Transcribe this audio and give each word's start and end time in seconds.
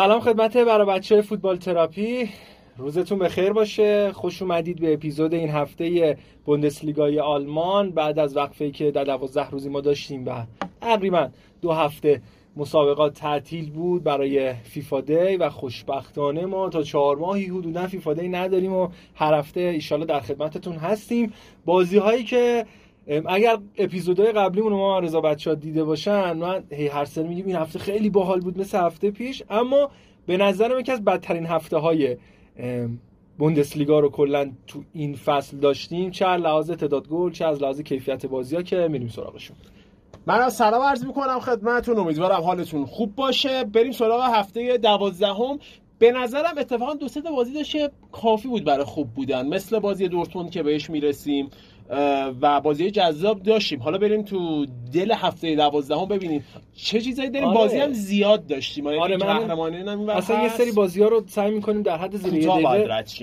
سلام 0.00 0.20
خدمت 0.20 0.56
برای 0.56 0.86
بچه 0.86 1.22
فوتبال 1.22 1.56
تراپی. 1.56 2.28
روزتون 2.76 3.18
بخیر 3.18 3.52
باشه. 3.52 4.12
خوش 4.12 4.42
اومدید 4.42 4.80
به 4.80 4.92
اپیزود 4.92 5.34
این 5.34 5.50
هفته 5.50 6.18
بوندسلیگای 6.44 7.20
آلمان. 7.20 7.90
بعد 7.90 8.18
از 8.18 8.36
وقفه 8.36 8.70
که 8.70 8.90
در 8.90 9.04
دوازده 9.04 9.50
روزی 9.50 9.68
ما 9.68 9.80
داشتیم 9.80 10.26
و 10.26 10.44
تقریبا 10.80 11.28
دو 11.62 11.72
هفته 11.72 12.22
مسابقات 12.56 13.14
تعطیل 13.14 13.70
بود 13.70 14.04
برای 14.04 14.54
فیفا 14.54 15.00
دی 15.00 15.36
و 15.36 15.50
خوشبختانه 15.50 16.46
ما 16.46 16.68
تا 16.68 16.82
چهار 16.82 17.16
ماهی 17.16 17.44
حدودا 17.44 17.86
فیفا 17.86 18.14
دی 18.14 18.28
نداریم 18.28 18.72
و 18.72 18.88
هر 19.14 19.34
هفته 19.34 19.60
ایشالا 19.60 20.04
در 20.04 20.20
خدمتتون 20.20 20.76
هستیم. 20.76 21.32
بازی 21.64 21.98
هایی 21.98 22.24
که 22.24 22.66
اگر 23.26 23.58
اپیزودهای 23.78 24.32
قبلیمون 24.32 24.72
ما 24.72 24.98
رضا 24.98 25.20
بچه 25.20 25.50
ها 25.50 25.56
دیده 25.56 25.84
باشن 25.84 26.32
من 26.32 26.64
هی 26.70 26.86
هر 26.86 27.04
سر 27.04 27.22
میگیم 27.22 27.46
این 27.46 27.56
هفته 27.56 27.78
خیلی 27.78 28.10
باحال 28.10 28.40
بود 28.40 28.60
مثل 28.60 28.78
هفته 28.78 29.10
پیش 29.10 29.42
اما 29.50 29.90
به 30.26 30.36
نظرم 30.36 30.80
یکی 30.80 30.92
از 30.92 31.04
بدترین 31.04 31.46
هفته 31.46 31.76
های 31.76 32.16
بوندسلیگا 33.38 34.00
رو 34.00 34.10
کلا 34.10 34.50
تو 34.66 34.82
این 34.92 35.14
فصل 35.14 35.56
داشتیم. 35.56 36.10
چه 36.10 36.26
از 36.26 36.40
لحاظ 36.40 36.70
تعداد 36.70 37.08
گل 37.08 37.30
چه 37.30 37.46
از 37.46 37.62
لحاظ 37.62 37.80
کیفیت 37.80 38.26
بازی 38.26 38.56
ها 38.56 38.62
که 38.62 38.88
میریم 38.90 39.08
سراغشون. 39.08 39.56
من 40.26 40.38
از 40.38 40.54
سلام 40.54 40.82
عرض 40.82 41.04
می‌کنم 41.04 41.40
خدمتتون. 41.40 41.98
امیدوارم 41.98 42.42
حالتون 42.42 42.84
خوب 42.84 43.14
باشه. 43.14 43.64
بریم 43.64 43.92
سراغ 43.92 44.22
هفته 44.34 44.78
دوازدهم. 44.78 45.58
به 45.98 46.12
نظرم 46.12 46.58
اتفاقا 46.58 46.94
دو 46.94 47.08
سه 47.08 47.20
بازی 47.20 47.52
داشت 47.52 47.76
کافی 48.12 48.48
بود 48.48 48.64
برای 48.64 48.84
خوب 48.84 49.08
بودن. 49.14 49.48
مثل 49.48 49.78
بازی 49.78 50.08
دورتموند 50.08 50.50
که 50.50 50.62
بهش 50.62 50.90
می‌رسیم. 50.90 51.50
و 52.40 52.60
بازی 52.60 52.90
جذاب 52.90 53.42
داشتیم. 53.42 53.80
حالا 53.82 53.98
بریم 53.98 54.22
تو 54.22 54.66
دل 54.92 55.12
هفته 55.12 55.56
دوازدهم 55.56 56.04
ببینیم. 56.04 56.44
چه 56.74 57.00
چیزایی 57.00 57.30
داریم؟ 57.30 57.48
آره. 57.48 57.58
بازی 57.58 57.76
هم 57.76 57.92
زیاد 57.92 58.46
داشتیم. 58.46 58.86
آره 58.86 59.16
من 59.16 60.10
اصلا 60.10 60.42
یه 60.42 60.48
سری 60.48 60.72
بازی 60.72 61.02
ها 61.02 61.08
رو 61.08 61.22
سعی 61.26 61.50
می‌کنیم 61.50 61.82
در 61.82 61.96
حد 61.96 62.16
زیر 62.16 62.34
یه 62.34 62.48
دقیقه. 62.48 62.68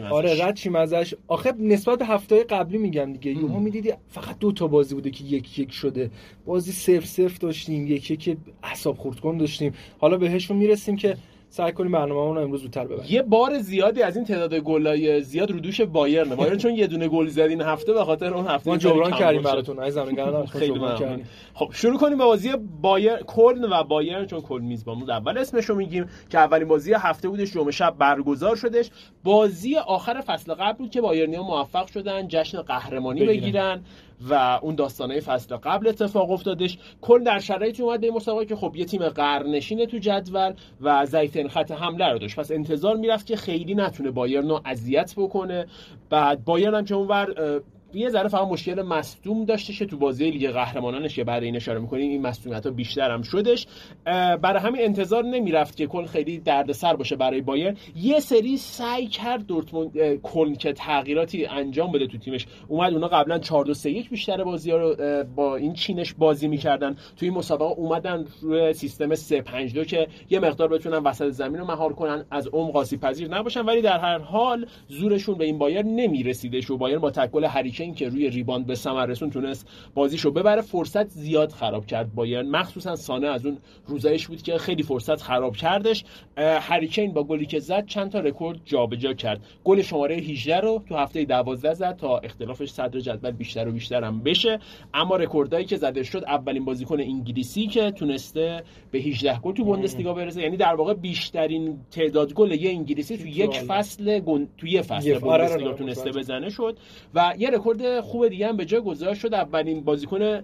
آره 0.10 0.46
رد 0.46 0.56
شیم 0.56 0.76
ازش. 0.76 1.14
آخه 1.28 1.54
نسبت 1.60 2.00
به 2.00 2.06
هفته 2.06 2.44
قبلی 2.44 2.78
میگم 2.78 3.14
دیگه. 3.14 3.42
یوها 3.42 3.60
می‌دیدی 3.60 3.94
فقط 4.08 4.40
دو 4.40 4.52
تا 4.52 4.68
بازی 4.68 4.96
بوده 4.96 5.12
که 5.12 5.24
یک 5.24 5.60
یک 5.60 5.72
شده. 5.72 6.12
بازی 6.46 6.72
صفر 6.72 7.06
صفر 7.06 7.38
داشتیم 7.40 7.88
یکی 7.88 8.18
که 8.18 8.38
اعصاب 8.64 8.98
خورد 8.98 9.20
کن 9.20 9.38
داشتیم. 9.38 9.74
حالا 10.00 10.18
بهشون 10.18 10.58
می‌رسیم 10.58 10.96
که 10.96 11.18
سعی 11.58 11.72
کنیم 11.72 11.92
برنامه 11.92 12.36
رو 12.36 12.42
امروز 12.42 12.62
زودتر 12.62 12.86
ببریم. 12.86 13.06
یه 13.10 13.22
بار 13.22 13.60
زیادی 13.60 14.02
از 14.02 14.16
این 14.16 14.26
تعداد 14.26 14.56
گلای 14.56 15.22
زیاد 15.22 15.52
رو 15.52 15.60
دوش 15.60 15.82
بایرن 15.82 16.36
بایرن 16.36 16.58
چون 16.58 16.74
یه 16.74 16.88
دونه 16.88 17.08
گل 17.08 17.28
زد 17.28 17.40
این 17.40 17.62
هفته 17.62 17.94
به 17.94 18.04
خاطر 18.06 18.34
اون 18.34 18.48
هفته 18.48 18.72
ما 18.72 18.78
جبران 18.78 19.12
کردیم 19.12 19.42
براتون 19.42 19.80
عزیزم 19.80 20.46
خیلی 20.46 20.80
خب 21.54 21.70
شروع 21.74 22.00
کنیم 22.00 22.18
با 22.18 22.26
بازی 22.26 22.52
بایر 22.82 23.18
کلن 23.18 23.64
و 23.64 23.84
بایرن 23.84 24.26
چون 24.26 24.42
کلن 24.42 24.66
میزبان 24.66 25.00
بود 25.00 25.10
اول 25.10 25.38
اسمشو 25.38 25.76
میگیم 25.76 26.06
که 26.30 26.40
اولین 26.40 26.68
بازی 26.68 26.94
هفته 26.94 27.30
بودش 27.30 27.54
جمعه 27.54 27.72
شب 27.72 27.96
برگزار 27.98 28.56
شدش. 28.56 28.90
بازی 29.24 29.76
آخر 29.76 30.22
فصل 30.22 30.54
قبل 30.54 30.78
بود 30.78 30.92
که 30.92 31.02
بایرنیا 31.02 31.44
موفق 31.44 31.88
شدن 31.88 32.28
جشن 32.28 32.62
قهرمانی 32.62 33.26
بگیرن. 33.26 33.82
و 34.30 34.60
اون 34.62 34.76
داستانه 34.76 35.20
فصل 35.20 35.56
قبل 35.56 35.88
اتفاق 35.88 36.32
افتادش. 36.32 36.78
کل 37.02 37.24
در 37.24 37.40
شرایطی 37.40 37.84
اومد 37.84 38.02
به 38.02 38.12
مسابقه 38.12 38.46
که 38.46 38.56
خب 38.56 38.76
یه 38.76 38.86
تیم 38.86 39.10
قرنشینه 39.10 39.86
تو 39.86 39.98
جدول 39.98 40.54
و 40.82 41.06
ضعیف‌ترین 41.06 41.50
خط 41.50 41.72
حمله 41.72 42.12
رو 42.12 42.20
داشت. 42.20 42.40
پس 42.40 42.52
انتظار 42.52 42.96
می‌رفت 42.96 43.26
که 43.26 43.36
خیلی 43.36 43.76
نتونه 43.76 44.12
بایرن 44.12 44.50
رو 44.50 44.62
اذیت 44.66 45.14
بکنه. 45.18 45.66
بعد 46.10 46.46
بایرن 46.46 46.76
هم 46.76 46.86
که 46.86 46.96
اونور 46.96 47.62
یه 47.94 48.10
ذره 48.10 48.28
فقط 48.28 48.48
مشکل 48.48 48.82
مصدوم 48.82 49.46
داشته 49.46 49.74
که 49.74 49.86
تو 49.86 49.98
بازی 49.98 50.32
لیگ 50.32 50.52
قهرمانانش 50.52 51.16
که 51.16 51.24
برای 51.24 51.46
این 51.46 51.56
اشاره 51.56 51.80
می‌کنیم 51.80 52.10
این 52.10 52.22
مصدومیت 52.22 52.66
ها 52.66 52.72
بیشتر 52.72 53.12
هم 53.12 53.22
شدش. 53.22 53.68
برای 54.42 54.60
همین 54.60 54.82
انتظار 54.82 55.24
نمی‌رفت 55.24 55.78
که 55.78 55.88
کل 55.88 56.06
خیلی 56.06 56.38
دردسر 56.38 56.96
باشه 56.96 57.16
برای 57.16 57.42
بایر 57.42 57.78
یه 57.96 58.20
سری 58.20 58.58
سعی 58.58 59.08
کرد 59.08 59.46
دورتموند 59.46 60.16
کل 60.16 60.54
که 60.54 60.74
تغییراتی 60.74 61.46
انجام 61.46 61.92
بده 61.92 62.08
تو 62.08 62.18
تیمش. 62.18 62.48
اومد 62.68 62.94
اونا 62.94 63.08
قبلا 63.08 63.40
4 63.40 63.66
2 63.66 63.74
3 63.74 63.92
1 63.92 64.10
بیشتر 64.10 64.44
بازی 64.44 64.72
ها 64.72 64.78
رو 64.78 64.96
با 65.36 65.56
این 65.56 65.74
چینش 65.74 66.14
بازی 66.14 66.48
می‌کردن. 66.48 66.94
تو 66.94 67.26
این 67.26 67.34
مسابقه 67.34 67.72
اومدن 67.72 68.26
روی 68.42 68.74
سیستم 68.74 69.16
3 69.16 69.42
5 69.42 69.74
2 69.74 69.84
که 69.84 70.08
یه 70.30 70.40
مقدار 70.40 70.68
بتونن 70.68 70.98
وسط 70.98 71.30
زمین 71.30 71.60
رو 71.60 71.66
مهار 71.66 71.94
کنن 71.94 72.26
از 72.32 72.48
عمق 72.48 72.76
آسیب 72.76 73.00
پذیر 73.00 73.28
نباشن. 73.28 73.62
ولی 73.62 73.82
در 73.82 74.00
هر 74.00 74.18
حال 74.18 74.66
زورشون 74.88 75.38
به 75.38 75.46
این 75.46 75.58
بایر 75.58 75.82
نمی‌رسیده. 75.82 76.58
و 76.70 76.78
بایر 76.78 77.00
با 77.00 77.12
تکل 77.12 77.48
هری 77.78 77.85
کین 77.85 77.96
که 77.96 78.10
روی 78.10 78.30
rebound 78.30 78.66
به 78.66 78.76
ثمر 78.76 79.06
رسون 79.06 79.30
تونست 79.30 79.68
بازیشو 79.94 80.32
ببره. 80.32 80.62
فرصت 80.62 81.08
زیاد 81.10 81.52
خراب 81.52 81.86
کرد 81.86 82.16
بایرن. 82.16 82.50
مخصوصا 82.50 82.96
سانه 82.96 83.28
از 83.28 83.46
اون 83.46 83.58
روزاش 83.88 84.28
بود 84.28 84.42
که 84.42 84.58
خیلی 84.58 84.84
فرصت 84.84 85.22
خراب 85.22 85.56
کردش. 85.56 86.04
هری 86.38 86.70
کین 86.70 87.14
با 87.14 87.24
گلی 87.24 87.46
که 87.46 87.60
زد 87.60 87.86
چند 87.86 88.12
تا 88.12 88.20
رکورد 88.20 88.60
جابجا 88.66 89.14
کرد. 89.14 89.42
گل 89.64 89.82
شماره 89.82 90.16
18 90.16 90.60
رو 90.60 90.84
تو 90.90 90.96
هفته 90.96 91.26
12 91.26 91.74
زد 91.74 91.96
تا 91.96 92.18
اختلافش 92.18 92.70
صدر 92.70 93.00
جدول 93.00 93.32
بیشتر 93.32 93.68
و 93.68 93.72
بیشتر 93.72 94.04
هم 94.04 94.20
بشه. 94.24 94.60
اما 94.94 95.16
رکوردایی 95.16 95.66
که 95.66 95.78
زده 95.78 96.04
شد 96.04 96.24
اولین 96.28 96.66
بازیکن 96.66 97.00
انگلیسی 97.00 97.68
که 97.68 97.92
تونسته 97.92 98.64
به 98.92 99.00
18 99.00 99.40
گل 99.40 99.54
تو 99.54 99.64
بوندسلیگا 99.64 100.14
برسه. 100.14 100.42
یعنی 100.42 100.58
در 100.58 100.76
واقع 100.76 100.94
بیشترین 100.94 101.80
تعداد 101.92 102.34
گل 102.34 102.52
یه 102.52 102.70
انگلیسی 102.70 103.18
تو 103.18 103.28
یک 103.28 103.60
فصل 103.60 104.20
گن... 104.20 104.48
تو 104.58 104.68
یه 104.68 104.82
فصل 104.82 104.96
آره، 104.96 105.16
آره، 105.16 105.20
بوندسلیگا 105.20 105.70
آره، 105.70 105.78
تونسته 105.78 106.12
بزنه 106.12 106.50
شد. 106.50 106.78
و 107.14 107.34
یه 107.38 107.50
رکورد 107.50 107.67
خوب 108.02 108.28
دیگه 108.28 108.48
هم 108.48 108.58
به 108.58 108.66
جای 108.66 108.82
گذاشت 108.82 109.22
شد 109.22 109.34
اولین 109.34 109.84
بازیکن 109.84 110.42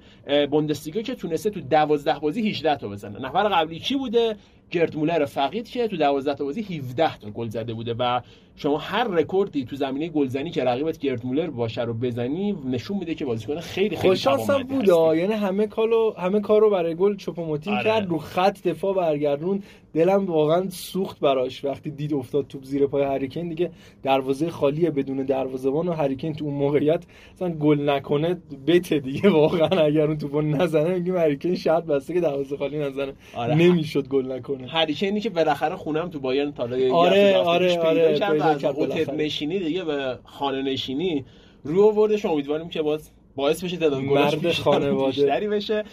بوندسلیگا 0.52 1.02
که 1.02 1.16
تونسته 1.16 1.50
تو 1.50 1.62
12 1.62 2.20
بازی 2.20 2.50
18 2.50 2.76
تا 2.76 2.88
بزنه. 2.88 3.20
نفر 3.20 3.44
قبلی 3.44 3.80
کی 3.80 3.96
بوده؟ 3.96 4.36
گرد 4.74 4.98
مولر 4.98 5.26
فقید 5.26 5.70
که 5.70 5.88
تو 5.88 5.98
12 5.98 6.34
تا 6.34 6.44
بازی 6.44 6.62
17 6.62 7.18
تا 7.18 7.30
گل 7.30 7.50
زده 7.50 7.74
بوده 7.74 7.96
و 8.00 8.22
شما 8.56 8.78
هر 8.78 9.04
رکوردی 9.04 9.66
تو 9.66 9.76
زمینه 9.76 10.08
گلزنی 10.08 10.52
که 10.52 10.64
رقیبت 10.64 10.98
گرد 10.98 11.26
مولر 11.26 11.50
باشه 11.50 11.82
رو 11.82 11.94
بزنی 11.94 12.58
نشون 12.66 12.98
میده 12.98 13.16
که 13.16 13.26
بازیکن 13.26 13.60
خیلی 13.60 13.96
خیلی 13.96 14.10
خوششانس 14.10 14.50
بود 14.50 14.88
یعنی 14.88 15.34
همه 15.34 15.68
کارو 15.68 16.16
همه 16.18 16.40
کارو 16.40 16.70
برای 16.70 16.96
گل 16.96 17.16
چوپوموتینگ 17.16 17.78
آره. 17.78 17.84
کرد 17.84 18.10
رو 18.10 18.18
خط 18.18 18.68
دفاع 18.68 18.96
برگردون 18.96 19.64
دلم 19.94 20.26
واقعا 20.26 20.70
سوخت 20.70 21.20
براش. 21.20 21.66
وقتی 21.66 21.92
دید 21.92 22.14
افتاد 22.14 22.48
توپ 22.48 22.64
زیر 22.64 22.88
پای 22.88 23.04
هری 23.04 23.23
کین 23.23 23.50
دیگه 23.50 23.72
دروازه 24.04 24.50
خالیه 24.50 24.90
بدون 24.90 25.18
دروازه‌بان 25.18 25.88
و 25.88 25.94
هریکین 25.94 26.34
تو 26.34 26.46
اون 26.46 26.54
موقعیت 26.54 27.04
مثلا 27.36 27.50
گل 27.50 27.90
نکنه 27.90 28.38
بته 28.68 29.00
دیگه. 29.00 29.30
واقعا 29.30 29.86
اگر 29.86 30.08
اون 30.08 30.18
توپو 30.18 30.42
نزنه 30.42 30.94
میگیم 30.94 31.18
هریکین 31.18 31.56
شرط 31.56 31.84
بسته 31.84 32.14
که 32.14 32.20
دروازه 32.20 32.58
خالی 32.58 32.80
نزنه. 32.80 33.14
آره. 33.36 33.56
نمی‌شد 33.56 34.08
گل 34.08 34.32
نکنه. 34.32 34.68
هریکینی 34.68 35.20
که 35.20 35.30
بالاخره 35.30 35.76
خونم 35.76 36.10
تو 36.10 36.20
بایرن 36.20 36.52
تا 36.52 36.64
آره 36.64 36.92
آره 36.92 37.80
آره 37.80 38.26
از 38.44 39.10
نشینی 39.10 39.60
دیگه 39.60 39.84
به 39.84 40.20
خانه 40.24 40.62
نشینی 40.62 41.26
رو 41.64 41.84
آوردش. 41.84 42.26
امیدواریم 42.26 42.70
که 42.70 42.82
باز 42.82 43.12
باعث 43.36 43.64
بشه 43.64 43.78
تعداد 43.78 44.04
خانواده. 44.52 45.06
بیشتری 45.06 45.48
بشه. 45.48 45.84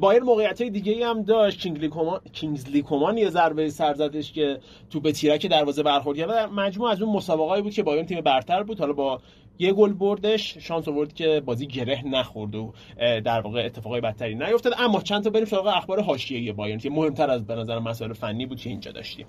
بایر 0.00 0.22
موقعیت 0.22 0.60
های 0.60 0.70
دیگه 0.70 0.92
ای 0.92 1.02
هم 1.02 1.22
داشت 1.22 1.60
کینگلی 1.60 1.88
کومان 1.88 2.20
کینگزلی 2.32 2.82
کومان 2.82 3.18
یه 3.18 3.30
ضربه 3.30 3.70
سر 3.70 3.94
زدش 3.94 4.32
که 4.32 4.58
تو 4.90 5.00
به 5.00 5.12
تیرک 5.12 5.46
دروازه 5.46 5.82
برخورد 5.82 6.18
کرد. 6.18 6.30
مجموع 6.52 6.90
از 6.90 7.02
اون 7.02 7.16
مسابقه‌ای 7.16 7.62
بود 7.62 7.72
که 7.72 7.82
بایر 7.82 8.04
تیم 8.04 8.20
برتر 8.20 8.62
بود. 8.62 8.80
حالا 8.80 8.92
با 8.92 9.20
یه 9.58 9.72
گل 9.72 9.92
بردش 9.92 10.58
شانس 10.58 10.88
آورد 10.88 11.12
که 11.12 11.42
بازی 11.44 11.66
گره 11.66 12.08
نخورد 12.08 12.54
و 12.54 12.72
در 12.98 13.40
واقع 13.40 13.64
اتفاقای 13.64 14.00
بدتری 14.00 14.34
نیفتاد. 14.34 14.74
اما 14.78 15.00
چند 15.00 15.24
تا 15.24 15.30
بریم 15.30 15.44
سراغ 15.44 15.66
اخبار 15.66 16.02
حاشیه‌ای 16.02 16.52
بایرن 16.52 16.78
که 16.78 16.90
مهمتر 16.90 17.30
از 17.30 17.46
به 17.46 17.54
نظر 17.54 17.78
مسائل 17.78 18.12
فنی 18.12 18.46
بود 18.46 18.60
که 18.60 18.70
اینجا 18.70 18.92
داشتیم. 18.92 19.26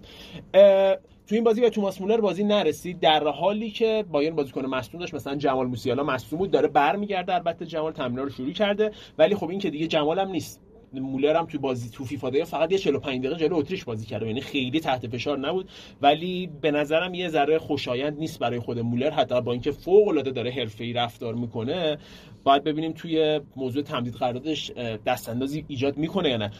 تو 1.27 1.35
این 1.35 1.43
بازی 1.43 1.61
به 1.61 1.69
توماس 1.69 2.01
مولر 2.01 2.21
بازی 2.21 2.43
نرسید. 2.43 2.99
در 2.99 3.27
حالی 3.27 3.71
که 3.71 4.05
بایرن 4.11 4.35
بازیکن 4.35 4.65
مصدوم 4.65 5.01
داشت 5.01 5.13
مثلا 5.13 5.35
جمال 5.35 5.67
موسیالا 5.67 6.03
مصدوم 6.03 6.39
بود 6.39 6.51
داره 6.51 6.67
برمیگرده. 6.67 7.33
البته 7.33 7.65
جمال 7.65 7.91
تمرین 7.91 8.17
رو 8.17 8.29
شروع 8.29 8.51
کرده. 8.51 8.91
ولی 9.17 9.35
خب 9.35 9.49
این 9.49 9.59
که 9.59 9.69
دیگه 9.69 9.87
جمال 9.87 10.19
هم 10.19 10.29
نیست. 10.29 10.61
مولر 10.93 11.35
هم 11.35 11.45
تو 11.45 11.59
بازی 11.59 11.89
تو 11.89 12.05
فیفا 12.05 12.31
فقط 12.45 12.71
یه 12.71 12.77
45 12.77 13.25
دقیقه 13.25 13.39
جلو 13.39 13.55
اتریش 13.55 13.83
بازی 13.83 14.05
کرده. 14.05 14.27
یعنی 14.27 14.41
خیلی 14.41 14.79
تحت 14.79 15.07
فشار 15.07 15.37
نبود. 15.37 15.69
ولی 16.01 16.49
به 16.61 16.71
نظرم 16.71 17.13
یه 17.13 17.29
ذره 17.29 17.59
خوشایند 17.59 18.19
نیست 18.19 18.39
برای 18.39 18.59
خود 18.59 18.79
مولر. 18.79 19.09
حتی 19.09 19.41
با 19.41 19.51
اینکه 19.51 19.71
فوق 19.71 20.07
العاده 20.07 20.31
داره 20.31 20.51
حرفه‌ای 20.51 20.93
رفتار 20.93 21.33
می‌کنه 21.33 21.97
باید 22.43 22.63
ببینیم 22.63 22.91
توی 22.91 23.41
موضوع 23.55 23.83
تمدید 23.83 24.13
قراردادش 24.13 24.71
دستاندازی 25.05 25.65
ایجاد 25.67 25.97
می‌کنه 25.97 26.29
یا 26.29 26.37
نه. 26.37 26.51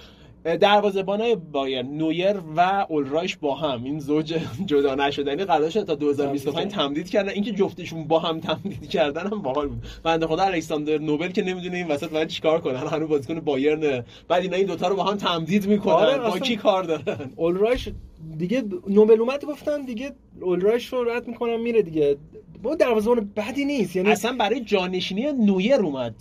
دروازه‌بانای 0.56 1.36
بایر 1.36 1.82
نویر 1.82 2.36
و 2.56 2.86
اولرایش 2.90 3.38
با 3.38 3.56
هم. 3.56 3.84
این 3.84 4.00
زوج 4.00 4.40
جدا 4.66 4.96
نشدنی 4.96 5.46
قراردادش 5.46 5.74
تا 5.74 5.96
2025 5.96 6.72
تمدید 6.72 7.10
کردن. 7.10 7.30
اینکه 7.30 7.52
جفتشون 7.52 8.04
با 8.04 8.20
هم 8.20 8.40
تمدید 8.40 8.90
کردن 8.90 9.28
هم 9.28 9.42
باحال 9.42 9.68
بود. 9.68 9.84
بنده 10.04 10.28
خدا 10.28 10.44
الکساندر 10.44 10.98
نوبل 10.98 11.28
که 11.28 11.42
نمی‌دونه 11.42 11.78
این 11.78 11.88
وسط 11.88 12.10
باید 12.10 12.28
چیکار 12.28 12.62
کنن 12.62 12.76
هنوز 12.76 13.10
بازیکن 13.10 13.40
بایرن. 13.40 14.04
بعد 14.28 14.42
اینا 14.44 14.58
این 14.58 14.66
دوتا 14.66 14.88
رو 14.88 14.96
با 14.96 15.04
هم 15.04 15.18
تمدید 15.18 15.68
می‌کنن. 15.68 15.94
آره 15.94 16.18
با 16.18 16.40
کی 16.40 16.56
کار 16.56 16.84
دارن؟ 16.84 17.32
اولرایش 17.36 17.90
دیگه 18.38 18.64
نوبل 18.88 19.22
اومد 19.22 19.46
گفتن 19.46 19.82
دیگه 19.82 20.12
اولرایش 20.42 20.94
رو 20.94 21.04
رد 21.04 21.28
می‌کنم 21.28 21.62
میره 21.62 21.82
دیگه. 21.82 22.18
با 22.64 22.76
دروازه‌بان 22.76 23.32
بدی 23.36 23.66
نیست 23.66 23.96
یعنی 23.96 24.10
اصلا 24.10 24.36
برای 24.40 24.60
جانشینی 24.60 25.32
نویر 25.32 25.76
اومد 25.76 26.16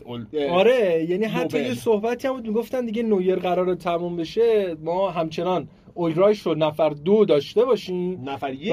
آره 0.51 1.07
یعنی 1.11 1.25
حتی 1.25 1.59
یه 1.59 1.75
صحبتی 1.75 2.29
هم 2.29 2.35
بود 2.35 2.47
می‌گفتن 2.47 2.87
دیگه 2.87 3.03
نویر 3.03 3.37
قرار 3.37 3.75
تموم 3.75 4.17
بشه 4.17 4.77
ما 4.85 5.11
همچنان 5.11 5.69
اویرایش 5.95 6.41
رو 6.41 6.55
نفر 6.55 6.89
دو 6.91 7.25
داشته 7.25 7.65
باشیم. 7.65 8.29
نفر 8.29 8.53
یک 8.53 8.73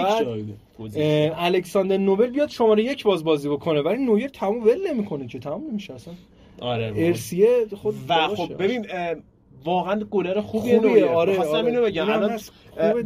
اه، 0.95 1.45
الکساندر 1.45 1.97
نوبل 1.97 2.27
بیاد 2.27 2.49
شماره 2.49 2.83
یک 2.83 3.03
باز 3.03 3.23
بازی 3.23 3.49
بکنه 3.49 3.81
ولی 3.81 4.05
نویر 4.05 4.27
تموم 4.27 4.63
ول 4.63 4.87
نمی‌کنه 4.89 5.27
که 5.27 5.39
تموم 5.39 5.69
نمیشه 5.71 5.93
اصلا. 5.93 6.13
آره 6.61 6.93
ارسیه 6.95 7.47
خود 7.81 7.95
و. 8.09 8.27
خب 8.27 8.63
ببین 8.63 8.85
واقعا 9.63 9.99
گلر 10.11 10.41
خوبیه 10.41 10.75
خوبیه، 10.75 10.91
نویر 10.91 11.05
آره، 11.05 11.35
خواستم 11.35 11.55
آره. 11.55 11.65
اینو 11.65 11.81
بگم 11.81 12.09
الان. 12.09 12.39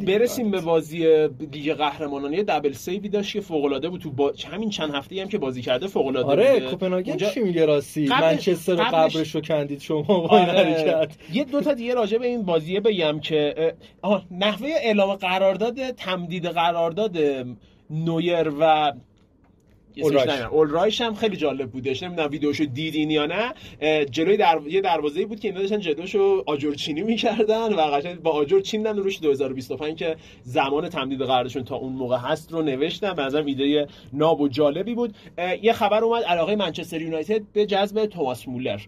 برسیم 0.06 0.52
به 0.52 0.62
بازی 0.62 1.28
لیگ 1.54 1.74
قهرمانان 1.74 2.34
یه 2.34 2.44
دبل 2.44 2.72
سیوی 2.72 3.10
داشت 3.10 3.34
که 3.34 3.42
فوق 3.42 3.66
العاده 3.66 3.90
بود 3.90 4.02
تو 4.02 4.12
با... 4.12 4.34
همین 4.52 4.70
چند 4.70 4.94
هفته 4.96 5.22
هم 5.22 5.28
که 5.28 5.38
بازی 5.38 5.62
کرده 5.62 5.88
فوق 5.88 6.08
العاده 6.08 6.30
آره. 6.30 6.60
کوپنهاگن 6.60 7.10
اونجا- 7.12 7.30
چی 7.30 7.40
میگه 7.40 7.66
راستی 7.66 8.08
قبلش- 8.08 8.22
منچستر 8.22 8.72
رو 8.76 8.84
قبلش- 8.84 9.16
قبرش 9.16 9.36
رو 9.36 9.42
کندید 9.42 9.82
شما 9.82 10.02
با 10.02 10.38
این 10.38 10.50
آره. 10.50 10.60
حرکت 10.60 11.16
یه 11.34 11.44
دو 11.44 11.62
تا 11.62 11.74
دیگه 11.74 11.94
راجع 11.94 12.18
به 12.18 12.28
این 12.28 12.44
بازیه 12.44 12.80
بگم 12.80 13.20
که 13.20 13.74
آه 14.02 14.26
نحوه 14.32 14.70
اعلام 14.84 15.16
قرارداد 15.16 15.92
تمدید 15.92 16.46
قرارداد 16.46 17.18
نویر 17.90 18.52
و 18.60 18.94
اولرایش. 20.52 21.02
هم 21.02 21.16
خیلی 21.16 21.38
جالب 21.38 21.72
بودش 21.72 22.04
نمی‌دونم 22.04 22.32
ویدیوشو 22.32 22.64
دیدین 22.64 23.12
یا 23.12 23.26
نه؟ 23.26 23.54
جلوی 24.06 24.38
در... 24.38 24.60
یه 24.70 24.82
دروازه‌ای 24.82 25.26
بود 25.26 25.40
که 25.40 25.48
اینا 25.48 25.60
داشتن 25.60 25.80
جلوشو 25.80 26.44
آجرچینی 26.46 27.02
می‌کردن 27.02 27.74
و 27.74 27.82
قشنگ 27.82 28.22
با 28.22 28.32
آجر 28.32 28.60
چیندن 28.60 28.98
روش 28.98 29.22
2025 29.22 30.00
که 30.00 30.16
زمان 30.44 30.90
تمدید 30.90 31.22
قراردادشون 31.22 31.64
تا 31.64 31.76
اون 31.76 31.94
موقع 31.94 32.18
هست 32.18 32.52
رو 32.52 32.62
نوشتن 32.62 33.14
به 33.14 33.22
نظرم 33.22 33.46
ایده 33.46 33.88
ناب 34.14 34.42
و 34.42 34.48
جالبی 34.48 34.96
بود. 34.96 35.16
یه 35.62 35.74
خبر 35.74 36.04
اومد 36.04 36.24
علاقه 36.24 36.56
منچستر 36.56 37.02
یونایتد 37.02 37.42
به 37.54 37.66
جذب 37.66 38.06
توماس 38.06 38.48
مولر. 38.48 38.80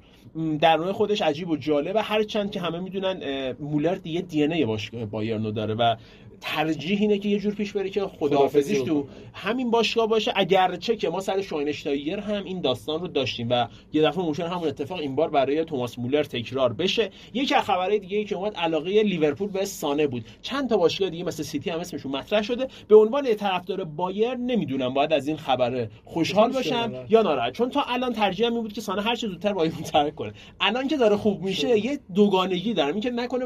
در 0.62 0.78
نوع 0.78 0.92
خودش 0.92 1.22
عجیب 1.22 1.50
و 1.50 1.58
جالبه. 1.58 2.02
هرچند 2.02 2.52
که 2.52 2.60
همه 2.60 2.80
می‌دونن 2.80 3.22
مولر 3.60 3.96
دیگه 3.96 4.22
دی 4.22 4.44
ان 4.44 4.52
ای 4.52 4.66
باشگاه 4.66 5.06
بایرنو 5.06 5.52
داره 5.52 5.74
و 5.74 5.96
ترجیح 6.42 7.02
اینه 7.02 7.18
که 7.18 7.30
یه 7.30 7.40
جور 7.40 7.54
پیش 7.54 7.72
بره 7.72 7.90
که 7.90 8.02
خداحافظیش 8.02 8.80
تو 8.80 9.08
همین 9.34 9.72
باشگاه 9.72 10.08
باشه. 10.08 10.34
اگرچه 10.36 10.96
که 10.96 11.10
ما 11.10 11.20
سر 11.20 11.42
شاینشتایر 11.42 12.20
هم 12.20 12.44
این 12.44 12.62
داستان 12.62 13.02
رو 13.02 13.08
داشتیم 13.08 13.48
و 13.50 13.68
یه 13.94 14.02
دفعه 14.02 14.24
ممکن 14.24 14.44
همون 14.44 14.68
اتفاق 14.68 15.00
این 15.00 15.16
بار 15.16 15.30
برای 15.30 15.66
توماس 15.66 16.00
مولر 16.00 16.24
تکرار 16.24 16.74
بشه. 16.74 17.10
یکی 17.34 17.56
از 17.56 17.64
خبرهای 17.64 18.00
دیگه 18.00 18.18
ای 18.18 18.26
که 18.26 18.36
اومد 18.36 18.56
علاقه 18.56 19.04
لیورپول 19.04 19.50
به 19.50 19.66
سانه 19.66 20.08
بود. 20.08 20.26
چند 20.42 20.70
تا 20.70 20.78
باشگاه 20.78 21.10
دیگه 21.10 21.24
مثل 21.24 21.44
سیتی 21.44 21.70
هم 21.70 21.80
اسمشون 21.80 22.12
مطرح 22.12 22.42
شده. 22.42 22.68
به 22.88 22.96
عنوان 22.96 23.26
یه 23.26 23.36
طرفدار 23.36 23.84
بایر 23.84 24.36
نمی‌دونم 24.36 24.94
باید 24.94 25.14
از 25.14 25.28
این 25.28 25.38
خبر 25.38 25.88
خوشحال 26.06 26.52
باشم. 26.52 26.94
یا 27.10 27.22
ناراحت. 27.22 27.54
چون 27.54 27.70
تا 27.70 27.82
الان 27.82 28.14
ترجیحم 28.14 28.54
این 28.54 28.62
بود 28.62 28.74
که 28.74 28.82
سانه 28.82 29.02
هر 29.02 29.16
چه 29.16 29.28
زودتر 29.28 29.54
بایر 29.54 29.72
رو 29.72 29.82
ترک 29.82 30.16
کنه. 30.16 30.34
الان 30.60 30.88
که 30.88 30.98
داره 30.98 31.16
خوب 31.16 31.42
میشه 31.42 31.86
یه 31.86 32.00
دوگانگی 32.16 32.74
دارم. 32.74 32.94
این 32.94 33.02
که 33.02 33.10
نکنه 33.10 33.46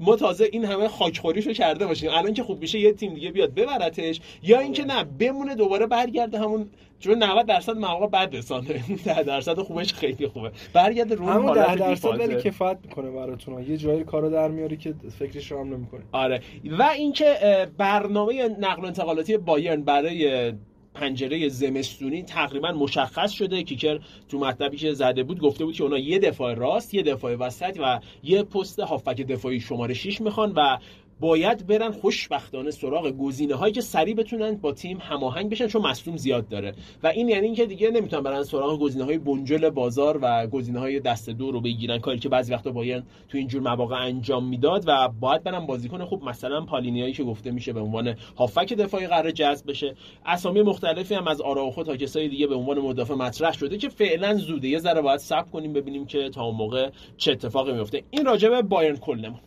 ما 0.00 0.16
تازه 0.16 0.48
این 0.52 0.64
همه 0.64 0.88
خاکخوریشو 0.88 1.52
کرده 1.52 1.86
باشیم. 1.86 2.10
الان 2.10 2.31
که 2.34 2.42
خوب 2.42 2.60
میشه 2.60 2.78
یه 2.78 2.92
تیم 2.92 3.14
دیگه 3.14 3.30
بیاد 3.30 3.54
ببرتش 3.54 4.20
یا 4.42 4.58
اینکه 4.58 4.84
نه 4.84 5.04
بمونه 5.04 5.54
دوباره 5.54 5.86
برگرده 5.86 6.38
همون 6.38 6.70
چون 7.00 7.22
90 7.22 7.46
درصد 7.46 7.76
مواقع 7.76 8.06
بد 8.06 8.36
رسانه. 8.36 8.68
10 9.04 9.22
درصد 9.22 9.58
خوبش 9.58 9.92
خیلی 9.92 10.26
خوبه. 10.26 10.50
برگرده 10.72 11.14
رو 11.14 11.22
اون 11.22 11.32
همون 11.32 11.46
حالت 11.46 11.66
ده 11.68 11.74
درصد 11.74 11.88
دیفالته. 11.94 12.24
ولی 12.24 12.42
کفایت 12.42 12.78
می‌کنه 12.84 13.10
براتون. 13.10 13.70
یه 13.70 13.76
جایی 13.76 14.04
کارو 14.04 14.30
در 14.30 14.48
میاری 14.48 14.76
که 14.76 14.94
فکرش 15.18 15.52
رو 15.52 15.60
هم 15.60 15.74
نمی‌کنه 15.74 16.00
آره. 16.12 16.40
و 16.78 16.82
اینکه 16.82 17.34
برنامه 17.78 18.48
نقل 18.48 18.82
و 18.82 18.86
انتقالاتی 18.86 19.36
بایرن 19.36 19.82
برای 19.82 20.52
پنجره 20.94 21.48
زمستونی 21.48 22.22
تقریبا 22.22 22.72
مشخص 22.72 23.30
شده. 23.32 23.62
کیکر 23.62 23.98
تو 24.28 24.38
مطلبی 24.38 24.76
که 24.76 24.92
زده 24.92 25.22
بود 25.22 25.40
گفته 25.40 25.64
بود 25.64 25.74
که 25.74 25.82
اونا 25.82 25.98
یه 25.98 26.18
دفاع 26.18 26.54
راست 26.54 26.94
یه 26.94 27.02
دفاع 27.02 27.34
وسط 27.34 27.78
و 27.82 28.00
یه 28.22 28.42
پست 28.42 28.80
هافبک 28.80 29.20
دفاعی 29.20 29.60
شماره 29.60 29.94
6 29.94 30.20
می‌خوان 30.20 30.52
و 30.56 30.78
باید 31.22 31.66
برن 31.66 31.90
خوشبختانه 31.92 32.70
سراغ 32.70 33.10
گزینه 33.10 33.54
هایی 33.54 33.72
که 33.72 33.80
سریع 33.80 34.14
بتونن 34.14 34.54
با 34.54 34.72
تیم 34.72 34.98
هماهنگ 35.00 35.50
بشن 35.50 35.66
چون 35.66 35.82
مصدوم 35.82 36.16
زیاد 36.16 36.48
داره. 36.48 36.74
و 37.02 37.06
این 37.06 37.28
یعنی 37.28 37.46
اینکه 37.46 37.66
دیگه 37.66 37.90
نمی‌تونن 37.90 38.22
برن 38.22 38.42
سراغ 38.42 38.80
گزینه 38.80 39.04
های 39.04 39.18
بنجل 39.18 39.70
بازار 39.70 40.18
و 40.22 40.46
گزینه 40.46 40.78
های 40.78 41.00
دست 41.00 41.30
دو 41.30 41.52
رو 41.52 41.60
بگیرن 41.60 41.98
کاری 41.98 42.18
که 42.18 42.28
بعضی 42.28 42.52
وقتا 42.52 42.70
بایرن 42.70 43.02
تو 43.28 43.38
اینجور 43.38 43.62
مواقع 43.62 43.96
انجام 43.96 44.48
می‌داد 44.48 44.84
و 44.86 45.08
باید 45.20 45.42
برن 45.42 45.66
بازیکن 45.66 46.04
خوب. 46.04 46.24
مثلا 46.24 46.60
پالینیایی 46.60 47.12
که 47.12 47.24
گفته 47.24 47.50
میشه 47.50 47.72
به 47.72 47.80
عنوان 47.80 48.14
هافک 48.36 48.72
دفاعی 48.72 49.06
قرار 49.06 49.30
جذب 49.30 49.70
بشه. 49.70 49.94
اسامی 50.26 50.62
مختلفی 50.62 51.14
هم 51.14 51.28
از 51.28 51.40
آراوخو 51.40 51.82
تا 51.82 51.96
کسای 51.96 52.28
دیگه 52.28 52.46
به 52.46 52.54
عنوان 52.54 52.78
مدافع 52.78 53.14
مطرح 53.14 53.52
شده 53.52 53.78
که 53.78 53.88
فعلا 53.88 54.34
زوده. 54.34 54.68
یه 54.68 54.78
ذره 54.78 55.00
باید 55.00 55.20
صبر 55.20 55.50
کنیم 55.50 55.72
ببینیم 55.72 56.06
که 56.06 56.30
تا 56.30 56.44
اون 56.44 56.56
موقع 56.56 56.90
چه 57.16 57.32
اتفاقی 57.32 57.72
میفته. 57.72 58.02
این 58.10 58.24
راجع 58.24 58.48
به 58.48 58.62
بایرن 58.62 58.96
کلمون. 58.96 59.40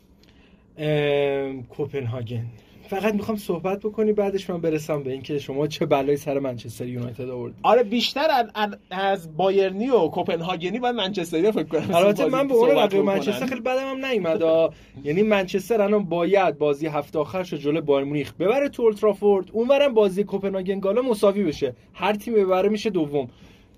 کوپنهاگن. 1.70 2.46
فقط 2.90 3.14
می‌خوام 3.14 3.38
صحبت 3.38 3.80
بکنی 3.80 4.14
بعدش 4.14 4.50
من 4.50 4.62
برسم 4.62 5.04
به 5.04 5.12
اینکه 5.12 5.40
شما 5.40 5.68
چه 5.68 5.86
بلایی 5.86 6.18
سر 6.18 6.40
منچستر 6.40 6.88
یونایتد 6.88 7.30
آوردید 7.30 7.60
آره 7.64 7.84
بیشتر 7.84 8.28
از, 8.56 8.70
از 8.92 9.38
بایرنی 9.38 9.90
و 9.90 10.08
کوپنهاگنی 10.08 10.80
و 10.80 10.94
منچستری 10.94 11.52
فکر 11.52 11.64
کنم. 11.64 11.96
البته 11.96 12.26
من 12.26 12.48
به 12.48 12.54
صحبت 12.54 12.78
رقیب. 12.78 13.02
منچستر 13.02 13.46
خیلی 13.46 13.62
بدم 13.62 13.90
هم 13.90 14.06
نیومد. 14.06 14.42
یعنی 15.04 15.24
منچستر 15.24 15.82
الان 15.82 16.04
باید 16.04 16.58
بازی 16.58 16.88
هفته 16.88 17.20
آخرش 17.20 17.54
رو 17.54 17.60
جلوی 17.60 17.82
بایر 17.82 18.06
مونیخ 18.06 18.34
ببره 18.34 18.70
تو 18.70 18.84
اولترافورد 18.84 19.50
اونورم 19.54 19.94
بازی 19.94 20.24
کوپنهاگن 20.24 20.80
گالا 20.80 21.02
مساوی 21.02 21.44
بشه. 21.44 21.76
هر 21.94 22.14
تیم 22.14 22.34
ببره 22.34 22.70
میشه 22.70 22.90
دوم. 22.90 23.30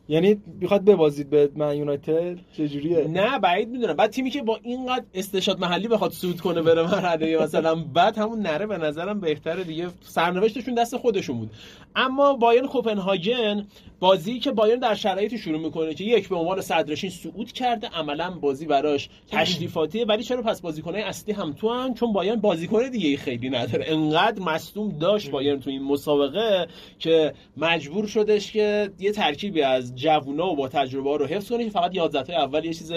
یعنی 0.09 0.41
می‌خواد 0.59 0.85
ببازید 0.85 1.29
به 1.29 1.49
من 1.55 1.77
یونایتد؟ 1.77 2.37
چه 2.57 2.67
جوریه 2.67 3.07
نه 3.07 3.39
بعید 3.39 3.69
می‌دونم. 3.69 3.93
بعد 3.93 4.09
تیمی 4.09 4.29
که 4.29 4.41
با 4.41 4.59
اینقدر 4.63 5.05
استشاد 5.13 5.59
محلی 5.59 5.87
بخواد 5.87 6.11
سود 6.11 6.41
کنه 6.41 6.61
بره 6.61 6.83
مرحله 6.83 7.43
مثلا 7.43 7.75
بعد 7.75 8.17
همون 8.17 8.39
نره 8.39 8.65
به 8.65 8.77
نظرم 8.77 9.19
بهتره 9.19 9.63
دیگه. 9.63 9.87
سرنوشتشون 10.01 10.73
دست 10.73 10.97
خودشون 10.97 11.37
بود. 11.37 11.49
اما 11.95 12.33
بایرن 12.33 12.67
کوپنهاگن 12.67 13.65
بازی 13.99 14.39
که 14.39 14.51
بایرن 14.51 14.79
در 14.79 14.95
شرایطی 14.95 15.37
شروع 15.37 15.59
می‌کنه 15.59 15.93
که 15.93 16.03
یک 16.03 16.29
به 16.29 16.35
عنوان 16.35 16.61
صدرنشین 16.61 17.09
صعود 17.09 17.51
کرده 17.51 17.87
عملا 17.87 18.31
بازی 18.31 18.65
براش 18.65 19.09
تشریفاتیه. 19.31 20.05
ولی 20.05 20.23
چرا 20.23 20.41
پس 20.41 20.61
بازیکنای 20.61 21.01
اصلی 21.01 21.33
هم 21.33 21.53
تو 21.53 21.69
هم 21.69 21.93
چون 21.93 22.13
بایرن 22.13 22.35
بازیکن 22.35 22.89
دیگه 22.89 23.17
خیلی 23.17 23.49
نداره. 23.49 23.85
انقدر 23.87 24.41
مصدوم 24.41 24.89
داشت 24.89 25.31
بایرن 25.31 25.59
تو 25.59 25.69
این 25.69 25.83
مسابقه 25.83 26.67
که 26.99 27.33
مجبور 27.57 28.07
شدش 28.07 28.51
که 28.51 28.89
یه 28.99 29.11
ترکیبی 29.11 29.61
از 29.61 29.95
جوونا 29.95 30.47
و 30.47 30.55
با 30.55 30.67
تجربه 30.67 31.09
ها 31.09 31.15
رو 31.15 31.25
حفظ 31.25 31.49
کنه 31.49 31.63
که 31.63 31.69
فقط 31.69 31.95
11 31.95 32.23
تا 32.23 32.33
اول 32.33 32.65
یه 32.65 32.73
چیز 32.73 32.91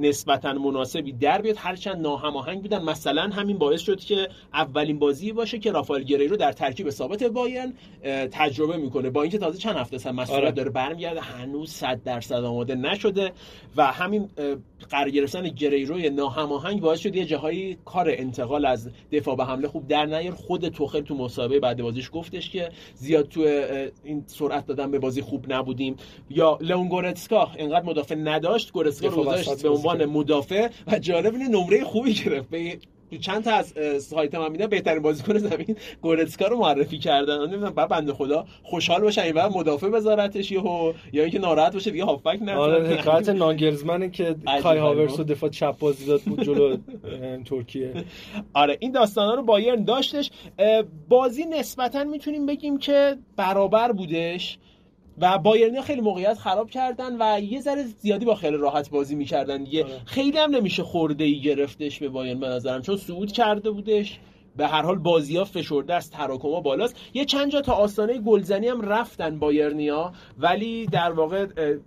نسبتا 0.00 0.52
مناسبی 0.52 1.12
در 1.12 1.42
بیاد. 1.42 1.56
هرچند 1.58 1.96
ناهماهنگ 1.96 2.62
بودن. 2.62 2.82
مثلا 2.82 3.22
همین 3.22 3.58
باعث 3.58 3.80
شد 3.80 4.00
که 4.00 4.28
اولین 4.54 4.98
بازی 4.98 5.32
باشه 5.32 5.58
که 5.58 5.72
رافائل 5.72 6.02
گریرو 6.02 6.36
در 6.36 6.52
ترکیب 6.52 6.90
ثابت 6.90 7.22
بایرن 7.22 7.72
تجربه 8.32 8.76
می‌کنه. 8.76 9.10
با 9.10 9.22
اینکه 9.22 9.38
تازه 9.38 9.58
چند 9.58 9.76
هفته 9.76 9.98
مسئولیت 10.14 10.44
آره. 10.44 10.52
داره 10.52 10.70
برمیگرده 10.70 11.20
هنوز 11.20 11.70
100 11.70 12.02
درصد 12.02 12.44
آماده 12.44 12.74
نشده 12.74 13.32
و 13.76 13.86
همین 13.86 14.28
قرار 14.90 15.10
گرفتن 15.10 15.48
گریروی 15.48 16.10
ناهماهنگ 16.10 16.80
باعث 16.80 17.00
شد 17.00 17.16
یه 17.16 17.24
جاهایی 17.24 17.78
کار 17.84 18.06
انتقال 18.08 18.64
از 18.64 18.90
دفاع 19.12 19.36
به 19.36 19.44
حمله 19.44 19.68
خوب 19.68 19.88
در 19.88 20.06
نیار 20.06 20.34
خود 20.34 20.68
توخل 20.68 21.00
تو 21.00 21.14
مسابقه 21.14 21.60
بعد 21.60 21.82
بازیش 21.82 22.10
گفتش 22.12 22.50
که 22.50 22.68
زیاد 22.94 23.28
تو 23.28 23.40
این 24.04 24.24
سرعت 24.26 24.66
دادن 24.66 24.90
به 24.90 24.98
بازی 24.98 25.20
خوب 25.20 25.52
نبودیم 25.52 25.96
یا 26.30 26.58
لئون 26.60 26.88
گورتسکا 26.88 27.50
انقدر 27.58 27.86
مدافع 27.86 28.14
نداشت 28.14 28.72
گورتسکا 28.72 29.08
رو 29.08 29.24
گذاشت 29.24 29.62
به 29.62 29.68
عنوان. 29.68 30.04
مدافع 30.04 30.68
و 30.86 30.98
جالب 30.98 31.34
اینه 31.34 31.48
نمره 31.48 31.84
خوبی 31.84 32.14
گرفت 32.14 32.50
به 32.50 32.78
تو 33.14 33.20
چند 33.20 33.44
تا 33.44 33.50
از 33.50 33.74
سایت 34.02 34.34
من 34.34 34.52
میدن 34.52 34.66
بهترین 34.66 35.02
بازیکن 35.02 35.38
زمین 35.38 35.76
گورتسکا 36.02 36.46
رو 36.46 36.58
معرفی 36.58 36.98
کردن. 36.98 37.46
نمی‌دونم 37.46 37.74
بعد 37.74 37.88
بنده 37.88 38.12
خدا 38.12 38.44
خوشحال 38.62 39.00
باشه 39.00 39.22
این 39.22 39.34
بعد 39.34 39.52
مدافع 39.52 39.88
بذارتش 39.88 40.50
یهو 40.52 40.92
یا 41.12 41.22
اینکه 41.22 41.38
ناراحت 41.38 41.72
باشه 41.72 41.90
دیگه 41.90 42.04
هافبک 42.04 42.42
نه 42.42 42.54
آره 42.54 42.88
حکایت 42.88 43.28
نانگرزمنه 43.28 44.10
که 44.10 44.36
کای 44.62 44.78
هاورس. 44.78 45.18
رو 45.18 45.24
دفاع 45.24 45.50
چپ 45.50 45.78
بازی 45.78 46.06
داد 46.06 46.20
بود 46.20 46.42
جلو 46.42 46.76
ترکیه. 47.44 48.04
آره 48.54 48.76
این 48.80 48.92
داستانا 48.92 49.34
رو 49.34 49.42
بایرن 49.42 49.84
داشتش. 49.84 50.30
بازی 51.08 51.44
نسبتا 51.44 52.04
می‌تونیم 52.04 52.46
بگیم 52.46 52.78
که 52.78 53.16
برابر 53.36 53.92
بودش. 53.92 54.58
و 55.18 55.38
بایرنی 55.38 55.82
خیلی 55.82 56.00
موقعیت 56.00 56.38
خراب 56.38 56.70
کردن 56.70 57.16
و 57.20 57.40
یه 57.40 57.60
ذره 57.60 57.82
زیادی 57.82 58.24
با 58.24 58.34
خیلی 58.34 58.56
راحت 58.56 58.90
بازی 58.90 59.14
می‌کردن 59.14 59.64
دیگه. 59.64 59.84
آره. 59.84 60.00
خیلی 60.06 60.38
هم 60.38 60.50
نمیشه 60.50 60.82
خورده 60.82 61.24
ای 61.24 61.40
گرفتش 61.40 61.98
به 61.98 62.08
بایرن 62.08 62.40
به 62.40 62.48
نظرم 62.48 62.82
چون 62.82 62.96
صعود 62.96 63.32
کرده 63.32 63.70
بودش. 63.70 64.20
به 64.56 64.66
هر 64.66 64.82
حال 64.82 64.98
بازی 64.98 65.36
ها 65.36 65.44
فشرده 65.44 65.94
است 65.94 66.12
تراکما 66.12 66.60
بالاست. 66.60 66.96
یه 67.14 67.24
چند 67.24 67.50
جا 67.50 67.60
تا 67.60 67.72
آستانه 67.72 68.18
گلزنی 68.18 68.68
هم 68.68 68.80
رفتن 68.80 69.38
بایرنیا 69.38 70.12
ولی 70.38 70.86
در 70.86 71.12
واقع 71.12 71.46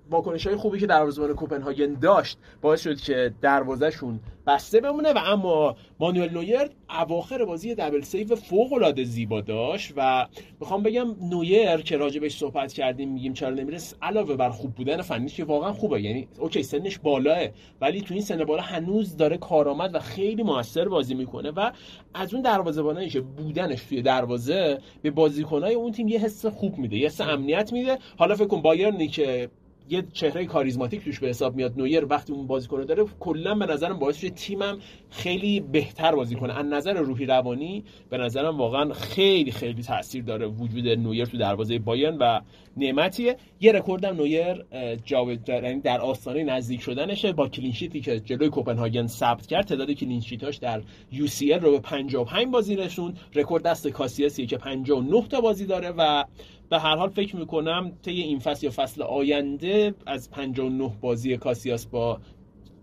واکنش 0.09 0.47
های 0.47 0.55
خوبی 0.55 0.79
که 0.79 0.87
دروازه‌بان 0.87 1.33
کوپنهاگن 1.33 1.93
داشت 1.93 2.37
باعث 2.61 2.81
شد 2.81 2.99
که 2.99 3.33
دروازهشون 3.41 4.19
بسته 4.47 4.79
بمونه 4.79 5.13
و 5.13 5.17
اما 5.25 5.75
مانوئل 5.99 6.33
نویر 6.33 6.69
اواخر 6.89 7.45
بازی 7.45 7.75
double 7.75 8.01
save 8.01 8.35
فوق 8.35 8.73
العاده 8.73 9.03
زیبا 9.03 9.41
داشت 9.41 9.93
و 9.95 10.27
می‌خوام 10.59 10.83
بگم 10.83 11.15
نویر 11.29 11.77
که 11.77 11.97
راجبش 11.97 12.37
صحبت 12.37 12.73
کردیم 12.73 13.09
میگیم 13.13 13.33
چرا 13.33 13.49
نمیرس 13.49 13.95
علاوه 14.01 14.35
بر 14.35 14.49
خوب 14.49 14.75
بودن 14.75 15.01
فنیش 15.01 15.35
که 15.35 15.43
واقعا 15.43 15.73
خوبه. 15.73 16.01
یعنی 16.01 16.27
OK 16.39 16.63
سنش 16.63 16.99
بالاه 16.99 17.47
ولی 17.81 18.01
تو 18.01 18.13
این 18.13 18.23
سن 18.23 18.43
بالا 18.43 18.61
هنوز 18.61 19.17
داره 19.17 19.37
کارآمد 19.37 19.95
و 19.95 19.99
خیلی 19.99 20.43
موثر 20.43 20.87
بازی 20.87 21.15
می‌کنه 21.15 21.51
و 21.51 21.71
از 22.13 22.33
اون 22.33 22.43
دروازه‌بانایی 22.43 23.09
که 23.09 23.21
بودنش 23.21 23.83
توی 23.83 24.01
دروازه 24.01 24.79
به 25.01 25.11
بازیکنای 25.11 25.73
اون 25.73 25.91
تیم 25.91 26.07
یه 26.07 26.19
حس 26.19 26.45
خوب 26.45 26.77
میده 26.77 26.97
یه 26.97 27.05
حس 27.05 27.21
امنیت 27.21 27.73
میده. 27.73 27.97
حالا 28.17 28.35
فکر 28.35 28.47
کن 28.47 28.61
بایرنی 28.61 29.07
که 29.07 29.49
یه 29.89 30.03
چهره 30.13 30.45
کاریزماتیک 30.45 31.03
توش 31.03 31.19
به 31.19 31.27
حساب 31.27 31.55
میاد. 31.55 31.77
نویر 31.77 32.05
وقتی 32.05 32.33
اون 32.33 32.47
بازیکن 32.47 32.85
داره 32.85 33.05
کلا 33.19 33.55
به 33.55 33.65
نظرم 33.65 33.99
باعث 33.99 34.23
میشه 34.23 34.35
تیمم 34.35 34.77
خیلی 35.09 35.59
بهتر 35.59 36.15
بازی 36.15 36.35
کنه. 36.35 36.59
از 36.59 36.65
نظر 36.65 36.93
روحی 36.93 37.25
روانی 37.25 37.83
به 38.09 38.17
نظرم 38.17 38.57
واقعا 38.57 38.93
خیلی 38.93 39.51
خیلی 39.51 39.83
تاثیر 39.83 40.23
داره 40.23 40.47
وجود 40.47 40.87
نویر 40.87 41.25
تو 41.25 41.37
دروازه 41.37 41.79
بایرن 41.79 42.17
و 42.17 42.39
نعمتیه. 42.77 43.37
یه 43.59 43.71
رکوردم 43.71 44.15
نویر 44.15 44.65
جاوید 45.05 45.49
یعنی 45.49 45.81
در 45.81 46.01
آستانه 46.01 46.43
نزدیک 46.43 46.81
شدنشه 46.81 47.31
با 47.33 47.47
clean 47.47 47.72
sheet 47.72 47.96
ی 47.96 48.01
که 48.01 48.19
جلوی 48.19 48.49
کوپنهاگن 48.49 49.07
ثبت 49.07 49.47
کرد. 49.47 49.65
تعداد 49.65 49.91
clean 49.91 50.19
sheet 50.19 50.46
اش 50.46 50.57
در 50.57 50.81
UCL 51.11 51.53
رو 51.53 51.71
به 51.71 51.79
55 51.79 52.47
بازی 52.47 52.75
رسوند. 52.75 53.19
رکورد 53.35 53.63
دست 53.63 53.87
کاسیاسیه 53.87 54.45
که 54.45 54.57
59 54.57 55.27
تا 55.27 55.41
بازی 55.41 55.65
داره 55.65 55.93
و 55.97 56.23
به 56.69 56.79
هر 56.79 56.95
حال 56.95 57.09
فکر 57.09 57.35
می‌کنم 57.35 57.91
طی 58.01 58.21
این 58.21 58.39
فصل 58.39 58.65
یا 58.65 58.71
فصل 58.75 59.01
آینده 59.01 59.93
از 60.05 60.31
59 60.31 60.91
بازی 61.01 61.37
کاسیاس 61.37 61.85
با 61.85 62.19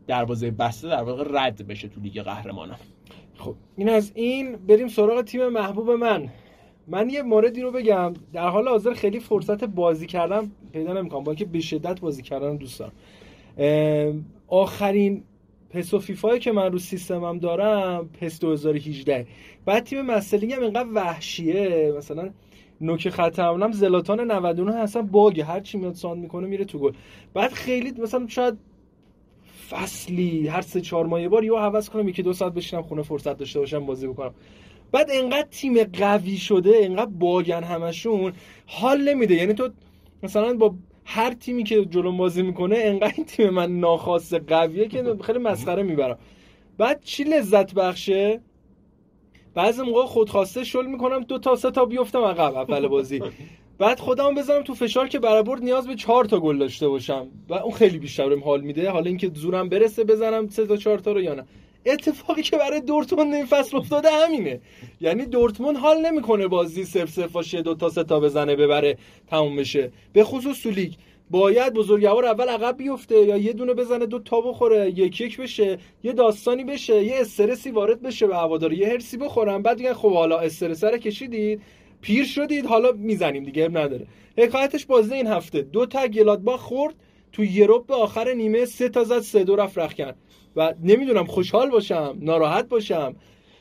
دروازه 0.06 0.50
بسته 0.50 0.88
در 0.88 1.02
واقع 1.02 1.24
رد 1.30 1.66
بشه 1.66 1.88
تو 1.88 2.00
لیگ 2.00 2.22
قهرمانان. 2.22 2.78
خب 3.34 3.54
این 3.76 3.88
از 3.88 4.12
این 4.14 4.56
بریم 4.56 4.88
سراغ 4.88 5.22
تیم 5.22 5.48
محبوب 5.48 5.90
من. 5.90 6.28
من 6.88 7.10
یه 7.10 7.22
موردی 7.22 7.60
رو 7.60 7.70
بگم. 7.70 8.12
در 8.32 8.48
حال 8.48 8.68
حاضر 8.68 8.92
خیلی 8.92 9.20
فرصت 9.20 9.64
بازی 9.64 10.06
کردن 10.06 10.50
پیدا 10.72 10.92
نمی‌کنم. 10.92 11.24
با 11.24 11.32
اینکه 11.32 11.44
به 11.44 11.60
شدت 11.60 12.00
بازی 12.00 12.22
کردن 12.22 12.56
دوست 12.56 12.80
دارم. 12.80 14.24
آخرین 14.48 15.24
PES 15.70 15.94
و 15.94 15.98
فیفایی 15.98 16.40
که 16.40 16.52
من 16.52 16.72
رو 16.72 16.78
سیستمم 16.78 17.38
دارم 17.38 18.08
PES 18.20 18.40
2018 18.40 19.26
بعد 19.64 19.84
تیم 19.84 20.02
master 20.02 20.25
league 20.25 20.48
م 20.48 20.52
هم 20.52 20.62
اینقدر 20.62 20.88
وحشیه. 20.94 21.94
مثلا 21.96 22.30
نوک 22.80 23.08
خط 23.08 23.38
حملم 23.38 23.72
زلاتان 23.72 24.20
99 24.20 24.74
اصلا 24.74 25.02
باگه. 25.02 25.44
هر 25.44 25.60
چی 25.60 25.78
میاد 25.78 25.94
ساند 25.94 26.22
می‌کنه 26.22 26.46
میره 26.46 26.64
تو 26.64 26.78
گل. 26.78 26.92
بعد 27.34 27.52
خیلی 27.52 27.92
مثلا 28.00 28.26
شاید 28.28 28.58
فصلی 29.70 30.48
هر 30.48 30.60
سه 30.60 30.80
چهار 30.80 31.06
ماه 31.06 31.22
یه 31.22 31.28
بار 31.28 31.44
یهو 31.44 31.58
حوض 31.58 31.88
کنم 31.88 32.08
یکی 32.08 32.22
دو 32.22 32.32
ساعت 32.32 32.54
بشینم 32.54 32.82
خونه 32.82 33.02
فرصت 33.02 33.38
داشته 33.38 33.58
باشم 33.58 33.86
بازی 33.86 34.06
بکنم. 34.06 34.34
بعد 34.92 35.06
انقدر 35.12 35.48
تیم 35.50 35.84
قوی 35.84 36.36
شده 36.36 36.72
انقدر 36.82 37.10
باگن 37.10 37.62
همشون 37.62 38.32
حال 38.66 39.08
نمیده. 39.08 39.34
یعنی 39.34 39.54
تو 39.54 39.68
مثلا 40.22 40.54
با 40.54 40.74
هر 41.04 41.32
تیمی 41.34 41.64
که 41.64 41.84
جلو 41.84 42.12
بازی 42.12 42.42
می‌کنه 42.42 42.76
انقدر 42.78 43.22
تیم 43.26 43.50
من 43.50 43.80
ناخواسته 43.80 44.38
قویه 44.38 44.88
که 44.88 45.16
خیلی 45.22 45.38
مسخره 45.38 45.82
می‌برم. 45.82 46.18
بعد 46.78 47.00
چی 47.04 47.24
لذت 47.24 47.74
بخشه؟ 47.74 48.40
بعضی 49.54 49.82
موقع 49.82 50.06
خودخواسته 50.06 50.64
شل 50.64 50.86
می‌کنم 50.86 51.24
دو 51.24 51.38
تا 51.38 51.56
سه 51.56 51.70
تا 51.70 51.84
بیفتم 51.84 52.24
عقب 52.24 52.54
اول 52.54 52.88
بازی. 52.88 53.22
بعد 53.78 54.00
خودم 54.00 54.34
بزنم 54.34 54.62
تو 54.62 54.74
فشار 54.74 55.08
که 55.08 55.18
برابر 55.18 55.58
نیاز 55.58 55.86
به 55.86 55.94
چهار 55.94 56.24
تا 56.24 56.40
گل 56.40 56.58
داشته 56.58 56.88
باشم. 56.88 57.26
و 57.48 57.54
اون 57.54 57.72
خیلی 57.72 57.98
بیشتر 57.98 58.28
بهم 58.28 58.44
حال 58.44 58.60
میده. 58.60 58.90
حالا 58.90 59.06
اینکه 59.06 59.30
زورم 59.34 59.68
برسه 59.68 60.04
بزنم 60.04 60.48
سه 60.48 60.66
تا 60.66 60.76
چهار 60.76 60.98
تا 60.98 61.12
رو 61.12 61.20
یا 61.20 61.34
نه. 61.34 61.44
اتفاقی 61.86 62.42
که 62.42 62.56
برای 62.56 62.80
دورتموند 62.80 63.34
این 63.34 63.46
فصل 63.46 63.76
افتاده 63.76 64.08
همینه. 64.10 64.60
یعنی 65.00 65.26
دورتموند 65.26 65.76
حال 65.76 66.06
نمی‌کنه 66.06 66.48
بازی 66.48 66.84
سف 66.84 67.10
سف 67.10 67.32
باشه 67.32 67.62
دو 67.62 67.74
تا 67.74 67.88
سه 67.88 68.04
تا 68.04 68.20
بزنه 68.20 68.56
ببره 68.56 68.98
تموم 69.30 69.56
بشه. 69.56 69.92
به 70.12 70.24
خصوص 70.24 70.56
سولیک 70.56 70.96
باید 71.30 71.72
بزرگوار 71.72 72.24
اول 72.24 72.48
عقب 72.48 72.76
بیفته 72.76 73.18
یا 73.24 73.36
یه 73.36 73.52
دونه 73.52 73.74
بزنه 73.74 74.06
دو 74.06 74.18
تا 74.18 74.40
بخوره 74.40 74.90
یک 74.90 75.20
یک 75.20 75.40
بشه 75.40 75.78
یه 76.02 76.12
داستانی 76.12 76.64
بشه 76.64 77.04
یه 77.04 77.14
استرسی 77.20 77.70
وارد 77.70 78.02
بشه 78.02 78.26
به 78.26 78.36
هوادار 78.36 78.72
یه 78.72 78.88
حرصی 78.88 79.16
بخورن 79.16 79.62
بعد 79.62 79.76
دیگه 79.76 79.94
خب 79.94 80.12
حالا 80.12 80.38
استرس 80.38 80.84
رو 80.84 80.98
کشیدید 80.98 81.62
پیر 82.00 82.24
شدید 82.24 82.66
حالا 82.66 82.92
می‌زنیم 82.92 83.44
دیگه 83.44 83.68
نداره. 83.68 84.06
حکایتش 84.38 84.86
بازی 84.86 85.14
این 85.14 85.26
هفته. 85.26 85.62
دو 85.62 85.86
تا 85.86 86.06
گلادباخ 86.06 86.60
خورد 86.60 86.94
تو 87.32 87.44
یه 87.44 87.86
ربع 87.86 87.94
آخر 87.94 88.32
نیمه 88.32 88.64
سه 88.64 88.88
تا 88.88 89.04
زد 89.04 89.20
سه 89.20 89.44
دو 89.44 89.56
رفت 89.56 89.78
رخکن 89.78 90.12
و 90.56 90.74
نمی‌دونم 90.82 91.24
خوشحال 91.24 91.70
باشم 91.70 92.16
ناراحت 92.20 92.68
باشم. 92.68 93.14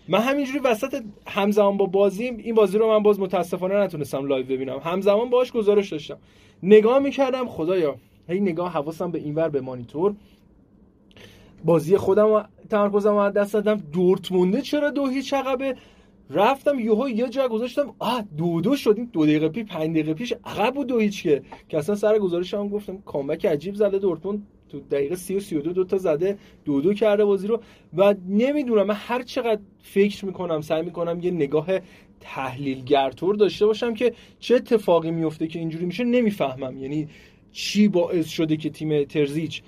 من 0.08 0.20
همینجوری 0.20 0.60
وسط 0.60 1.04
همزمان 1.28 1.78
با 1.78 1.86
بازیم 1.86 2.38
این 2.38 2.56
بازی 2.56 2.78
رو 2.78 2.88
من 2.88 3.04
باز 3.04 3.20
متاسفانه 3.20 3.76
نتونستم 3.76 4.26
live 4.26 4.46
ببینم. 4.46 4.80
همزمان 4.84 5.30
باهاش 5.30 5.52
گزارش 5.52 5.92
داشتم. 5.92 6.18
نگاه 6.64 7.00
می‌کردم 7.00 7.48
خدایا 7.48 7.96
هی 8.28 8.40
نگاه 8.40 8.72
حواسم 8.74 9.12
به 9.12 9.20
اینور 9.20 9.50
به 9.50 9.62
مانیتور. 9.62 10.16
بازی 11.66 11.98
خودم 11.98 12.50
تمرکزم 12.70 13.16
از 13.16 13.34
دست 13.34 13.54
دادم. 13.54 13.76
دورتمونده 13.76 14.62
چرا 14.62 14.90
دو 14.90 15.08
هیچ 15.08 15.34
عقبه؟ 15.34 15.76
رفتم 16.30 16.80
یهو 16.80 17.10
یه 17.10 17.30
جا 17.30 17.48
گذاشتم. 17.48 17.94
آه 18.00 18.24
دو 18.38 18.62
دو 18.62 18.76
شدیم 18.76 19.10
دو 19.14 19.26
دقیقه 19.26 19.50
پیش 19.50 19.66
پنج 19.66 19.90
دقیقه 19.90 20.14
پیش 20.14 20.34
عقب 20.46 20.74
بود 20.74 20.88
دو 20.88 21.00
هیچ 21.00 21.24
که. 21.24 21.42
که 21.70 21.78
اصلا 21.78 21.96
سر 21.96 22.20
گزارش 22.20 22.54
هم 22.54 22.70
گفتم 22.70 22.98
کامبک 22.98 23.46
عجیب 23.46 23.76
زده 23.76 24.00
دورتموند. 24.00 24.48
تو 24.74 24.80
دقیقه 24.80 25.16
30 25.16 25.36
و 25.36 25.40
32 25.40 25.74
دو 25.74 25.84
تا 25.84 25.98
زده 25.98 26.38
دو 26.66 26.82
دو 26.82 26.94
کرده 26.94 27.26
بازی 27.26 27.48
رو. 27.48 27.62
و 27.98 28.16
نمی‌دونم 28.30 28.88
من 28.88 28.96
هر 28.96 29.22
چقدر 29.22 29.62
فکر 29.84 30.26
می‌کنم 30.26 30.62
سعی 30.62 30.82
می‌کنم 30.82 31.20
یه 31.22 31.32
نگاه 31.32 31.68
تحلیلگرتور 32.20 33.36
داشته 33.36 33.66
باشم 33.66 33.94
که 33.94 34.14
چه 34.40 34.56
اتفاقی 34.56 35.12
میفته 35.12 35.48
که 35.48 35.60
اینجوری 35.60 35.86
میشه 35.86 36.04
نمی‌فهمم. 36.04 36.78
یعنی 36.78 37.08
چی 37.54 37.88
باعث 37.88 38.28
شده 38.30 38.58
که 38.58 38.70
تیم 38.70 39.04
ترزیچ 39.04 39.62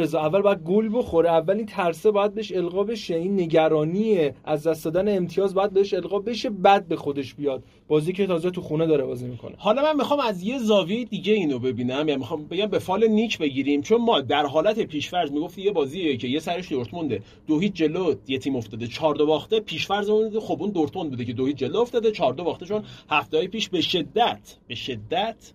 رضا 0.00 0.20
اول 0.20 0.40
باید 0.40 0.58
گل 0.58 0.90
بخوره؟ 0.98 1.30
اول 1.30 1.56
این 1.56 1.66
ترسه 1.66 2.10
باید 2.10 2.34
بهش 2.34 2.52
القا 2.52 2.84
بشه. 2.84 3.14
این 3.14 3.40
نگرانی 3.40 4.30
از 4.44 4.66
دست 4.66 4.84
دادن 4.84 5.16
امتیاز 5.16 5.54
باید 5.54 5.72
بهش 5.72 5.94
القا 5.94 6.18
بشه 6.18 6.50
بعد 6.50 6.88
به 6.88 6.96
خودش 6.96 7.34
بیاد. 7.34 7.62
بازی 7.88 8.12
که 8.12 8.26
تازه 8.26 8.50
تو 8.50 8.60
خونه 8.60 8.86
داره 8.86 9.04
بازی 9.04 9.26
می‌کنه. 9.26 9.54
حالا 9.58 9.82
من 9.82 9.96
می‌خوام 9.96 10.20
از 10.20 10.42
یه 10.42 10.58
زاویه 10.58 11.04
دیگه 11.04 11.32
اینو 11.32 11.58
ببینم. 11.58 12.08
یعنی 12.08 12.16
می‌خوام 12.16 12.44
بگم 12.44 12.66
به 12.66 12.78
فال 12.78 13.06
نیک 13.06 13.38
بگیریم. 13.38 13.82
چون 13.82 14.00
ما 14.00 14.20
در 14.20 14.46
حالت 14.46 14.80
پیشفرض 14.80 15.32
می‌گفتی 15.32 15.62
یه 15.62 15.72
بازیه 15.72 16.16
که 16.16 16.28
یه 16.28 16.38
سرش 16.38 16.68
دورتمونده. 16.72 17.22
دو 17.46 17.58
هیچ 17.58 17.72
جلو 17.72 18.14
یه 18.28 18.38
تیم 18.38 18.56
افتاده. 18.56 18.86
4 18.86 19.14
دو 19.14 19.26
باخته 19.26 19.60
پیشفرض 19.60 20.08
اون 20.10 20.40
خب 20.40 20.62
اون 20.62 20.70
دورتموند 20.70 21.10
بوده 21.10 21.24
که 21.24 21.32
دو 21.32 21.46
هیچ 21.46 21.56
جلو 21.56 21.78
افتاده. 21.78 22.10
4 22.12 22.32
دو 22.32 22.44
باخته 22.44 22.66
چون 22.66 22.82
هفته 23.10 23.46
پیش 23.46 23.68
به 23.68 23.80
شدت 23.80 24.56
به 24.68 24.74
شدت 24.74 25.52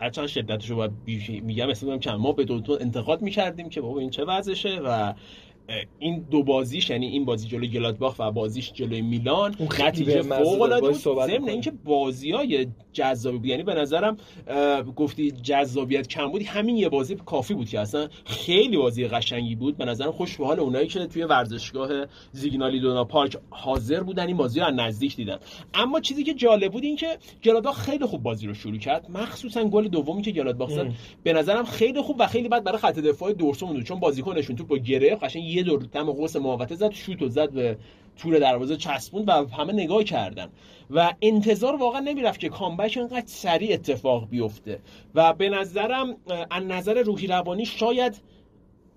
هرچند 0.00 0.26
شدتش 0.26 0.70
رو 0.70 0.76
باید 0.76 0.92
میگم 1.42 1.66
مثلا 1.66 1.98
که 1.98 2.10
ما 2.10 2.32
به 2.32 2.44
دو 2.44 2.78
انتقاد 2.80 3.22
می‌کردیم 3.22 3.68
که 3.68 3.80
بابا 3.80 4.00
این 4.00 4.10
چه 4.10 4.24
وضعشه 4.24 4.80
و 4.84 5.14
این 5.98 6.26
دو 6.30 6.42
بازیش 6.42 6.90
یعنی 6.90 7.06
این 7.06 7.24
بازی 7.24 7.48
جلوی 7.48 7.68
گلادباخ 7.68 8.14
و 8.18 8.30
بازیش 8.30 8.72
جلوی 8.72 9.02
میلان 9.02 9.56
نتیجه 9.80 10.22
فوق 10.22 10.62
العاده 10.62 10.88
بود. 10.88 10.96
ضمن 11.26 11.48
اینکه 11.48 11.72
بازیای 11.84 12.66
جذابی 12.92 13.38
بود. 13.38 13.46
یعنی 13.46 13.62
به 13.62 13.74
نظرم 13.74 14.16
گفتی 14.96 15.30
جذابیت 15.30 16.08
کم 16.08 16.28
بود 16.28 16.42
همین 16.42 16.76
یه 16.76 16.88
بازی 16.88 17.16
کافی 17.16 17.54
بود 17.54 17.68
که 17.68 17.80
اصلا 17.80 18.08
خیلی 18.24 18.76
بازی 18.76 19.08
قشنگی 19.08 19.54
بود. 19.54 19.76
به 19.76 19.84
نظرم 19.84 20.12
خوش 20.12 20.36
به 20.36 20.46
حال 20.46 20.60
اونایی 20.60 20.88
که 20.88 21.06
توی 21.06 21.22
ورزشگاه 21.22 21.90
زیگنالی 22.32 22.80
دونا 22.80 23.04
پارک 23.04 23.36
حاضر 23.50 24.02
بودن 24.02 24.26
این 24.26 24.36
بازی 24.36 24.60
رو 24.60 24.66
از 24.66 24.74
نزدیک 24.74 25.16
دیدن. 25.16 25.38
اما 25.74 26.00
چیزی 26.00 26.24
که 26.24 26.34
جالب 26.34 26.72
بود 26.72 26.84
این 26.84 26.96
که 26.96 27.18
گلادباخ 27.44 27.78
خیلی 27.78 28.06
خوب 28.06 28.22
بازی 28.22 28.46
رو 28.46 28.54
شروع 28.54 28.78
کرد. 28.78 29.10
مخصوصا 29.10 29.64
گل 29.64 29.88
دومی 29.88 30.22
که 30.22 30.30
گلادباخ 30.30 30.70
زد. 30.70 30.90
به 31.22 31.32
نظرم 31.32 31.64
خیلی 31.64 32.00
خوب 32.00 32.16
و 32.18 32.26
خیلی 32.26 32.48
بد 32.48 32.64
برای 32.64 32.78
خط 32.78 32.98
دفاع 32.98 33.32
دورتموند 33.32 33.84
چون 33.84 34.00
بازیکنشون 34.00 34.56
توپو 34.56 34.76
گرفت. 34.76 35.24
قشنگ 35.24 35.59
یه 35.60 35.64
دور 35.66 35.82
دم 35.92 36.12
قوس 36.12 36.36
محوطه 36.36 36.74
زد 36.74 36.90
شوت 36.90 37.28
زد 37.28 37.50
به 37.50 37.76
تور 38.16 38.38
دروازه 38.38 38.76
چسبوند 38.76 39.28
و 39.28 39.32
همه 39.32 39.72
نگاه 39.72 40.04
کردن. 40.04 40.48
و 40.90 41.14
انتظار 41.22 41.76
واقعا 41.76 42.00
نمی‌رفت 42.00 42.40
که 42.40 42.48
کامبک 42.48 42.98
انقدر 43.00 43.26
سریع 43.26 43.74
اتفاق 43.74 44.28
بیفته. 44.28 44.78
و 45.14 45.32
به 45.32 45.48
نظرم 45.48 46.16
از 46.50 46.64
نظر 46.64 47.02
روحی 47.02 47.26
روانی 47.26 47.64
شاید 47.66 48.20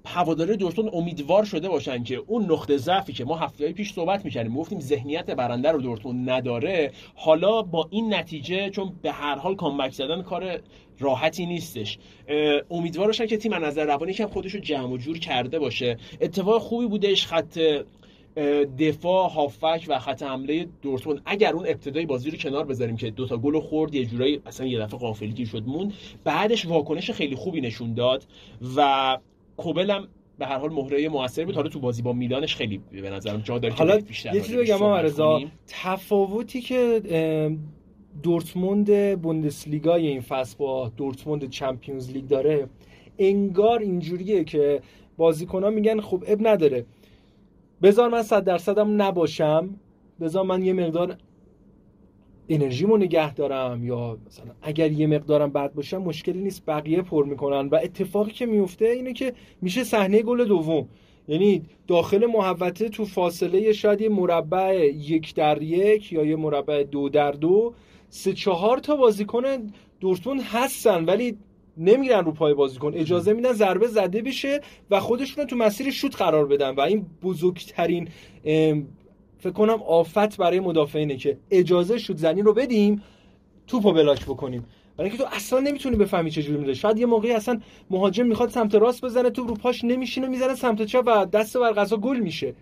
هواداری 0.06 0.58
دورتون 0.58 0.90
امیدوار 0.94 1.46
شده 1.46 1.70
باشن 1.70 2.04
که 2.04 2.16
اون 2.16 2.52
نقطه 2.52 2.78
ضعفی 2.78 3.14
که 3.14 3.26
ما 3.26 3.36
هفته 3.36 3.72
پیش 3.72 3.94
صحبت 3.94 4.26
می‌کردیم 4.26 4.56
گفتیم 4.56 4.80
ذهنیت 4.80 5.26
برنده 5.26 5.72
رو 5.72 5.82
دورتون 5.82 6.30
نداره. 6.30 6.92
حالا 7.16 7.62
با 7.62 7.88
این 7.92 8.14
نتیجه 8.14 8.70
چون 8.70 8.94
به 9.02 9.12
هر 9.12 9.36
حال 9.36 9.56
کامبک 9.56 9.92
زدن 9.92 10.22
کار 10.22 10.60
راحتی 11.00 11.46
نیستش. 11.46 11.98
امیدوار 12.72 13.08
باشن 13.08 13.26
که 13.26 13.38
تیم 13.38 13.54
از 13.54 13.64
نظر 13.64 13.86
روانی 13.86 14.14
که 14.14 14.28
خودش 14.28 14.52
رو 14.56 14.60
جمع 14.60 14.94
و 14.94 14.98
جور 14.98 15.20
کرده 15.20 15.60
باشه. 15.60 15.98
اتفاق 16.22 16.62
خوبی 16.62 16.88
بودش 16.88 17.28
خط 17.28 17.60
دفاع 18.80 19.30
هافک 19.30 19.86
و 19.88 20.00
خط 20.00 20.24
حمله 20.24 20.68
دورتموند. 20.82 21.22
اگر 21.26 21.54
اون 21.54 21.68
ابتدای 21.68 22.06
بازی 22.06 22.30
رو 22.32 22.38
کنار 22.38 22.66
بذاریم 22.66 22.98
که 22.98 23.12
دوتا 23.12 23.38
گل 23.38 23.60
خورد 23.60 23.96
یه 23.96 24.06
جورایی 24.06 24.42
اصلا 24.46 24.68
یه 24.68 24.80
دفعه 24.80 25.00
غافلگیر 25.00 25.48
شد 25.48 25.64
مون 25.68 25.94
بعدش 26.24 26.66
واکنش 26.66 27.12
خیلی 27.12 27.36
خوبی 27.36 27.62
نشون 27.62 27.94
داد 27.94 28.26
و 28.76 29.18
کوبل 29.58 29.92
هم 29.92 30.08
به 30.38 30.46
هر 30.46 30.58
حال 30.58 30.74
مهره 30.74 31.10
موثری 31.10 31.46
بود. 31.46 31.56
حالا 31.56 31.70
تو 31.70 31.80
بازی 31.80 32.02
با 32.02 32.14
میلانش 32.14 32.56
خیلی 32.56 32.78
به 32.92 33.10
نظرم 33.10 33.42
جا 33.42 33.60
داره 33.60 33.74
حالا 33.74 33.96
یه 34.34 34.42
چیزی 34.42 34.58
بگم 34.58 34.84
رضا 34.84 35.42
تفاوتی 35.68 36.62
که 36.62 37.02
دورتموند 38.24 39.22
بوندسلیگای 39.22 40.08
این 40.08 40.22
فصل 40.22 40.58
با 40.58 40.92
دورتموند 40.98 41.50
چمپیونز 41.50 42.12
لیگ 42.12 42.28
داره 42.28 42.68
انگار 43.20 43.80
اینجوریه 43.80 44.44
که 44.44 44.82
بازیکن‌ها 45.18 45.70
میگن 45.70 46.02
خب 46.02 46.24
اب 46.28 46.48
نداره. 46.48 46.86
بذار 47.82 48.10
من 48.10 48.24
صد 48.24 48.44
درصدم 48.44 49.02
نباشم. 49.02 49.70
بذار 50.22 50.44
من 50.44 50.64
یه 50.64 50.74
مقدار 50.74 51.18
انرژیمو 52.50 52.98
نگه 52.98 53.34
دارم 53.34 53.86
یا 53.86 54.18
مثلا 54.28 54.52
اگر 54.62 54.92
یه 54.92 55.08
مقدارم 55.08 55.50
بد 55.50 55.74
باشم 55.74 55.98
مشکلی 55.98 56.42
نیست 56.42 56.64
بقیه 56.68 57.02
پر 57.02 57.26
می‌کنن. 57.26 57.68
و 57.68 57.80
اتفاقی 57.84 58.32
که 58.32 58.46
میفته 58.46 58.86
اینه 58.86 59.14
که 59.14 59.34
میشه 59.62 59.84
صحنه 59.84 60.22
گل 60.22 60.46
دوم. 60.46 60.88
یعنی 61.28 61.62
داخل 61.88 62.26
محوطه 62.26 62.90
تو 62.90 63.06
فاصله 63.06 63.74
شاید 63.74 64.02
یه 64.02 64.10
مربع 64.10 64.92
یک 64.96 65.36
در 65.36 65.62
یک 65.62 66.14
یا 66.14 66.26
یه 66.26 66.36
مربع 66.36 66.84
دو 66.84 67.10
در 67.10 67.32
دو 67.32 67.74
سه 68.10 68.34
چهار 68.34 68.78
تا 68.78 68.96
بازیکن 68.96 69.44
دورتموند 70.00 70.42
هستن 70.42 71.06
ولی 71.06 71.38
نمیرن 71.78 72.26
رو 72.26 72.32
پای 72.32 72.54
بازیکن. 72.54 72.94
اجازه 72.94 73.34
میدن 73.34 73.54
ضربه 73.54 73.88
زده 73.88 74.22
بشه 74.22 74.62
و 74.92 75.00
خودشون 75.00 75.46
تو 75.46 75.56
مسیر 75.56 75.92
شوت 75.92 76.16
قرار 76.16 76.46
بدن. 76.46 76.76
و 76.76 76.82
این 76.82 77.06
بزرگترین 77.24 78.08
فکر 79.44 79.54
کنم 79.54 79.84
آفت 79.84 80.38
برای 80.38 80.60
مدافعینه 80.60 81.18
که 81.18 81.38
اجازه 81.52 81.98
شوت 81.98 82.18
زنی 82.18 82.42
رو 82.42 82.54
بدیم 82.54 83.04
توپو 83.68 83.92
بلاک 83.92 84.26
بکنیم. 84.26 84.66
برای 84.98 85.10
اینکه 85.10 85.24
تو 85.24 85.30
اصلا 85.36 85.60
نمی‌تونی 85.60 85.96
بفهمی 85.96 86.32
چه 86.32 86.44
جوری 86.44 86.58
میره 86.58 86.74
شاید 86.74 86.98
یه 86.98 87.06
موقعی 87.06 87.32
اصلا 87.32 87.60
مهاجم 87.90 88.26
می‌خواد 88.26 88.50
سمت 88.50 88.76
راست 88.76 89.06
بزنه 89.06 89.30
تو 89.30 89.44
رو 89.44 89.54
پاش 89.54 89.84
نمیشینه 89.84 90.28
می‌زنه 90.28 90.56
سمت 90.56 90.82
چپ 90.82 91.04
و 91.06 91.26
دست 91.26 91.58
بر 91.58 91.74
غذا 91.74 91.98
گل 91.98 92.20
میشه. 92.20 92.54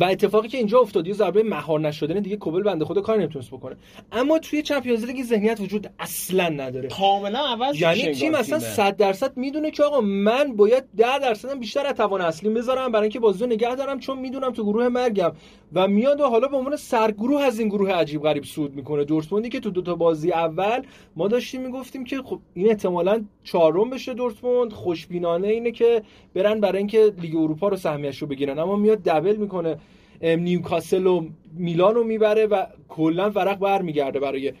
و 0.00 0.04
اتفاقی 0.04 0.48
که 0.48 0.58
اینجا 0.58 0.78
افتاد 0.78 1.06
یه 1.06 1.14
ضربه 1.14 1.42
مهار 1.42 1.80
نشدن 1.80 2.20
دیگه 2.20 2.36
کوبل 2.36 2.62
بنده 2.62 2.84
خدا 2.84 3.00
کار 3.00 3.18
نمی‌تونست 3.18 3.50
بکنه. 3.50 3.76
اما 4.12 4.38
توی 4.38 4.62
چمپیونز 4.62 5.04
لیگ 5.04 5.22
ذهنیت 5.24 5.60
وجود 5.60 5.90
اصلا 5.98 6.48
نداره. 6.48 6.88
کاملا 6.88 7.38
عوض 7.38 7.80
یعنی 7.80 8.14
تیم 8.14 8.34
اصلا 8.34 8.58
100 8.58 8.96
درصد 8.96 9.36
می‌دونه 9.36 9.70
که 9.70 9.82
آقا 9.82 10.00
من 10.00 10.56
باید 10.56 10.84
10 10.96 11.18
درصدم 11.18 11.58
بیشتر 11.58 11.86
از 11.86 11.94
توان 11.94 12.20
اصلیم 12.20 12.54
بذارم 12.54 12.92
برای 12.92 13.02
اینکه 13.02 13.20
بازیو 13.20 13.46
نگه 13.46 13.74
دارم 13.74 14.00
چون 14.00 14.18
می‌دونم 14.18 14.52
تو 14.52 14.64
گروه 14.64 14.88
مرگم. 14.88 15.32
و 15.72 15.88
میاد 15.88 16.20
و 16.20 16.24
حالا 16.24 16.48
به 16.48 16.56
عنوان 16.56 16.76
سرگروه 16.76 17.42
از 17.42 17.58
این 17.58 17.68
گروه 17.68 17.92
عجیب 17.92 18.22
غریب 18.22 18.44
سود 18.44 18.74
می‌کنه. 18.74 19.04
دورتموندی 19.04 19.48
که 19.48 19.60
تو 19.60 19.70
دو 19.70 19.82
تا 19.82 19.94
بازی 19.94 20.32
اول 20.32 20.82
ما 21.16 21.28
داشتیم 21.28 21.60
می‌گفتیم 21.60 22.04
که 22.04 22.22
خب 22.22 22.40
این 22.54 22.68
احتمالاً 22.68 23.24
چهارم 23.44 23.90
بشه 23.90 24.14
دورتموند 24.14 24.72
خوشبینانه 24.72 25.48
اینه 25.48 25.70
که 25.70 26.02
برن 26.34 26.60
برای 26.60 26.78
اینکه 26.78 27.12
لیگ 27.22 27.36
اروپا 27.36 27.68
رو 27.68 27.76
سهمیش 27.76 28.18
رو 28.18 28.26
بگیرن. 28.28 28.58
اما 28.58 28.76
میاد 28.76 28.98
دبل 28.98 29.36
می‌کنه. 29.36 29.76
نیوکاسل 30.22 31.06
و 31.06 31.26
میلان 31.56 31.94
رو 31.94 32.04
می‌بره 32.04 32.46
و 32.46 32.66
کلا 32.88 33.30
ورق 33.30 33.58
برمیگرده 33.58 34.20
برای 34.20 34.52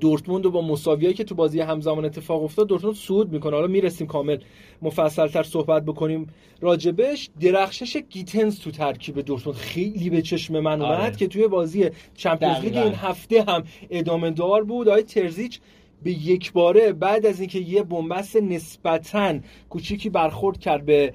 دورتموند 0.00 0.46
و 0.46 0.50
با 0.50 0.62
مساویایی 0.62 1.14
که 1.14 1.24
تو 1.24 1.34
بازی 1.34 1.60
همزمان 1.60 2.04
اتفاق 2.04 2.42
افتاد 2.42 2.66
دورتموند 2.66 2.96
صعود 2.96 3.32
می‌کنه. 3.32 3.52
حالا 3.56 3.66
می‌رسیم 3.66 4.06
کامل 4.06 4.38
مفصلتر 4.82 5.42
صحبت 5.42 5.84
بکنیم 5.84 6.26
راجبش. 6.60 7.30
درخشش 7.40 7.96
گیتنز 7.96 8.60
تو 8.60 8.70
ترکیب 8.70 9.20
دورتموند 9.20 9.58
خیلی 9.58 10.10
به 10.10 10.22
چشم 10.22 10.60
من 10.60 10.82
اومد 10.82 11.00
آره. 11.00 11.16
که 11.16 11.26
توی 11.26 11.48
بازی 11.48 11.90
چمپیونز 12.14 12.64
لیگ 12.64 12.76
این 12.76 12.94
هفته 12.94 13.44
هم 13.48 13.64
ادامه 13.90 14.30
دار 14.30 14.64
بود. 14.64 14.88
آقای 14.88 15.02
ترزیچ 15.02 15.60
به 16.02 16.10
یک 16.10 16.52
باره 16.52 16.92
بعد 16.92 17.26
از 17.26 17.40
اینکه 17.40 17.58
یه 17.58 17.82
بنبست 17.82 18.36
نسبتا 18.36 19.38
کوچیکی 19.68 20.10
برخورد 20.10 20.58
کرد 20.58 20.84
به 20.84 21.12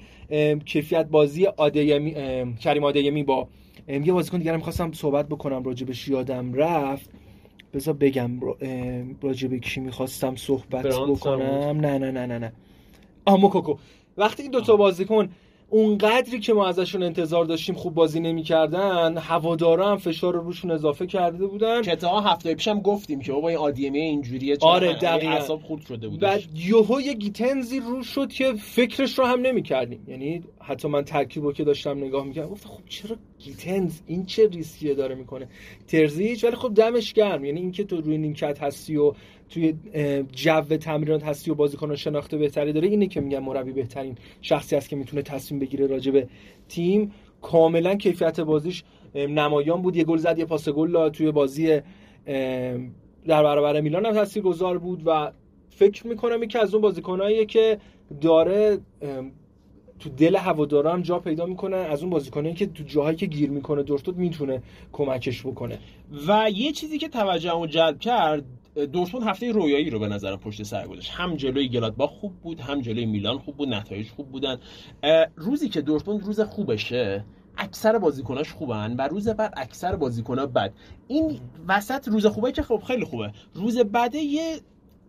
کیفیت 0.64 1.06
بازی 1.06 1.46
آدیمی 1.46 2.14
کریم 2.60 2.84
آدیمی 2.84 3.22
با 3.22 3.48
یه 3.88 4.12
بازیکن 4.12 4.38
دیگه 4.38 4.56
می‌خواستم 4.56 4.92
صحبت 4.92 5.28
بکنم 5.28 5.62
راجبش. 5.62 6.08
یادم 6.08 6.54
رفت. 6.54 7.10
بذار 7.74 7.94
بگم 7.94 8.30
راجب 9.22 9.56
کی 9.56 9.80
می‌خواستم 9.80 10.36
صحبت 10.36 10.86
بکنم. 10.86 11.42
نه 11.80 11.98
نه 11.98 12.10
نه 12.10 12.26
نه 12.26 12.38
نه. 12.38 12.52
آموکوکو 13.24 13.76
وقتی 14.16 14.42
این 14.42 14.52
دوتا 14.52 14.76
بازیکن 14.76 15.28
اونقدری 15.74 16.40
که 16.40 16.52
ما 16.52 16.66
ازشون 16.66 17.02
انتظار 17.02 17.44
داشتیم 17.44 17.74
خوب 17.74 17.94
بازی 17.94 18.20
نمی‌کردن 18.20 19.18
هوادارا 19.18 19.90
هم 19.90 19.96
فشار 19.96 20.34
رو 20.34 20.40
روشون 20.40 20.70
اضافه 20.70 21.06
کرده 21.06 21.46
بودن. 21.46 21.82
که 21.82 21.96
تا 21.96 22.20
هفته 22.20 22.54
پیشم 22.54 22.80
گفتیم 22.80 23.20
که 23.20 23.32
بابا 23.32 23.48
این 23.48 23.58
آدیمه 23.58 23.98
اینجوریه 23.98 24.56
آره 24.60 24.92
دقیقاً. 24.92 25.32
اعصاب 25.32 25.62
خورد 25.62 25.86
شده 25.86 26.08
بود. 26.08 26.20
بعد 26.20 26.42
یهو 26.54 27.00
یه 27.00 27.14
گیتنزی 27.14 27.80
رو 27.80 28.02
شد 28.02 28.32
که 28.32 28.52
فکرش 28.52 29.18
رو 29.18 29.24
هم 29.24 29.40
نمی‌کردیم. 29.40 30.04
یعنی 30.08 30.42
حتی 30.60 30.88
من 30.88 31.04
ترکیبو 31.04 31.52
که 31.52 31.64
داشتم 31.64 31.98
نگاه 31.98 32.24
می‌کردم 32.24 32.48
گفتم 32.48 32.68
خب 32.68 32.82
چرا 32.88 33.16
گیتنز؟ 33.38 34.00
این 34.06 34.26
چه 34.26 34.48
ریسکیه 34.48 34.94
داره 34.94 35.14
می‌کنه؟ 35.14 35.48
ترزیچ 35.88 36.44
ولی 36.44 36.56
خب 36.56 36.74
دمش 36.74 37.12
گرم. 37.12 37.44
یعنی 37.44 37.60
اینکه 37.60 37.84
تو 37.84 38.00
روی 38.00 38.18
نیمکت 38.18 38.62
هستی 38.62 38.96
و 38.96 39.12
توی 39.50 39.74
جو 40.32 40.60
تمرینات 40.60 41.22
هستی 41.22 41.50
و 41.50 41.54
بازیکن 41.54 41.94
شناخته 41.94 42.36
بهتری 42.36 42.72
داره 42.72 42.88
اینه 42.88 43.06
که 43.06 43.20
میگم 43.20 43.42
مربی 43.42 43.72
بهترین 43.72 44.16
شخصی 44.42 44.76
است 44.76 44.88
که 44.88 44.96
می‌تونه 44.96 45.22
تصمیم 45.22 45.60
بگیره 45.60 45.86
راجع 45.86 46.12
به 46.12 46.28
تیم. 46.68 47.12
کاملا 47.42 47.94
کیفیت 47.94 48.40
بازیش 48.40 48.84
نمایان 49.14 49.82
بود. 49.82 49.96
یه 49.96 50.04
گل 50.04 50.16
زد 50.16 50.38
یه 50.38 50.44
پاس 50.44 50.68
گل 50.68 51.08
توی 51.08 51.30
بازی 51.30 51.80
در 53.26 53.42
برابر 53.42 53.80
میلان 53.80 54.06
هم 54.06 54.24
گذار 54.40 54.78
بود 54.78 55.02
و 55.06 55.32
فکر 55.70 56.06
می‌کنم 56.06 56.42
یکی 56.42 56.58
از 56.58 56.74
اون 56.74 56.82
بازیکناییه 56.82 57.46
که 57.46 57.78
داره 58.20 58.78
تو 59.98 60.10
دل 60.10 60.36
هوادارا 60.36 60.92
هم 60.92 61.02
جا 61.02 61.18
پیدا 61.18 61.46
می‌کنه. 61.46 61.76
از 61.76 62.02
اون 62.02 62.10
بازیکنایی 62.10 62.54
که 62.54 62.66
تو 62.66 62.84
جاهایی 62.84 63.16
که 63.16 63.26
گیر 63.26 63.50
می‌کنه 63.50 63.82
دورتموند 63.82 64.20
می‌تونه 64.20 64.62
کمکش 64.92 65.46
بکنه. 65.46 65.78
و 66.28 66.50
یه 66.54 66.72
چیزی 66.72 66.98
که 66.98 67.08
توجهمو 67.08 67.66
جلب 67.66 67.98
کرد 67.98 68.44
دورتموند 68.74 69.26
هفته 69.26 69.52
رویایی 69.52 69.90
رو 69.90 69.98
به 69.98 70.08
نظرم 70.08 70.36
پشت 70.36 70.62
سر 70.62 70.86
گذاشت. 70.86 71.10
هم 71.10 71.36
جلوی 71.36 71.68
گلادباخ 71.68 72.10
خوب 72.10 72.32
بود 72.42 72.60
هم 72.60 72.80
جلوی 72.80 73.06
میلان 73.06 73.38
خوب 73.38 73.56
بود 73.56 73.68
نتایج 73.68 74.08
خوب 74.08 74.28
بودن. 74.28 74.58
روزی 75.36 75.68
که 75.68 75.80
دورتموند 75.80 76.22
روز 76.22 76.40
خوبشه 76.40 77.24
اکثر 77.56 77.98
بازیکناش 77.98 78.52
خوبن 78.52 78.96
و 78.98 79.08
روز 79.08 79.28
بعد 79.28 79.54
اکثر 79.56 79.96
بازیکنها 79.96 80.46
بد. 80.46 80.72
این 81.08 81.40
وسط 81.68 82.08
روز 82.08 82.26
خوبه 82.26 82.52
که 82.52 82.62
خب 82.62 82.82
خیلی 82.86 83.04
خوبه. 83.04 83.32
روز 83.54 83.78
بعد 83.78 84.14
یه 84.14 84.60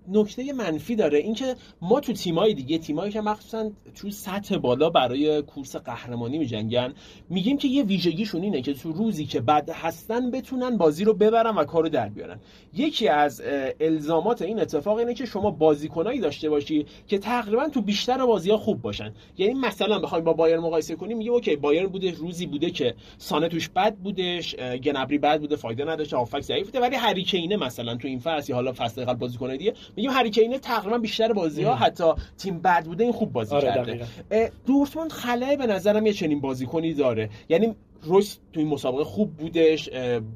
نکته 0.07 0.53
منفی 0.53 0.95
داره 0.95 1.17
اینکه 1.17 1.55
ما 1.81 1.99
تو 1.99 2.13
تیمای 2.13 2.53
دیگه 2.53 2.77
تیمایی 2.77 3.11
که 3.11 3.21
مخصوصا 3.21 3.71
تو 3.95 4.11
سطح 4.11 4.57
بالا 4.57 4.89
برای 4.89 5.41
کورس 5.41 5.75
قهرمانی 5.75 6.37
میجنگن 6.37 6.93
میگیم 7.29 7.57
که 7.57 7.67
یه 7.67 7.83
ویژگیشون 7.83 8.41
اینه 8.41 8.61
که 8.61 8.73
تو 8.73 8.91
روزی 8.91 9.25
که 9.25 9.41
بد 9.41 9.69
هستن 9.69 10.31
بتونن 10.31 10.77
بازی 10.77 11.03
رو 11.03 11.13
ببرن 11.13 11.55
و 11.55 11.63
کارو 11.63 11.89
در 11.89 12.09
بیارن. 12.09 12.39
یکی 12.73 13.07
از 13.07 13.41
الزامات 13.79 14.41
این 14.41 14.59
اتفاق 14.59 14.97
اینه 14.97 15.13
که 15.13 15.25
شما 15.25 15.51
بازیکنایی 15.51 16.19
داشته 16.19 16.49
باشی 16.49 16.85
که 17.07 17.17
تقریبا 17.17 17.69
تو 17.69 17.81
بیشتر 17.81 18.25
بازی 18.25 18.51
ها 18.51 18.57
خوب 18.57 18.81
باشن. 18.81 19.13
یعنی 19.37 19.53
مثلا 19.53 19.99
بخوایم 19.99 20.23
با 20.23 20.33
بایر 20.33 20.59
مقایسه 20.59 20.95
کنیم 20.95 21.17
میگیم 21.17 21.33
اوکی 21.33 21.55
بایر 21.55 21.87
بوده 21.87 22.11
روزی 22.11 22.45
بوده 22.45 22.69
که 22.69 22.95
سانه 23.17 23.47
توش 23.47 23.69
بد 23.69 23.95
بودش 23.95 24.55
گنبری 24.55 25.17
بد 25.17 25.39
بوده 25.39 25.55
فایده 25.55 25.85
نداشت 25.85 26.13
هافک 26.13 26.41
ضعیف 26.41 26.65
بوده 26.65 26.79
ولی 26.79 26.95
هری 26.95 27.23
مثلا 27.57 27.95
تو 27.95 28.07
این 28.07 28.19
فصل 28.19 28.53
حالا 28.53 28.73
فصل 28.73 29.05
قبل 29.05 29.17
بازیکن 29.17 29.55
دیگه 29.57 29.73
میگیم 29.95 30.11
هری 30.11 30.59
تقریبا 30.59 30.97
بیشتر 30.97 31.33
بازی 31.33 31.63
ها 31.63 31.75
حتی 31.75 32.03
تیم 32.37 32.59
بد 32.59 32.85
بوده 32.85 33.03
این 33.03 33.13
خوب 33.13 33.33
بازی 33.33 33.55
آره 33.55 33.67
کرده. 33.67 34.51
دورتموند 34.65 35.11
خلای 35.11 35.57
به 35.57 35.67
نظرم 35.67 36.05
یه 36.05 36.13
چنین 36.13 36.41
بازیکنی 36.41 36.93
داره. 36.93 37.29
یعنی 37.49 37.75
رویس 38.01 38.37
تو 38.53 38.59
این 38.59 38.69
مسابقه 38.69 39.03
خوب 39.03 39.37
بودش 39.37 39.89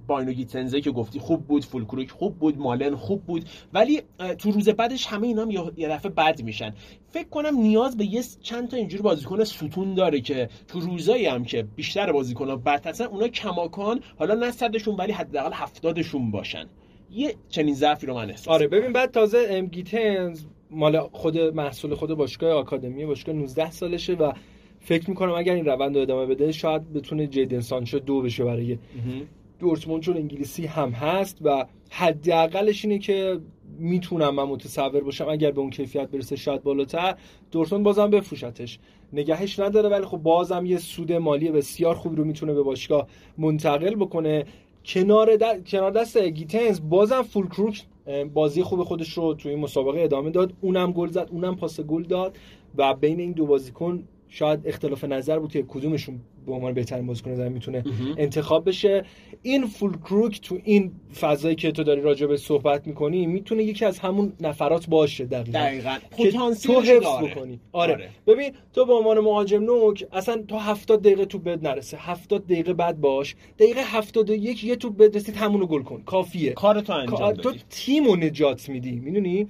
باینو 0.07 0.43
تنزه 0.43 0.81
که 0.81 0.91
گفتی 0.91 1.19
خوب 1.19 1.47
بود 1.47 1.65
فولکروک 1.65 2.11
خوب 2.11 2.39
بود 2.39 2.57
مالن 2.57 2.95
خوب 2.95 3.23
بود. 3.23 3.49
ولی 3.73 4.01
تو 4.37 4.51
روز 4.51 4.69
بعدش 4.69 5.07
همه 5.07 5.27
اینا 5.27 5.41
هم 5.41 5.51
یه 5.77 5.87
دفعه 5.87 6.11
بد 6.11 6.41
میشن. 6.41 6.73
فکر 7.09 7.29
کنم 7.29 7.57
نیاز 7.57 7.97
به 7.97 8.05
یه 8.05 8.23
چند 8.41 8.69
تا 8.69 8.77
اینجور 8.77 9.01
بازیکن 9.01 9.43
ستون 9.43 9.93
داره 9.93 10.21
که 10.21 10.49
تو 10.67 10.79
روزایی 10.79 11.25
هم 11.25 11.43
که 11.43 11.63
بیشتر 11.75 12.11
بازیکن‌ها 12.11 12.55
بد 12.55 12.87
هستن 12.87 13.05
اونا 13.05 13.27
کماکان 13.27 13.99
حالا 14.19 14.33
نه 14.33 14.51
صدشون 14.51 14.95
ولی 14.95 15.11
حداقل 15.11 15.53
هفتادشون 15.53 16.31
باشن. 16.31 16.65
یه 17.11 17.35
چنین 17.49 17.73
ضعفی 17.73 18.07
رو 18.07 18.13
من 18.13 18.29
احساس 18.29 18.47
آره 18.47 18.67
ببین 18.67 18.93
بعد 18.93 19.11
تازه 19.11 19.47
ام 19.49 19.65
گیتنز 19.65 20.45
مال 20.71 20.99
خود 20.99 21.37
محصول 21.37 21.95
خود 21.95 22.13
باشگاه 22.13 22.51
آکادمی 22.51 23.05
باشگاه 23.05 23.35
19 23.35 23.71
سالشه 23.71 24.13
و 24.13 24.31
فکر 24.79 25.09
می‌کنم 25.09 25.31
اگر 25.31 25.53
این 25.53 25.65
روند 25.65 25.95
رو 25.95 26.01
ادامه 26.01 26.25
بده 26.25 26.51
شاید 26.51 26.93
بتونه 26.93 27.27
جیدن 27.27 27.59
سانچو 27.59 27.99
دو 27.99 28.21
بشه 28.21 28.43
برای 28.43 28.77
دورتموند 29.59 30.01
چون 30.01 30.17
انگلیسی 30.17 30.65
هم 30.65 30.89
هست 30.89 31.37
و 31.41 31.65
حداقلش 31.89 32.85
اینه 32.85 32.99
که 32.99 33.39
می‌تونم 33.79 34.35
من 34.35 34.43
متصور 34.43 35.03
باشم 35.03 35.29
اگر 35.29 35.51
به 35.51 35.61
اون 35.61 35.69
کیفیت 35.69 36.07
برسه 36.07 36.35
شاید 36.35 36.63
بالاتر. 36.63 37.15
دورتموند 37.51 37.85
بازم 37.85 38.09
بفروشتش. 38.09 38.79
نگهش 39.13 39.59
نداره 39.59 39.89
ولی 39.89 40.05
خب 40.05 40.17
بازم 40.17 40.65
یه 40.65 40.77
سود 40.77 41.13
مالی 41.13 41.51
بسیار 41.51 41.95
خوب 41.95 42.15
رو 42.15 42.23
می‌تونه 42.23 42.53
به 42.53 42.63
باشگاه 42.63 43.07
منتقل 43.37 43.95
بکنه. 43.95 44.45
کنار, 44.85 45.37
کنار 45.67 45.91
دست 45.91 46.17
گیتنز 46.17 46.81
بازم 46.89 47.21
فول 47.21 47.47
کروک 47.47 47.83
بازی 48.33 48.63
خوب 48.63 48.83
خودش 48.83 49.13
رو 49.13 49.33
توی 49.33 49.51
این 49.51 49.59
مسابقه 49.59 50.01
ادامه 50.01 50.29
داد. 50.29 50.53
اونم 50.61 50.91
گل 50.91 51.07
زد 51.07 51.27
اونم 51.31 51.55
پاس 51.55 51.79
گل 51.79 52.03
داد 52.03 52.37
و 52.77 52.93
بین 52.93 53.19
این 53.19 53.31
دو 53.31 53.45
بازیکن 53.45 54.03
شاید 54.29 54.59
اختلاف 54.67 55.03
نظر 55.03 55.39
بود 55.39 55.51
که 55.51 55.63
کدومشون 55.67 56.19
به 56.45 56.51
عنوان 56.53 56.73
بهترین 56.73 57.05
بازیکن 57.07 57.35
زمین 57.35 57.51
می‌تونه 57.51 57.83
انتخاب 58.17 58.67
بشه. 58.67 59.03
این 59.41 59.65
فول 59.67 59.97
کروک 59.97 60.41
تو 60.41 60.59
این 60.63 60.91
فضایی 61.19 61.55
که 61.55 61.71
تو 61.71 61.83
داری 61.83 62.01
راجع 62.01 62.27
به 62.27 62.37
صحبت 62.37 62.87
می‌کنی 62.87 63.25
می‌تونه 63.25 63.63
یکی 63.63 63.85
از 63.85 63.99
همون 63.99 64.33
نفرات 64.41 64.87
باشه 64.89 65.25
دقیقاً. 65.25 65.59
دقیقاً. 65.59 65.97
که 66.17 66.31
تو 66.31 66.81
حفظ 66.81 67.23
بکنی. 67.23 67.59
آره. 67.71 67.93
آره. 67.93 68.09
ببین 68.27 68.51
تو 68.73 68.85
به 68.85 68.93
عنوان 68.93 69.19
مهاجم 69.19 69.63
نوک 69.63 70.05
اصلا 70.11 70.43
تا 70.47 70.59
70 70.59 71.01
دقیقه 71.01 71.25
تو 71.25 71.39
بد 71.39 71.67
نرسه. 71.67 71.97
70 71.99 72.45
دقیقه 72.45 72.73
بعد 72.73 73.01
باش. 73.01 73.35
دقیقه 73.59 73.81
71 73.83 74.63
یه 74.63 74.75
تو 74.75 74.89
بد 74.89 75.15
رسید 75.15 75.35
همونو 75.35 75.65
گل 75.65 75.81
کن. 75.81 76.01
کافیه. 76.05 76.51
کار 76.53 76.81
تو 76.81 76.93
انجام 76.93 77.33
تو 77.33 77.53
تیمو 77.69 78.15
نجات 78.15 78.69
میدی. 78.69 78.91
می‌دونی؟ 78.91 79.47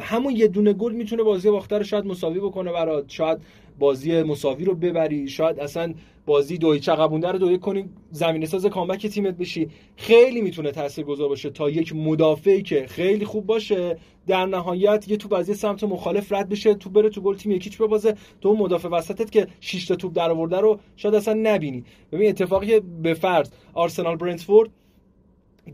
همون 0.00 0.36
یه 0.36 0.48
دونه 0.48 0.72
گل 0.72 0.92
می‌تونه 0.92 1.22
بازی 1.22 1.50
باخته 1.50 1.78
رو 1.78 1.84
شاید 1.84 2.04
مساوی 2.06 2.40
بکنه 2.40 2.72
برات 2.72 3.04
شاید 3.08 3.38
بازی 3.78 4.22
مساوی 4.22 4.64
رو 4.64 4.74
ببری. 4.74 5.28
شاید 5.28 5.60
اصلا 5.60 5.94
بازی 6.26 6.58
دوی 6.58 6.80
چقبونده 6.80 7.28
رو 7.28 7.38
دوی 7.38 7.58
کنی 7.58 7.88
زمین 8.10 8.46
ساز 8.46 8.66
کامبک 8.66 9.06
تیمت 9.06 9.36
بشی. 9.36 9.68
خیلی 9.96 10.40
می‌تونه 10.40 10.70
تاثیرگذار 10.70 11.28
باشه 11.28 11.50
تا 11.50 11.70
یک 11.70 11.96
مدافعی 11.96 12.62
که 12.62 12.86
خیلی 12.86 13.24
خوب 13.24 13.46
باشه. 13.46 13.98
در 14.26 14.46
نهایت 14.46 15.04
یه 15.08 15.16
توپ 15.16 15.32
از 15.32 15.58
سمت 15.58 15.84
مخالف 15.84 16.32
رد 16.32 16.48
بشه 16.48 16.74
تو 16.74 16.90
بره 16.90 17.08
تو 17.10 17.20
گل 17.20 17.36
تیم 17.36 17.52
یکیچ 17.52 17.78
ببازه. 17.78 18.14
تو 18.40 18.56
مدافع 18.56 18.88
وسطت 18.88 19.30
که 19.30 19.46
6 19.60 19.86
تا 19.86 19.96
توپ 19.96 20.12
در 20.12 20.30
آورده 20.30 20.56
رو 20.56 20.78
شاید 20.96 21.14
اصلا 21.14 21.34
نبینی. 21.42 21.84
ببین 22.12 22.28
اتفاقی 22.28 22.80
به 22.80 23.14
فرض 23.14 23.50
آرسنال 23.74 24.16
برنتفورد 24.16 24.70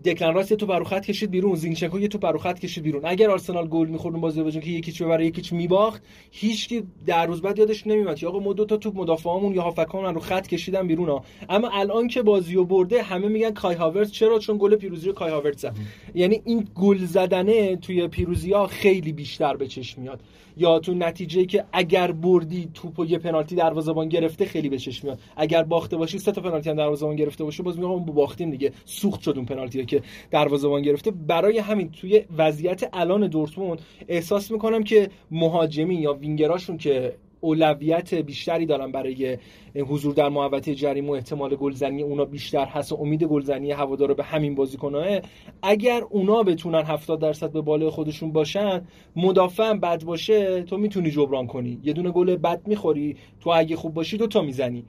دکلن 0.05 0.35
رایس 0.35 0.49
توپ 0.49 0.66
رو 0.66 0.85
خط 0.85 1.07
کشید 1.07 1.31
بیرون 1.31 1.55
زینچنکو 1.55 2.01
یه 2.01 2.09
توپ 2.09 2.19
رو 2.19 2.38
خط 2.39 2.59
کشید 2.59 2.85
بیرون. 2.85 3.03
اگر 3.05 3.31
آرسنال 3.31 3.69
گل 3.69 3.89
می‌خورد 3.89 4.15
اون 4.15 4.21
بازی 4.21 4.43
بجن 4.43 4.61
که 4.61 4.71
یکیچ 4.71 5.03
ببره 5.03 5.27
یک 5.27 5.38
هیچ 5.38 5.53
میباخت 5.53 6.03
هیچکی 6.31 6.83
در 7.07 7.27
روز 7.27 7.43
بعد 7.43 7.59
یادش 7.59 7.87
نمیاد 7.87 8.23
یا 8.23 8.29
آقا 8.29 8.39
ما 8.39 8.53
دو 8.53 8.65
تا 8.65 8.77
توپ 8.77 8.97
مدافعامون 9.01 9.55
یا 9.55 9.63
هافبکامون 9.62 10.14
رو 10.15 10.21
خط 10.21 10.47
کشیدن 10.47 10.87
بیرون 10.87 11.09
ها. 11.09 11.25
اما 11.49 11.69
الان 11.69 12.09
که 12.09 12.23
بازی 12.23 12.55
رو 12.55 12.65
برده 12.65 13.03
همه 13.03 13.29
میگن 13.29 13.51
کای 13.51 13.75
هاورتز 13.75 14.11
چرا؟ 14.11 14.39
چون 14.39 14.57
گل 14.61 14.77
پیروزی 14.77 15.07
رو 15.07 15.13
کای 15.13 15.31
هاورتز 15.31 15.59
زد 15.59 15.77
یعنی 16.15 16.43
این 16.45 16.69
گل 16.75 16.99
زدنه 16.99 17.77
توی 17.77 18.09
پیروزی 18.09 18.53
ها 18.53 18.67
خیلی 18.67 19.13
بیشتر 19.13 19.57
به 19.57 19.67
چشم 19.67 20.03
میاد. 20.03 20.21
یا 20.57 20.79
تو 20.79 20.95
نتیجه 20.95 21.45
که 21.47 21.64
اگر 21.73 22.12
بردی 22.12 22.69
توپ 22.75 22.99
و 22.99 23.05
یه 23.05 23.19
پنالتی 23.19 23.55
دروازه‌بان 23.55 24.09
گرفته 24.09 24.45
خیلی 24.45 24.69
به 24.69 24.79
چشم 24.79 25.07
میاد. 25.07 25.21
اگر 25.37 25.62
باخته 25.62 25.97
باشی 25.97 26.19
سه 26.19 26.33
تا 26.33 26.40
پنالتی 26.40 26.71
هم 26.71 26.77
دروازه‌بان 26.77 27.16
گرفته 27.16 27.45
باشه 27.45 27.62
باز 27.62 27.79
میگم 27.79 28.05
باختیم 28.05 28.51
دیگه. 28.51 28.73
سوخت 28.85 29.23
شد 29.23 29.37
اون 29.37 29.47
پنالتی 29.47 29.87
که 29.87 30.03
دروازه‌بان 30.31 30.83
گرفته. 30.83 31.11
برای 31.11 31.59
همین 31.59 31.90
توی 31.90 32.25
وضعیت 32.37 32.88
الان 32.92 33.27
دورتموند 33.27 33.83
احساس 34.09 34.51
می‌کنم 34.51 34.85
که 34.85 35.11
مهاجمی 35.31 35.95
یا 35.95 36.12
وینگراشون 36.12 36.79
که 36.79 37.16
اولویت 37.47 38.15
بیشتری 38.15 38.67
دارن 38.67 38.93
برای 38.93 39.39
حضور 39.77 40.15
در 40.15 40.29
محوطه 40.29 40.75
جریمه 40.75 41.09
و 41.09 41.13
احتمال 41.13 41.57
گلزنی 41.57 42.03
اونا 42.03 42.25
بیشتر 42.25 42.65
هست 42.65 42.93
و 42.93 42.97
امید 43.01 43.25
گلزنی 43.25 43.73
هوادارا 43.73 44.15
به 44.15 44.25
همین 44.25 44.55
بازیکن‌ها 44.55 45.21
اگر 45.63 46.03
اونا 46.11 46.43
بتونن 46.43 46.83
70 46.83 47.21
درصد 47.21 47.53
به 47.53 47.61
بالای 47.61 47.91
خودشون 47.91 48.33
باشن 48.33 48.87
مدافع 49.17 49.73
بد 49.73 50.05
باشه 50.05 50.63
تو 50.63 50.77
می‌تونی 50.77 51.11
جبران 51.11 51.47
کنی. 51.47 51.81
یه 51.85 51.93
دونه 51.93 52.11
گل 52.11 52.37
بد 52.37 52.61
می‌خوری 52.67 53.17
تو 53.41 53.51
اگه 53.51 53.77
خوب 53.77 53.95
باشی 53.95 54.17
دو 54.17 54.27
تا 54.27 54.43
می‌زنی. 54.43 54.85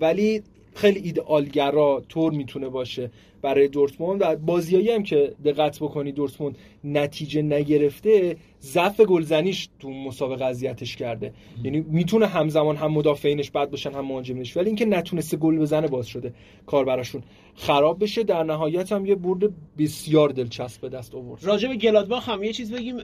ولی 0.00 0.42
خیلی 0.74 1.00
ایدئالگرا 1.00 2.02
طور 2.08 2.32
می‌تونه 2.32 2.68
باشه 2.68 3.10
برای 3.42 3.68
دورتموند 3.68 4.22
و 4.22 4.36
بازیایی 4.36 4.90
هم 4.90 5.02
که 5.02 5.34
دقت 5.44 5.78
بکنی 5.78 6.12
دورتموند 6.12 6.58
نتیجه 6.84 7.42
نگرفته 7.42 8.36
ضعف 8.62 9.00
گلزنیش 9.00 9.68
تو 9.78 9.90
مسابقه 9.90 10.44
اذیتش 10.44 10.96
کرده. 10.96 11.32
یعنی 11.64 11.80
می‌تونه 11.80 12.26
همزمان 12.26 12.76
هم 12.76 12.92
مدافعینش 12.92 13.50
بد 13.50 13.70
باشن 13.70 13.92
هم 13.92 14.04
مهاجمینش 14.04 14.56
ولی 14.56 14.66
اینکه 14.66 14.84
نتونسته 14.84 15.36
گل 15.36 15.58
بزنه 15.58 15.88
باز 15.88 16.06
شده 16.06 16.34
کار 16.66 16.84
براشون. 16.84 17.22
خراب 17.54 18.02
بشه 18.02 18.22
در 18.22 18.42
نهایت 18.42 18.92
هم 18.92 19.06
یه 19.06 19.14
برد 19.14 19.50
بسیار 19.78 20.28
دلچسب 20.28 20.80
به 20.80 20.88
دست 20.88 21.14
آورد. 21.14 21.44
راجع 21.44 21.68
به 21.68 21.76
گلادباخ 21.76 22.28
هم 22.28 22.42
یه 22.42 22.52
چیز 22.52 22.72
بگیم 22.72 22.96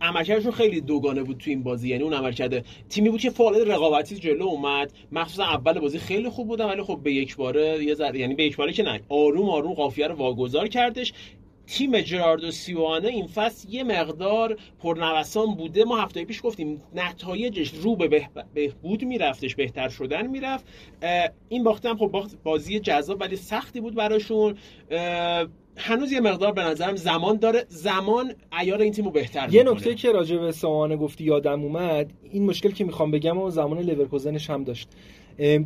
عملکردشون 0.00 0.52
خیلی 0.52 0.80
دوگانه 0.80 1.22
بود 1.22 1.38
تو 1.38 1.50
این 1.50 1.62
بازی. 1.62 1.88
یعنی 1.88 2.02
اون 2.02 2.14
عملکرد 2.14 2.64
تیمی 2.88 3.10
بود 3.10 3.20
که 3.20 3.30
فعال 3.30 3.54
رقابتی 3.54 4.16
جلو 4.16 4.44
اومد. 4.44 4.92
مخصوصا 5.12 5.44
اول 5.44 5.80
بازی 5.80 5.98
خیلی 5.98 6.28
خوب 6.28 6.48
بودن 6.48 6.66
ولی 6.66 6.82
خب 6.82 7.00
به 7.02 7.12
یک 7.12 7.36
باره 7.36 7.84
یه 7.84 7.94
ذره 7.94 8.18
یعنی 8.18 8.34
به 8.34 8.44
یک 8.44 8.56
باره 8.56 8.72
که 8.72 8.82
نه. 8.82 9.00
آروم 9.08 9.50
آروم 9.50 9.74
قافیه 9.74 10.06
رو 10.06 10.14
واگذار 10.14 10.68
کردش. 10.68 11.12
تیم 11.66 12.00
جراردو 12.00 12.50
سیوانه 12.50 13.08
این 13.08 13.26
فصل 13.26 13.68
یه 13.70 13.84
مقدار 13.84 14.56
پرنوسان 14.82 15.54
بوده. 15.54 15.84
ما 15.84 15.96
هفته 15.96 16.24
پیش 16.24 16.40
گفتیم 16.44 16.82
نتایجش 16.94 17.70
رو 17.74 17.96
به 17.96 18.28
بهبود 18.54 19.04
میرفتش 19.04 19.54
بهتر 19.54 19.88
شدن 19.88 20.26
می‌رفت. 20.26 20.64
این 21.48 21.64
باخته 21.64 21.88
هم 21.88 21.96
خب 21.96 22.26
بازی 22.44 22.80
جذاب 22.80 23.20
ولی 23.20 23.36
سختی 23.36 23.80
بود 23.80 23.94
براشون. 23.94 24.54
هنوز 25.76 26.12
یه 26.12 26.20
مقدار 26.20 26.52
به 26.52 26.62
نظرم 26.62 26.96
زمان 26.96 27.36
داره. 27.36 27.64
زمان 27.68 28.34
ایار 28.60 28.80
این 28.80 28.92
تیمو 28.92 29.10
بهتر 29.10 29.54
یه 29.54 29.62
نکته 29.62 29.94
که 29.94 30.12
راجع 30.12 30.36
به 30.36 30.52
سوانه 30.52 30.96
گفتی 30.96 31.24
یادم 31.24 31.62
اومد 31.62 32.12
این 32.22 32.46
مشکل 32.46 32.70
که 32.70 32.84
می‌خوام 32.84 33.10
بگم 33.10 33.38
و 33.38 33.50
زمان 33.50 33.78
لیورکوزنش 33.78 34.50
هم 34.50 34.64
داشت. 34.64 34.88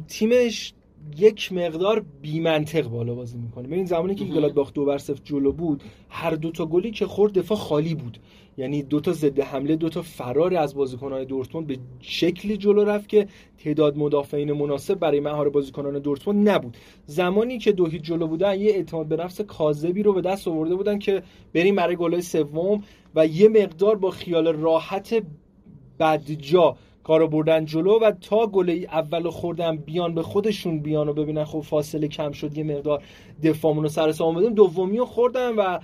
تیمش 0.09 0.73
یک 1.19 1.53
مقدار 1.53 2.05
بی 2.23 2.41
منطق 2.41 2.89
بالا 2.89 3.15
بازی 3.15 3.39
می‌کنه. 3.39 3.69
ببین 3.69 3.85
زمانی 3.85 4.15
که 4.15 4.25
گلادباخ 4.25 4.73
دو 4.73 4.85
بر 4.85 4.99
صفر 4.99 5.21
جلو 5.25 5.53
بود 5.53 5.83
هر 6.09 6.31
دو 6.31 6.51
تا 6.51 6.67
گلی 6.67 6.91
که 6.91 7.07
خورد 7.07 7.33
دفاع 7.33 7.59
خالی 7.59 7.95
بود. 7.95 8.19
یعنی 8.59 8.83
دو 8.83 9.01
تا 9.01 9.13
ضد 9.13 9.41
حمله 9.41 9.77
دو 9.77 9.89
تا 9.89 10.03
فرار 10.03 10.55
از 10.55 10.75
بازیکنان 10.75 11.25
دورتموند 11.25 11.67
به 11.67 11.79
شکلی 12.01 12.57
جلو 12.57 12.85
رفت 12.85 13.09
که 13.09 13.29
تعداد 13.59 13.97
مدافعین 13.97 14.53
مناسب 14.53 14.95
برای 14.95 15.21
مهار 15.21 15.49
بازیکنان 15.49 15.99
دورتموند 15.99 16.49
نبود. 16.49 16.77
زمانی 17.07 17.59
که 17.59 17.73
دو 17.73 17.87
هیچ 17.87 18.03
جلو 18.03 18.27
بودن 18.27 18.61
یه 18.61 18.71
اعتماد 18.71 19.07
به 19.07 19.17
نفس 19.17 19.41
کاذبی 19.41 20.03
رو 20.03 20.13
به 20.13 20.21
دست 20.21 20.49
آورده 20.49 20.75
بودن 20.75 20.99
که 20.99 21.23
بریم 21.55 21.77
برای 21.77 21.97
گلای 21.97 22.23
سوم 22.23 22.83
و 23.15 23.27
یه 23.27 23.49
مقدار 23.49 23.97
با 23.97 24.11
خیال 24.11 24.47
راحت 24.47 25.23
بدجا 26.01 26.77
کارو 27.07 27.29
بردن 27.29 27.65
جلو 27.65 27.99
و 27.99 28.11
تا 28.11 28.47
گل 28.47 28.85
اول 28.93 29.31
خوردن 29.31 29.77
بیان 29.77 30.15
به 30.15 30.23
خودشون 30.23 30.79
بیان 30.79 31.09
و 31.09 31.13
ببینن 31.13 31.45
خب 31.45 31.61
فاصله 31.61 32.09
کم 32.09 32.33
شد 32.33 32.59
یه 32.59 32.65
مقدار 32.65 33.03
دفاعمون 33.43 33.83
رو 33.83 33.89
سر 33.89 34.13
سام 34.13 34.35
بدیم. 34.35 34.55
دومی 34.55 34.99
رو 34.99 35.05
خوردن 35.05 35.55
و 35.55 35.79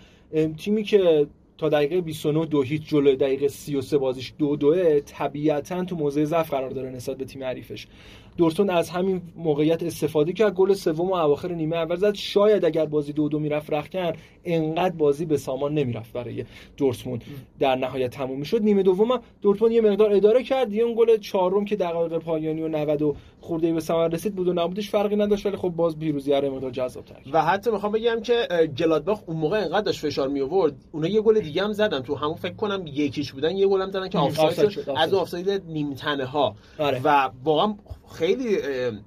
تیمی 0.58 0.82
که 0.82 1.26
تا 1.58 1.68
دقیقه 1.68 2.00
29 2.00 2.44
دو 2.46 2.62
هیچ 2.62 2.88
جلو 2.88 3.16
دقیقه 3.16 3.48
33 3.48 3.98
بازیش 3.98 4.32
دو 4.38 4.56
دوه 4.56 5.00
طبیعتا 5.00 5.85
تو 5.85 5.96
موضع 5.96 6.24
ضعف 6.24 6.50
قرار 6.50 6.70
داره 6.70 6.90
نسبت 6.90 7.16
به 7.16 7.24
تیم 7.24 7.44
حریفش. 7.44 7.87
دورتون 8.36 8.70
از 8.70 8.90
همین 8.90 9.22
موقعیت 9.36 9.82
استفاده 9.82 10.32
کرد. 10.32 10.54
گل 10.54 10.72
سوم 10.74 11.10
و 11.10 11.14
اواخر 11.14 11.52
نیمه 11.52 11.76
اول 11.76 11.96
زد. 11.96 12.14
شاید 12.14 12.64
اگر 12.64 12.86
بازی 12.86 13.12
دو 13.12 13.28
دو 13.28 13.38
می‌رفت 13.38 13.72
رختکن 13.72 14.12
انقدر 14.44 14.94
بازی 14.94 15.24
به 15.24 15.36
سامان 15.36 15.74
نمی‌رفت 15.74 16.12
برای 16.12 16.44
دورتموند. 16.76 17.24
در 17.58 17.76
نهایت 17.76 18.10
تموم 18.10 18.38
می‌شد. 18.38 18.62
نیمه 18.62 18.82
دوم 18.82 19.20
دورتموند 19.42 19.74
یه 19.74 19.80
مقدار 19.80 20.12
اداره 20.12 20.42
کرد. 20.42 20.72
یه 20.72 20.84
اون 20.84 20.94
گل 20.94 21.16
چهارم 21.16 21.64
که 21.64 21.76
دقایق 21.76 22.18
پایانی 22.18 22.62
و 22.62 22.68
90 22.68 23.16
خورده 23.42 23.72
به 23.72 23.81
ثمر 23.81 24.09
رسید 24.09 24.35
بود 24.35 24.48
و 24.48 24.52
نبودش 24.52 24.90
فرقی 24.90 25.16
نداشت 25.16 25.46
ولی 25.46 25.57
خب 25.57 25.68
باز 25.68 25.98
پیروزی 25.98 26.33
هر 26.33 26.48
مقدار 26.48 26.70
جذاب 26.70 27.05
تر 27.05 27.16
و 27.33 27.42
حتی 27.42 27.70
می‌خوام 27.70 27.92
بگم 27.92 28.20
که 28.20 28.48
گلادباخ 28.78 29.20
اون 29.26 29.37
موقع 29.37 29.59
انقدر 29.59 29.81
داشت 29.81 30.00
فشار 30.00 30.28
می 30.28 30.40
آورد 30.40 30.74
اونا 30.92 31.09
یه 31.09 31.20
گل 31.20 31.40
دیگه 31.40 31.64
هم 31.64 31.72
زدن. 31.72 32.00
تو 32.00 32.14
همون 32.14 32.35
فکر 32.35 32.55
کنم 32.55 32.85
یکیش 32.87 33.33
بودن 33.33 33.57
یه 33.57 33.66
گل 33.66 33.83
هم 33.83 33.90
زدن 33.90 34.09
که 34.09 34.18
آفساید 34.18 34.88
از 34.96 35.14
آفساید. 35.14 35.62
نیم 35.66 35.94
تنه 35.94 36.24
ها 36.24 36.57
آره. 36.78 37.00
و 37.05 37.31
واقعا 37.44 37.74
خیلی 38.14 38.59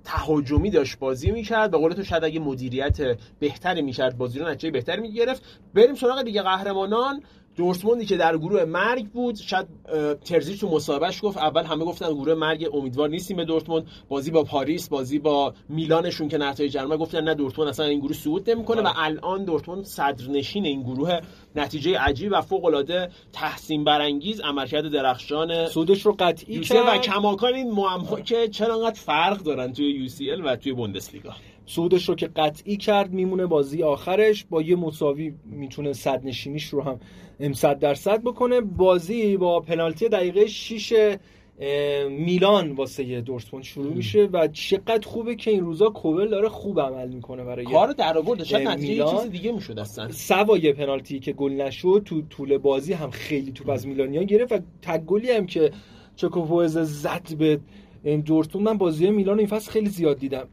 تهاجمی 0.03 0.69
داشت 0.69 0.99
بازی 0.99 1.31
می‌کرد. 1.31 1.71
به 1.71 1.77
قول 1.77 1.93
تو 1.93 2.03
شاید 2.03 2.23
اگه 2.23 2.39
مدیریت 2.39 3.17
بهتری 3.39 3.81
می‌کرد 3.81 4.17
بازی 4.17 4.39
رو 4.39 4.47
نتیجه 4.47 4.71
بهتری 4.71 5.01
می‌گرفت. 5.01 5.43
بریم 5.73 5.95
سراغ 5.95 6.21
دیگه 6.21 6.41
قهرمانان. 6.41 7.21
دورتموندی 7.55 8.05
که 8.05 8.17
در 8.17 8.37
گروه 8.37 8.65
مرگ 8.65 9.05
بود 9.05 9.35
شاید 9.35 9.67
ترزی 10.25 10.57
تو 10.57 10.69
مصاحبهش 10.69 11.19
گفت 11.23 11.37
اول 11.37 11.63
همه 11.63 11.85
گفتن 11.85 12.13
گروه 12.13 12.33
مرگ 12.33 12.69
امیدوار 12.73 13.09
نیستیم 13.09 13.37
به 13.37 13.45
دورتموند. 13.45 13.87
بازی 14.09 14.31
با 14.31 14.43
پاریس 14.43 14.89
بازی 14.89 15.19
با 15.19 15.53
میلانشون 15.69 16.27
که 16.27 16.37
نتایج 16.37 16.71
جرمه 16.71 16.97
گفتن 16.97 17.23
نه 17.23 17.33
دورتموند 17.33 17.69
اصلا 17.69 17.85
این 17.85 17.99
گروه 17.99 18.13
صعود 18.13 18.49
نمی‌کنه 18.49 18.81
و 18.81 18.87
آره. 18.87 19.03
الان 19.03 19.45
دورتموند 19.45 19.85
صدرنشین 19.85 20.65
این 20.65 20.83
گروه 20.83 21.19
نتیجه 21.55 21.99
عجیب 21.99 22.31
و 22.31 22.41
فوق 22.41 22.65
العاده 22.65 23.09
تحسین 23.33 23.83
برانگیز 23.83 24.41
عملکرد 24.41 24.91
درخشان 24.91 25.67
سودش 25.67 26.05
رو 26.05 26.15
قطعی 26.19 26.59
کرد 26.59 26.87
و 26.87 26.97
کماکان 26.97 27.53
این 27.53 27.71
معما 27.71 28.19
که 28.19 28.47
چرا 28.47 28.75
انقدر 28.75 28.99
فرق 28.99 29.37
دارن 29.37 29.73
توی 29.73 29.91
یو 29.91 30.43
و 30.43 30.55
توی 30.55 30.73
بوندسلیگا. 30.73 31.31
سودش 31.65 32.09
رو 32.09 32.15
که 32.15 32.27
قطعی 32.27 32.77
کرد 32.77 33.13
میمونه 33.13 33.45
بازی 33.45 33.83
آخرش. 33.83 34.45
با 34.49 34.61
یه 34.61 34.75
مساوی 34.75 35.33
می‌تونه 35.45 35.93
صد 35.93 36.21
نشینیش 36.25 36.65
رو 36.65 36.81
هم 36.81 36.99
صد 37.53 37.79
درصد 37.79 38.21
بکنه. 38.21 38.61
بازی 38.61 39.37
با 39.37 39.59
پنالتی 39.59 40.09
دقیقه 40.09 40.45
6 40.45 41.17
میلان 42.09 42.71
واسه 42.71 43.21
دورتموند 43.21 43.65
شروع 43.65 43.93
میشه 43.93 44.29
و 44.33 44.47
چقدر 44.47 45.07
خوبه 45.07 45.35
که 45.35 45.51
این 45.51 45.61
روزا 45.61 45.89
کوبل 45.89 46.29
داره 46.29 46.49
خوب 46.49 46.79
عمل 46.79 47.07
می‌کنه 47.07 47.43
برای 47.43 47.65
کار 47.65 47.91
در 47.91 48.17
آورد. 48.17 48.43
شاید 48.43 48.67
نتیجه 48.67 49.05
چیز 49.05 49.31
دیگه 49.31 49.51
می‌شد 49.51 49.79
اصلا. 49.79 50.11
سوای 50.11 50.73
پنالتی 50.73 51.19
که 51.19 51.33
گل 51.33 51.51
نشد 51.51 52.01
تو 52.05 52.21
طول 52.21 52.57
بازی 52.57 52.93
هم 52.93 53.09
خیلی 53.09 53.51
توپ 53.51 53.69
از 53.69 53.87
میلانیا 53.87 54.23
گرفت 54.23 54.51
و 54.51 54.59
تک 54.81 55.01
گلی 55.01 55.31
هم 55.31 55.45
که 55.45 55.71
چکوپوز 56.15 56.77
زد 56.77 57.35
به 57.37 57.59
دورتموند. 58.25 58.67
من 58.67 58.77
بازی 58.77 59.09
میلان 59.09 59.39
این 59.39 59.47
فصل 59.47 59.71
خیلی 59.71 59.89
زیاد 59.89 60.19
دیدم. 60.19 60.47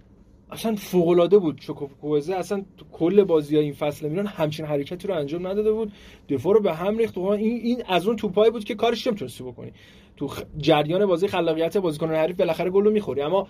اصلا 0.53 0.75
فوق 0.75 1.09
العاده 1.09 1.39
بود 1.39 1.61
چوکوپوزه 1.61 2.35
اصلا 2.35 2.65
تو 2.79 2.85
کل 2.93 3.25
بازی 3.25 3.57
های 3.57 3.65
این 3.65 3.75
فصل 3.75 4.09
میلان 4.09 4.27
همچین 4.27 4.67
حرکتی 4.67 5.09
رو 5.09 5.15
انجام 5.15 5.47
نداده 5.47 5.73
بود. 5.73 5.93
دفاع 6.29 6.55
رو 6.55 6.61
به 6.61 6.75
هم 6.75 6.99
ریخت. 6.99 7.19
این 7.19 7.41
این 7.41 7.83
از 7.89 8.07
اون 8.07 8.17
توپایی 8.17 8.51
بود 8.51 8.65
که 8.65 8.75
کارش 8.75 9.07
نمی‌تونستی 9.07 9.45
بکنی. 9.45 9.73
تو 10.17 10.29
جریان 10.59 11.07
بازی 11.07 11.29
خلاقیت 11.29 11.77
بازیکن 11.77 12.11
حریف 12.11 12.37
بالاخره 12.37 12.71
گل 12.71 12.85
رو 12.85 12.91
می‌خوری. 12.91 13.23
اما 13.23 13.49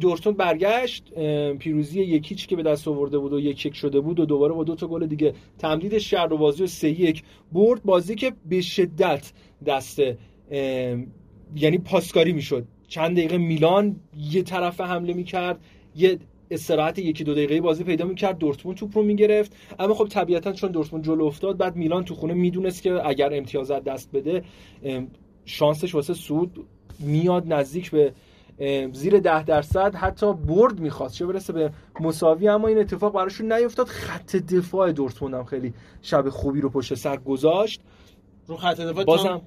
دورتموند 0.00 0.38
برگشت. 0.38 1.12
پیروزی 1.58 2.00
یکیچ 2.02 2.46
که 2.46 2.56
به 2.56 2.62
دست 2.62 2.88
آورده 2.88 3.18
بود 3.18 3.32
و 3.32 3.40
یک 3.40 3.66
یک 3.66 3.74
شده 3.74 4.00
بود 4.00 4.20
و 4.20 4.26
دوباره 4.26 4.54
با 4.54 4.64
دو 4.64 4.74
تا 4.74 4.86
گل 4.86 5.06
دیگه 5.06 5.34
تمدید 5.58 5.98
شهر 5.98 6.32
و 6.32 6.36
بازی 6.38 6.62
و 6.62 6.66
سه 6.66 6.90
یک 6.90 7.22
برد. 7.52 7.82
بازی 7.82 8.14
که 8.14 8.32
به 8.48 8.60
شدت 8.60 9.32
دست 9.66 9.98
یعنی 11.56 11.78
پاسکاری 11.84 12.32
می‌شد. 12.32 12.66
چند 12.88 13.16
دقیقه 13.16 13.38
میلان 13.38 13.96
یه 14.16 14.42
طرف 14.42 14.80
حمله 14.80 15.12
می‌کرد. 15.12 15.60
یه 15.96 16.18
استراحت 16.50 16.98
یکی 16.98 17.24
دو 17.24 17.32
دقیقه 17.32 17.60
بازی 17.60 17.84
پیدا 17.84 18.04
می‌کرد 18.04 18.38
دورتموند 18.38 18.78
توپ 18.78 18.98
رو 18.98 19.04
می‌گرفت. 19.04 19.56
اما 19.78 19.94
خب 19.94 20.08
طبیعتا 20.08 20.52
چون 20.52 20.70
دورتموند 20.70 21.04
جلو 21.04 21.24
افتاد 21.24 21.56
بعد 21.56 21.76
میلان 21.76 22.04
تو 22.04 22.14
خونه 22.14 22.34
می‌دونست 22.34 22.82
که 22.82 23.08
اگر 23.08 23.34
امتیازات 23.34 23.84
دست 23.84 24.10
بده 24.12 24.42
شانسش 25.44 25.94
واسه 25.94 26.14
سود 26.14 26.66
میاد 26.98 27.52
نزدیک 27.52 27.90
به 27.90 28.12
زیر 28.92 29.18
ده 29.18 29.44
درصد. 29.44 29.94
حتی 29.94 30.34
برد 30.34 30.80
می‌خواست 30.80 31.14
چه 31.14 31.26
برسه 31.26 31.52
به 31.52 31.70
مساوی 32.00 32.48
اما 32.48 32.68
این 32.68 32.78
اتفاق 32.78 33.12
براشون 33.12 33.52
نیفتاد. 33.52 33.86
خط 33.86 34.36
دفاع 34.36 34.92
دورتموند 34.92 35.34
هم 35.34 35.44
خیلی 35.44 35.74
شب 36.02 36.28
خوبی 36.28 36.60
رو 36.60 36.70
پشت 36.70 36.94
سر 36.94 37.16
گذاشت. 37.16 37.80
رو 38.46 38.56
خط 38.56 38.80
دفاع 38.80 39.04
بازم 39.04 39.40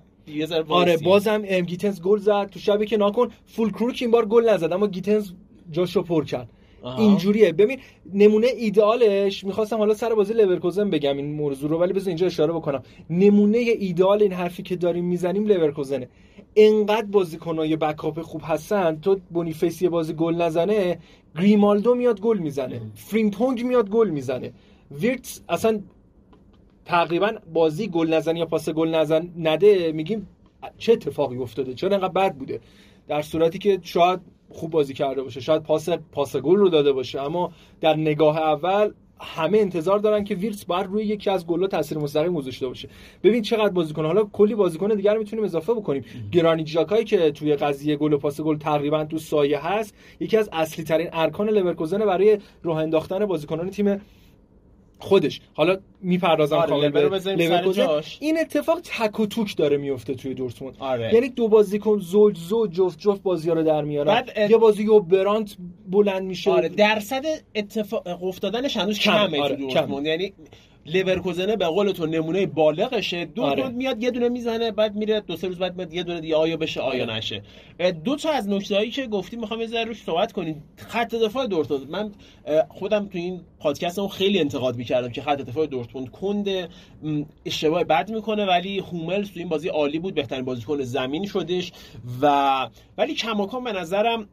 آره 0.67 0.97
بازم 0.97 1.41
گیتنز 1.41 2.01
گل 2.01 2.19
زد. 2.19 2.49
تو 2.49 2.59
شبی 2.59 2.85
که 2.85 2.97
ناکن 2.97 3.29
فولکروگ 3.45 3.97
این 4.01 4.11
بار 4.11 4.25
گل 4.25 4.49
نزد 4.49 4.73
اما 4.73 4.87
گیتنز 4.87 5.31
جاشو 5.71 6.01
پر 6.01 6.25
کرد. 6.25 6.49
اینجوریه. 6.83 7.51
ببین 7.51 7.79
نمونه 8.13 8.47
ایدئالش 8.47 9.43
می‌خواستم 9.43 9.77
حالا 9.77 9.93
سر 9.93 10.15
بازی 10.15 10.33
لورکوزن 10.33 10.89
بگم 10.89 11.17
این 11.17 11.31
موضوع 11.35 11.69
رو 11.69 11.77
ولی 11.77 11.93
بذار 11.93 12.07
اینجا 12.07 12.25
اشاره 12.25 12.53
بکنم. 12.53 12.83
نمونه 13.09 13.57
ایدئال 13.57 14.21
این 14.21 14.33
حرفی 14.33 14.63
که 14.63 14.75
داریم 14.75 15.05
می‌زنیم 15.05 15.45
لورکوزنه 15.45 16.09
انقدر 16.55 17.05
بازیکنای 17.05 17.75
backup 17.75 18.21
خوب 18.21 18.41
هستن. 18.43 18.99
تو 19.01 19.19
بونیفیس 19.29 19.81
یه 19.81 19.89
بازی 19.89 20.13
گل 20.13 20.35
نزنه 20.35 20.99
گریمالدو 21.35 21.95
میاد 21.95 22.21
گل 22.21 22.37
می‌زنه. 22.37 22.81
فریمپونگ 22.95 23.63
میاد 23.65 23.89
گل 23.89 24.09
می‌زنه. 24.09 24.51
ویرتس 24.91 25.41
اصلا 25.49 25.79
تقریبا 26.85 27.31
بازی 27.53 27.87
گل 27.87 28.13
نزن 28.13 28.35
یا 28.35 28.45
پاس 28.45 28.69
گل 28.69 28.95
نزن 28.95 29.29
نده 29.37 29.91
میگیم 29.91 30.27
چه 30.77 30.93
اتفاقی 30.93 31.37
افتاده؟ 31.37 31.73
چرا 31.73 31.95
انقدر 31.95 32.13
بد 32.13 32.35
بوده؟ 32.35 32.59
در 33.07 33.21
صورتی 33.21 33.59
که 33.59 33.79
شاید 33.81 34.19
خوب 34.49 34.71
بازی 34.71 34.93
کرده 34.93 35.23
باشه. 35.23 35.39
شاید 35.41 35.63
پاس 35.63 35.89
پاس 35.89 36.35
گل 36.35 36.57
رو 36.57 36.69
داده 36.69 36.91
باشه. 36.91 37.21
اما 37.21 37.51
در 37.81 37.95
نگاه 37.95 38.37
اول 38.37 38.91
همه 39.21 39.57
انتظار 39.57 39.99
دارن 39.99 40.23
که 40.23 40.35
ویرتس 40.35 40.65
باید 40.65 40.85
روی 40.85 41.05
یکی 41.05 41.29
از 41.29 41.47
گل‌ها 41.47 41.67
تاثیر 41.67 41.97
مستقیم 41.97 42.33
گذاشته 42.33 42.67
باشه. 42.67 42.89
ببین 43.23 43.41
چقدر 43.41 43.69
بازیکن. 43.69 44.05
حالا 44.05 44.23
کلی 44.23 44.55
بازیکن 44.55 44.87
دیگر 44.87 45.17
می‌تونیم 45.17 45.45
اضافه 45.45 45.73
بکنیم. 45.73 46.05
گرانیت 46.31 46.67
ژاکایی 46.67 47.05
که 47.05 47.31
توی 47.31 47.55
قضیه 47.55 47.95
گل 47.95 48.13
و 48.13 48.17
پاس 48.17 48.41
گل 48.41 48.57
تقریبا 48.57 49.05
تو 49.05 49.17
سایه 49.17 49.67
هست 49.67 49.95
یکی 50.19 50.37
از 50.37 50.49
اصلی 50.53 50.83
ترین 50.85 51.09
ارکان 51.13 51.49
لورکوزن 51.49 52.05
برای 52.05 52.37
راه 52.63 52.77
انداختن 52.77 53.25
بازیکنان 53.25 53.69
تیم 53.69 54.01
خودش. 54.99 55.41
حالا 55.53 55.77
می‌پردازم 56.01 56.55
آره 56.55 56.69
کامل 56.69 56.89
به 56.89 58.03
این 58.19 58.39
اتفاق 58.39 58.79
تک 58.83 59.19
و 59.19 59.25
توک 59.25 59.55
داره 59.55 59.77
میفته 59.77 60.13
توی 60.13 60.33
دورتموند. 60.33 60.75
آره. 60.79 61.13
یعنی 61.13 61.29
دو 61.29 61.47
بازیکن 61.47 61.99
زوج 61.99 62.37
زوج 62.37 62.71
جفت 62.71 62.99
جفت 62.99 63.21
بازی 63.21 63.49
رو 63.49 63.63
در 63.63 63.81
میارن. 63.81 64.13
ات... 64.13 64.49
یه 64.49 64.57
بازی 64.57 64.87
و 64.87 64.99
برانت 64.99 65.57
بلند 65.87 66.23
میشه. 66.23 66.51
آره 66.51 66.69
درصد 66.69 67.25
اتفاق 67.55 68.23
افتادنش 68.23 68.77
هنوز 68.77 68.99
کمه. 68.99 69.41
آره. 69.41 69.55
تو 69.55 69.61
دورتموند. 69.61 70.05
یعنی 70.05 70.33
لورکوزنه 70.93 71.55
به 71.55 71.65
قول 71.65 71.91
تو 71.91 72.05
نمونه 72.05 72.45
بالغشه. 72.45 73.25
دو 73.25 73.43
آره. 73.43 73.69
میاد 73.69 74.03
یه 74.03 74.11
دونه 74.11 74.29
می‌زنه 74.29 74.71
بعد 74.71 74.95
میره 74.95 75.19
دو 75.19 75.35
سه 75.35 75.47
روز 75.47 75.57
بعد 75.57 75.75
میاد 75.77 75.93
یه 75.93 76.03
دونه 76.03 76.21
دیگه 76.21 76.35
آیا 76.35 76.57
بشه 76.57 76.81
آیا 76.81 77.03
آره. 77.03 77.15
نشه. 77.15 77.43
دو 78.03 78.15
تا 78.15 78.29
از 78.29 78.49
نکتهایی 78.49 78.91
که 78.91 79.07
گفتیم 79.07 79.39
می‌خوام 79.39 79.61
یه 79.61 79.67
ذره 79.67 79.83
روش 79.83 80.03
صحبت 80.03 80.31
کنیم. 80.31 80.63
خط 80.77 81.15
دفاع 81.15 81.47
دورتموند. 81.47 81.89
من 81.89 82.11
خودم 82.69 83.05
تو 83.05 83.17
این 83.17 83.41
پادکست 83.59 84.07
خیلی 84.07 84.39
انتقاد 84.39 84.75
می‌کردم 84.75 85.09
که 85.09 85.21
خط 85.21 85.41
دفاع 85.41 85.65
دورتموند 85.65 86.09
کند 86.11 86.69
اشتباه 87.45 87.83
بد 87.83 88.11
می‌کنه 88.11 88.45
ولی 88.45 88.79
هوملز 88.79 89.31
تو 89.31 89.39
این 89.39 89.49
بازی 89.49 89.67
عالی 89.69 89.99
بود. 89.99 90.13
بهترین 90.13 90.45
بازیکن 90.45 90.81
زمین 90.81 91.25
شدش 91.25 91.71
و 92.21 92.67
ولی 92.97 93.13
کماکان 93.13 93.63
به 93.63 93.71
نظرم 93.71 94.29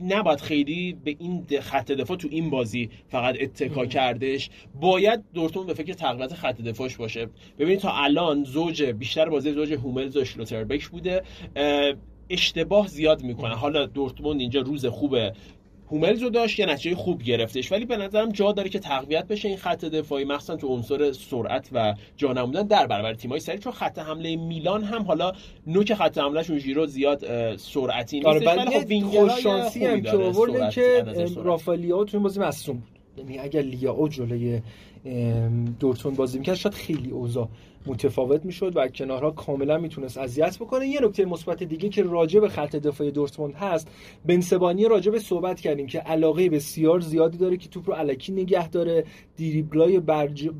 نباید 0.00 0.40
خیلی 0.40 0.96
به 1.04 1.16
این 1.18 1.46
خط 1.60 1.92
دفاع 1.92 2.16
تو 2.16 2.28
این 2.30 2.50
بازی 2.50 2.90
فقط 3.08 3.36
اتکا 3.40 3.86
کردش. 3.86 4.50
باید 4.80 5.24
دورتموند 5.34 5.68
به 5.68 5.74
فکر 5.74 5.92
تقویت 5.92 6.34
خط 6.34 6.60
دفاعش 6.60 6.96
باشه. 6.96 7.28
ببینید 7.58 7.78
تا 7.78 7.92
الان 7.92 8.44
زوج 8.44 8.82
بیشتر 8.82 9.28
بازی 9.28 9.52
زوج 9.52 9.72
هوملز 9.72 10.16
و 10.16 10.24
شلوتربک 10.24 10.88
بوده. 10.88 11.22
اشتباه 12.30 12.88
زیاد 12.88 13.22
می‌کنه 13.22 13.54
حالا 13.54 13.86
دورتموند 13.86 14.40
اینجا 14.40 14.60
روز 14.60 14.86
خوبه 14.86 15.32
هوملز 15.92 16.22
رو 16.22 16.30
داشت 16.30 16.58
یه 16.58 16.66
نتیجه 16.66 16.96
خوب 16.96 17.22
گرفتش. 17.22 17.72
ولی 17.72 17.84
به 17.84 17.96
نظرم 17.96 18.32
جا 18.32 18.52
داره 18.52 18.68
که 18.68 18.78
تقویت 18.78 19.26
بشه 19.26 19.48
این 19.48 19.56
خط 19.56 19.84
دفاعی 19.84 20.24
مخصوصا 20.24 20.56
تو 20.56 20.68
عنصر 20.68 21.12
سرعت 21.12 21.68
و 21.72 21.94
جا 22.16 22.32
نمودن 22.32 22.66
در 22.66 22.86
برابر 22.86 23.14
تیمای 23.14 23.40
سری 23.40 23.58
چون 23.58 23.72
خط 23.72 23.98
حمله 23.98 24.36
میلان 24.36 24.84
هم 24.84 25.02
حالا 25.02 25.32
نوک 25.66 25.94
خط 25.94 26.18
حملهشون 26.18 26.58
ژیرو 26.58 26.86
زیاد 26.86 27.56
سرعتی 27.56 28.16
نیست 28.16 28.28
آره 28.28 28.46
ولی 28.46 28.80
خب 28.80 28.92
هم 28.92 30.02
که 30.02 30.16
آورده 30.16 30.70
که 30.70 31.04
رافالیو 31.36 32.04
تو 32.04 32.16
این 32.16 32.22
بازی 32.22 32.40
مصدوم 32.40 32.76
بود. 32.76 33.01
یعنی 33.16 33.38
اگر 33.38 33.60
لیاو 33.60 34.08
جلوی 34.08 34.60
دورتون 35.80 36.14
بازی 36.14 36.38
می‌کرد 36.38 36.54
شاید 36.54 36.74
خیلی 36.74 37.10
اوضاع 37.10 37.48
متفاوت 37.86 38.44
می‌شد 38.44 38.72
و 38.76 38.88
کنارها 38.88 39.30
کاملا 39.30 39.78
می‌تونست 39.78 40.18
اذیت 40.18 40.58
بکنه. 40.58 40.88
یه 40.88 41.00
نکته 41.00 41.24
مثبت 41.24 41.62
دیگه 41.62 41.88
که 41.88 42.02
راجع 42.02 42.40
به 42.40 42.48
خط 42.48 42.76
دفاعی 42.76 43.10
دورتموند 43.10 43.54
هست 43.54 43.88
بنسبانی 44.26 44.84
راجع 44.84 45.12
به 45.12 45.18
صحبت 45.18 45.60
کردیم 45.60 45.86
که 45.86 45.98
علاقه 45.98 46.50
بسیار 46.50 47.00
زیادی 47.00 47.38
داره 47.38 47.56
که 47.56 47.68
توپ 47.68 47.90
رو 47.90 47.94
علکی 47.94 48.32
نگه 48.32 48.68
داره 48.68 49.04
دریبلای 49.38 50.00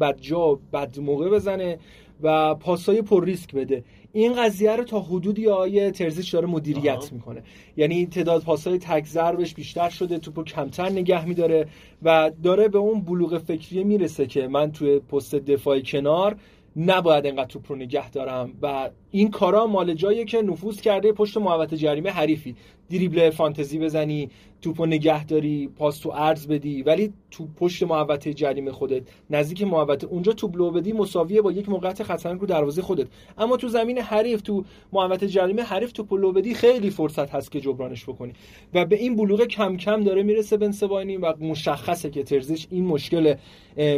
بدجا 0.01 0.59
بد 0.73 0.99
موقع 1.01 1.29
بزنه 1.31 1.79
و 2.23 2.55
پاسای 2.55 3.03
پر 3.03 3.25
ریسک 3.25 3.55
بده. 3.55 3.85
این 4.13 4.33
قضیه 4.33 4.77
رو 4.77 4.85
تا 4.85 5.01
حدودی 5.01 5.49
آیه 5.49 5.91
ترزیچ 5.91 6.33
داره 6.33 6.47
مدیریت 6.47 7.13
می‌کنه. 7.13 7.43
یعنی 7.77 8.07
تعداد 8.07 8.43
پاسای 8.43 8.79
تک 8.79 9.07
ضربش 9.07 9.55
بیشتر 9.55 9.89
شده 9.89 10.19
توپو 10.19 10.45
کمتر 10.45 10.89
نگه 10.89 11.25
میداره 11.25 11.67
و 12.03 12.31
داره 12.43 12.69
به 12.69 12.79
اون 12.79 13.01
بلوغ 13.01 13.39
فکری 13.39 13.85
می‌رسه 13.85 14.27
که 14.27 14.49
من 14.49 14.73
توی 14.73 14.99
پست 14.99 15.35
دفاعی 15.35 15.83
کنار 15.83 16.37
نباید 16.77 17.27
انقدر 17.27 17.45
توپ 17.45 17.73
رو 17.73 17.77
نگه 17.77 18.11
دارم 18.11 18.53
و 18.63 18.91
این 19.11 19.31
کارا 19.31 19.67
مال 19.67 19.95
جاییه 19.95 20.25
که 20.25 20.43
نفوذ 20.43 20.81
کرده 20.81 21.13
پشت 21.13 21.37
محوطه 21.37 21.77
جریمه 21.77 22.11
حریفی. 22.11 22.55
دریبل 22.91 23.31
فانتزی 23.31 23.79
بزنی 23.79 24.31
توپو 24.63 24.87
نگه 24.87 25.25
داری 25.25 25.69
پاس 25.69 25.99
تو 25.99 26.11
ارز 26.11 26.47
بدی 26.47 26.83
ولی 26.83 27.13
تو 27.31 27.49
پشت 27.57 27.83
محوطه 27.83 28.35
جریمه 28.35 28.73
خودت 28.73 29.03
نزدیک 29.31 29.63
محوطه 29.63 30.07
اونجا 30.07 30.33
توپ 30.33 30.57
لو 30.57 30.71
بدی 30.71 30.93
مساویه 30.93 31.43
با 31.43 31.53
یک 31.53 31.69
موقعیت 31.69 32.03
خطرناک 32.03 32.41
رو 32.41 32.47
دروازه 32.47 32.83
خودت. 32.83 33.07
اما 33.39 33.57
تو 33.57 33.69
زمین 33.69 33.99
حریف 33.99 34.43
تو 34.43 34.65
محوطه 34.93 35.29
جریمه 35.29 35.63
حریف 35.63 35.93
توپ 35.93 36.15
لو 36.15 36.33
بدی 36.33 36.55
خیلی 36.55 36.91
فرصت 36.91 37.31
هست 37.31 37.53
که 37.53 37.61
جبرانش 37.61 38.05
بکنی. 38.05 38.33
و 38.75 38.85
به 38.85 38.97
این 38.97 39.17
بلوغ 39.17 39.43
کم 39.43 39.77
کم 39.77 40.05
داره 40.05 40.23
می‌رسه 40.23 40.57
بنسبانی 40.57 41.17
و 41.17 41.35
مشخصه 41.41 42.11
که 42.11 42.23
ترزیش 42.23 42.67
این 42.71 42.85
مشکل 42.85 43.35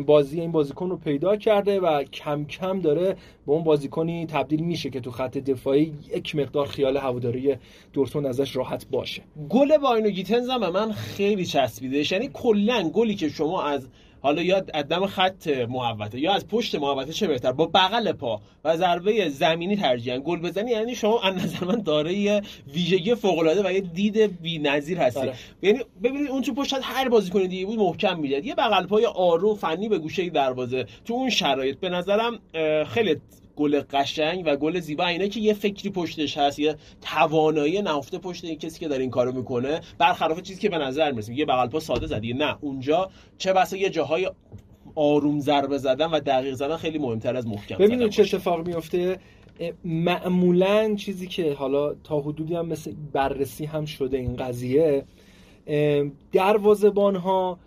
بازی 0.07 0.41
این 0.41 0.53
بازیکن 0.53 0.91
رو 0.91 0.97
پیدا 0.97 1.37
کرده 1.37 1.81
و 1.81 2.03
کم 2.03 2.45
کم 2.45 2.81
داره 2.81 3.17
به 3.47 3.53
اون 3.53 3.65
بازیکنی 3.65 4.27
تبدیل 4.27 4.61
میشه 4.61 4.91
که 4.91 5.01
تو 5.01 5.11
خط 5.11 5.39
دفاعی 5.39 5.93
یک 6.17 6.37
مقدار 6.37 6.67
خیال 6.67 6.97
هواداری 6.97 7.57
دورتموند 7.93 8.27
ازش 8.27 8.57
راحت 8.57 8.87
باشه. 8.91 9.23
گل 9.49 9.79
باینو 9.79 10.11
گیتنز 10.11 10.49
هم 10.55 10.61
به 10.61 10.71
من 10.71 10.93
خیلی 10.93 11.47
چسبیده 11.47 12.13
یعنی 12.13 12.31
کلا 12.33 12.83
گلی 12.83 13.15
که 13.15 13.29
شما 13.29 13.63
از 13.63 13.89
حالا 14.23 14.43
یا 14.43 14.63
از 14.75 14.89
دم 14.89 15.07
خط 15.07 15.49
محوطه 15.69 16.21
یا 16.21 16.33
از 16.33 16.49
پشت 16.49 16.75
محوطه 16.75 17.13
چه 17.13 17.27
بهتر 17.27 17.53
با 17.53 17.67
بغل 17.67 18.13
پا 18.13 18.41
و 18.65 18.77
ضربه 18.77 19.29
زمینی 19.29 19.77
ترجیحاً 19.77 20.19
گل 20.19 20.41
بزنی 20.41 20.71
یعنی 20.71 20.95
شما 20.95 21.23
از 21.23 21.35
نظر 21.35 21.67
من 21.67 21.81
داره 21.81 22.43
ویژگی 22.75 23.15
فوق 23.15 23.39
العاده 23.39 23.69
و 23.69 23.73
یه 23.73 23.81
دید 23.81 24.43
بی‌نظیر 24.43 24.99
هستی. 24.99 25.21
آره. 25.21 25.35
یعنی 25.63 25.79
ببینید 26.03 26.29
اون 26.29 26.43
تو 26.43 26.55
پشت 26.55 26.75
هر 26.83 27.09
بازیکن 27.09 27.43
دیگه 27.43 27.67
بود 27.67 27.79
محکم 27.79 28.21
می‌داد 28.21 28.45
یه 28.45 28.55
بغل 28.55 28.87
پای 28.87 29.07
آروم 29.07 29.55
فنی 29.55 29.89
به 29.89 29.99
گوشه 29.99 30.31
دروازه 30.31 30.87
تو 31.05 31.15
اون 31.15 31.31
شرایط. 31.31 31.79
به 31.79 31.89
نظرم 31.89 32.39
خیلی 32.87 33.17
گل 33.57 33.81
قشنگ 33.81 34.43
و 34.47 34.57
گل 34.57 34.81
زیبا. 34.81 35.07
اینا 35.07 35.27
که 35.27 35.41
یه 35.41 35.55
فکری 35.55 35.91
پشتش 35.91 36.39
هست 36.39 36.59
یه 36.59 36.77
توانایی 37.01 37.83
نهفته 37.83 38.19
پشت 38.19 38.45
این 38.45 38.59
کسی 38.59 38.81
که 38.81 38.89
داره 38.89 39.03
این 39.03 39.11
کارو 39.11 39.33
می‌کنه 39.33 39.81
برخلاف 39.99 40.43
چیزی 40.43 40.61
که 40.61 40.69
به 40.69 40.79
نظر 40.79 41.13
می‌رسه. 41.13 41.35
یه 41.35 41.45
بغل 41.45 41.67
پا 41.67 41.81
ساده 41.81 42.07
زدی 42.07 42.33
نه 42.33 42.57
اونجا 42.61 43.11
چه 43.39 43.53
بسا 43.53 43.77
یه 43.77 43.91
جاهای 43.91 44.31
آروم 44.95 45.41
ضربه 45.41 45.79
زدن 45.79 46.07
و 46.07 46.21
دقیق 46.21 46.55
زدن 46.55 46.77
خیلی 46.77 46.99
مهمتر 46.99 47.37
از 47.37 47.47
محکم 47.47 47.77
ببینید 47.77 48.09
چه 48.09 48.23
اتفاق 48.23 48.67
میفته 48.67 49.19
معمولا 49.85 50.95
چیزی 50.95 51.27
که 51.27 51.53
حالا 51.53 51.95
تا 51.95 52.21
حدودی 52.21 52.55
هم 52.55 52.67
مثل 52.67 52.95
بررسی 53.13 53.65
هم 53.65 53.85
شده 53.85 54.17
این 54.17 54.37
قضیه 54.37 55.05
دروازبان 56.33 57.17
ها 57.17 57.59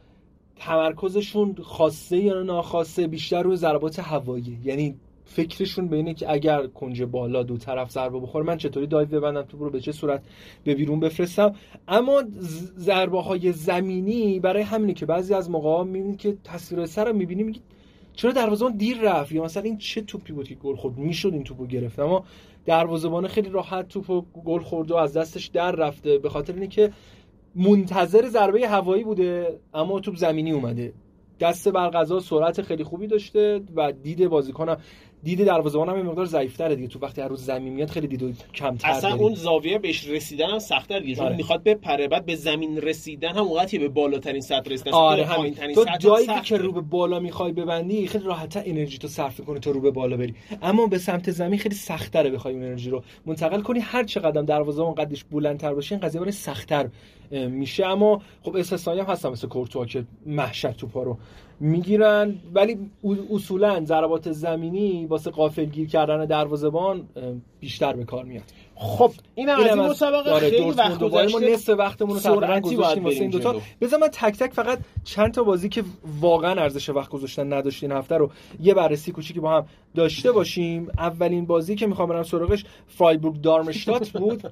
تمرکزشون 0.59 1.55
خاصه 1.63 2.17
یا 2.17 2.43
ناخواسته 2.43 3.07
بیشتر 3.07 3.43
روی 3.43 3.55
ضربات 3.55 3.99
هوایی. 3.99 4.59
یعنی 4.63 4.95
فکرشون 5.27 5.87
به 5.87 5.95
اینه 5.95 6.13
که 6.13 6.31
اگر 6.31 6.67
کنج 6.67 7.03
بالا 7.03 7.43
دو 7.43 7.57
طرف 7.57 7.91
ضربه 7.91 8.19
بخوره 8.19 8.45
من 8.45 8.57
چطوری 8.57 8.87
دایو 8.87 9.07
ببندم 9.07 9.41
تو 9.41 9.57
رو 9.57 9.69
به 9.69 9.79
چه 9.79 9.91
صورت 9.91 10.23
به 10.63 10.75
بیرون 10.75 10.99
بفرستم؟ 10.99 11.55
اما 11.87 12.23
ضربه 12.77 13.21
های 13.21 13.51
زمینی 13.51 14.39
برای 14.39 14.63
همینه 14.63 14.93
که 14.93 15.05
بعضی 15.05 15.33
از 15.33 15.49
موقع 15.49 15.83
می‌بینید 15.83 16.17
که 16.17 16.37
تصویر 16.43 16.85
سر 16.85 17.11
می‌بینی 17.11 17.43
میگید 17.43 17.63
چرا 18.13 18.31
دروازه‌بان 18.31 18.77
دیر 18.77 18.97
رفت؟ 19.01 19.31
یا 19.31 19.43
مثلا 19.43 19.63
این 19.63 19.77
چه 19.77 20.01
توپی 20.01 20.33
بود 20.33 20.47
که 20.47 20.55
گل 20.55 20.75
خورد؟ 20.75 20.97
می‌شد 20.97 21.33
این 21.33 21.43
توپو 21.43 21.65
گرفت. 21.65 21.99
اما 21.99 22.23
دروازه‌بان 22.65 23.27
خیلی 23.27 23.49
راحت 23.49 23.87
توپو 23.87 24.21
گل 24.45 24.59
خورده 24.59 24.93
و 24.93 24.97
از 24.97 25.17
دستش 25.17 25.45
در 25.45 25.71
رفته 25.71 26.17
به 26.17 26.29
خاطر 26.29 26.53
اینکه 26.53 26.91
منتظر 27.55 28.27
ضربه 28.27 28.67
هوایی 28.67 29.03
بوده 29.03 29.59
اما 29.73 29.99
توپ 29.99 30.15
زمینی 30.15 30.51
اومده. 30.51 30.93
دست 31.39 31.69
برقضا 31.69 32.19
سرعت 32.19 32.61
خیلی 32.61 32.83
خوبی 32.83 33.07
داشته 33.07 33.61
و 33.75 33.91
دید 33.91 34.27
بازیکنم. 34.27 34.77
دید 35.27 35.45
دروازه‌بان 35.45 35.89
هم 35.89 36.01
مقدار 36.01 36.25
ضعیف‌تره 36.25 36.75
دیگه. 36.75 36.87
تو 36.87 36.99
وقتی 36.99 37.21
هر 37.21 37.27
روز 37.27 37.45
زمین 37.45 37.73
میاد 37.73 37.89
خیلی 37.89 38.07
دید 38.07 38.43
کمتر 38.53 38.89
اصلا 38.89 39.15
اون 39.15 39.33
زاویه 39.33 39.77
بهش 39.77 40.07
رسیدن 40.07 40.49
هم 40.49 40.59
سخت‌تر 40.59 40.99
دیگه. 40.99 41.15
چون 41.15 41.25
آره. 41.25 41.35
می‌خواد 41.35 41.63
بپره 41.63 42.07
بعد 42.07 42.25
به 42.25 42.35
زمین 42.35 42.81
رسیدن 42.81 43.29
هم 43.29 43.51
وقتی 43.51 43.79
به 43.79 43.87
بالاترین 43.87 44.41
سطح 44.41 44.71
رسیدن. 44.71 44.91
آره 44.91 45.25
همین. 45.25 45.53
تو 45.53 45.85
جایی 45.99 46.27
که 46.43 46.57
رو 46.57 46.71
به 46.71 46.81
بالا 46.81 47.19
می‌خوای 47.19 47.51
ببندی 47.51 48.07
خیلی 48.07 48.23
راحت‌تر 48.23 48.63
انرژی 48.65 48.97
تو 48.97 49.07
صرف 49.07 49.41
کنی 49.41 49.59
تا 49.59 49.71
رو 49.71 49.81
به 49.81 49.91
بالا 49.91 50.17
بری. 50.17 50.35
اما 50.61 50.87
به 50.87 50.97
سمت 50.97 51.31
زمین 51.31 51.59
خیلی 51.59 51.75
سخت‌تره 51.75 52.29
بخوای 52.29 52.53
اون 52.53 52.63
انرژی 52.63 52.89
رو 52.89 53.03
منتقل 53.25 53.61
کنی. 53.61 53.79
هر 53.79 54.03
چه 54.03 54.19
قدم 54.19 54.45
دروازه‌بان 54.45 54.95
قدش 54.95 55.23
بلندتر 55.23 55.73
باشه 55.73 55.95
این 55.95 56.01
قضیه 56.01 56.21
برای 56.21 56.31
سخت‌تر 56.31 56.89
میشه. 57.31 57.85
اما 57.85 58.21
خب 58.43 58.55
استثنایی 58.55 58.99
هم 58.99 59.05
هستن 59.05 59.29
مثل 59.29 59.47
کورتوا 59.47 59.85
که 59.85 60.03
محشر 60.25 60.71
توپا 60.71 61.03
رو 61.03 61.17
می‌گیرن. 61.59 62.35
ولی 62.53 62.77
اصولا 63.31 63.85
ضربات 63.85 64.31
زمینی 64.31 65.05
واسه 65.05 65.31
قافل 65.31 65.65
گیر 65.65 65.87
کردن 65.87 66.25
دروازه‌بان 66.25 67.03
بیشتر 67.59 67.93
به 67.93 68.05
کار 68.05 68.25
میاد. 68.25 68.43
خب 68.75 69.11
این 69.35 69.49
هم 69.49 69.59
از 69.59 69.65
این 69.65 69.79
مسابقه 69.79 70.39
خیلی 70.39 70.71
وقت 70.71 70.99
گذشته. 70.99 71.53
نصف 71.53 71.69
وقتمون 71.69 72.15
رو 72.15 72.19
تقریبا 72.19 72.59
گذاشتیم 72.59 73.03
واسه 73.03 73.21
این 73.21 73.29
دوتا. 73.29 73.55
بذار 73.81 73.99
من 73.99 74.07
تک 74.07 74.37
تک 74.37 74.53
فقط 74.53 74.79
چند 75.03 75.33
تا 75.33 75.43
بازی 75.43 75.69
که 75.69 75.83
واقعا 76.21 76.61
ارزش 76.61 76.89
وقت 76.89 77.09
گذاشتن 77.09 77.53
نداشتین 77.53 77.91
هفته 77.91 78.17
رو 78.17 78.31
یه 78.61 78.73
بررسی 78.73 79.11
کوچیکی 79.11 79.39
با 79.39 79.51
هم 79.51 79.65
داشته 79.95 80.31
باشیم. 80.31 80.87
اولین 80.97 81.45
بازی 81.45 81.75
که 81.75 81.87
می‌خوام 81.87 82.09
برم 82.09 82.23
سراغش 82.23 82.65
فرایبورگ 82.87 83.41
دارمشتات 83.41 84.09
بود. 84.09 84.43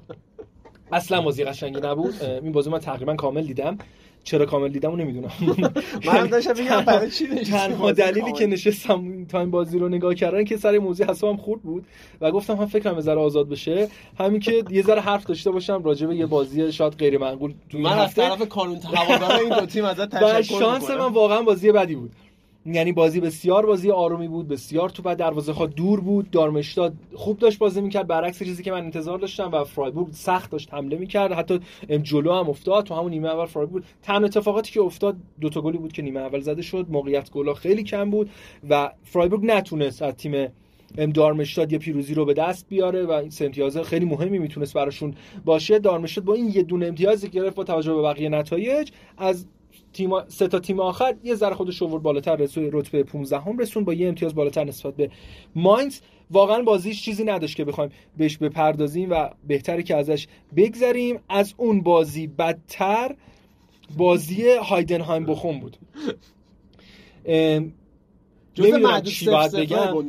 اصلا 0.92 1.22
بازی 1.22 1.44
قشنگی 1.44 1.80
نبود. 1.80 2.14
این 2.22 2.52
بازی 2.52 2.70
من 2.70 2.78
تقریبا 2.78 3.14
کامل 3.14 3.42
دیدم. 3.42 3.78
چرا 4.26 4.46
کامل 4.46 4.68
دیدم 4.68 4.90
اون 4.90 5.00
نمی‌دونم. 5.00 5.30
من 6.06 6.26
داشتم 6.26 6.52
بگم 6.52 6.80
برای 6.80 7.10
چی 7.10 7.26
تنها 7.26 7.92
دلیلی 7.92 8.32
که 8.32 8.46
نشستم 8.46 9.24
تا 9.24 9.40
این 9.40 9.50
بازی 9.50 9.78
رو 9.78 9.88
نگاه 9.88 10.14
کردن 10.14 10.44
که 10.44 10.56
سر 10.56 10.78
موضوع 10.78 11.10
حسابم 11.10 11.36
خورد 11.36 11.62
بود 11.62 11.86
و 12.20 12.30
گفتم 12.30 12.56
هم 12.56 12.66
فکرم 12.66 13.00
ذره 13.00 13.20
آزاد 13.20 13.48
بشه. 13.48 13.88
همین 14.18 14.40
که 14.40 14.64
یه 14.70 14.82
ذره 14.82 15.00
حرف 15.00 15.26
داشته 15.26 15.50
باشم 15.50 15.82
راجع 15.82 16.06
به 16.06 16.16
یه 16.16 16.26
بازی 16.26 16.72
شاید 16.72 16.92
غیر 16.92 17.18
معقول 17.18 17.54
تو 17.68 17.78
من 17.78 17.98
از 17.98 18.14
طرف 18.14 18.48
کانون 18.48 18.78
هوادار 18.94 19.40
این 19.40 19.60
دو 19.60 19.66
تیم 19.66 19.84
ازت 19.84 20.16
تشکر 20.16 20.58
شانس 20.58 20.90
من 20.90 21.12
واقعا 21.12 21.42
بازی 21.42 21.72
بدی 21.72 21.94
بود. 21.94 22.12
یعنی 22.66 22.92
بازی 22.92 23.20
بسیار 23.20 23.66
بازی 23.66 23.90
آرومی 23.90 24.28
بود 24.28 24.48
بسیار 24.48 24.90
تو 24.90 25.02
بعد 25.02 25.18
دروازه 25.18 25.52
ها 25.52 25.66
دور 25.66 26.00
بود. 26.00 26.30
دارمشتاد 26.30 26.92
خوب 27.14 27.38
داشت 27.38 27.58
بازی 27.58 27.80
می‌کرد. 27.80 28.06
برعکس 28.06 28.38
چیزی 28.38 28.62
که 28.62 28.72
من 28.72 28.84
انتظار 28.84 29.18
داشتم 29.18 29.50
و 29.52 29.64
فرایبورگ 29.64 30.12
سخت 30.12 30.50
داشت 30.50 30.74
حمله 30.74 30.98
می‌کرد. 30.98 31.32
حتی 31.32 31.60
جلو 32.02 32.32
هم 32.32 32.48
افتاد. 32.48 32.84
تو 32.84 32.94
همون 32.94 33.10
نیمه 33.10 33.28
اول 33.28 33.46
فرایبورگ 33.46 33.84
تنها 34.02 34.24
اتفاقاتی 34.24 34.72
که 34.72 34.80
افتاد 34.80 35.16
دو 35.40 35.48
تا 35.48 35.60
گلی 35.60 35.78
بود 35.78 35.92
که 35.92 36.02
نیمه 36.02 36.20
اول 36.20 36.40
زده 36.40 36.62
شد. 36.62 36.86
موقعیت 36.90 37.30
گلا 37.30 37.54
خیلی 37.54 37.82
کم 37.82 38.10
بود 38.10 38.30
و 38.70 38.92
فرایبورگ 39.02 39.44
نتونست 39.44 40.02
از 40.02 40.14
تیم 40.14 40.48
دارمشتاد 41.14 41.72
یه 41.72 41.78
پیروزی 41.78 42.14
رو 42.14 42.24
به 42.24 42.34
دست 42.34 42.68
بیاره 42.68 43.04
و 43.04 43.10
این 43.10 43.32
امتیاز 43.40 43.78
خیلی 43.78 44.04
مهمی 44.04 44.38
می‌تونست 44.38 44.74
براشون 44.74 45.14
باشه. 45.44 45.78
دارمشتاد 45.78 46.24
با 46.24 46.34
این 46.34 46.50
یه 46.54 46.62
دونه 46.62 46.86
امتیازی 46.86 47.28
گرفت 47.28 47.56
با 47.56 47.64
توجه 47.64 47.94
به 47.94 48.02
بقیه 48.02 48.28
نتایج. 48.28 48.90
از 49.18 49.46
تیم 49.96 50.28
سه 50.28 50.48
تا 50.48 50.58
تیم 50.58 50.80
آخر 50.80 51.14
یه 51.24 51.34
ذره 51.34 51.54
خودش 51.54 51.82
آورد 51.82 52.02
بالاتر 52.02 52.36
رسوی 52.36 52.70
رتبه 52.72 53.02
15 53.02 53.38
هم 53.38 53.58
رسون 53.58 53.84
با 53.84 53.94
یه 53.94 54.08
امتیاز 54.08 54.34
بالاتر 54.34 54.64
نسبت 54.64 54.96
به 54.96 55.10
ماینز. 55.54 56.00
واقعا 56.30 56.62
بازیش 56.62 57.02
چیزی 57.04 57.24
نداشت 57.24 57.56
که 57.56 57.64
بخوایم 57.64 57.90
بهش 58.16 58.36
بپردازیم 58.36 59.10
و 59.10 59.30
بهتره 59.46 59.82
که 59.82 59.96
ازش 59.96 60.26
بگذریم. 60.56 61.18
از 61.28 61.54
اون 61.56 61.80
بازی 61.80 62.26
بدتر 62.26 63.14
بازی 63.96 64.44
هایدنهایم 64.50 65.26
بخون 65.26 65.60
بود. 65.60 65.76
جز 68.54 68.72
باید 69.26 69.54
بگم. 69.54 70.08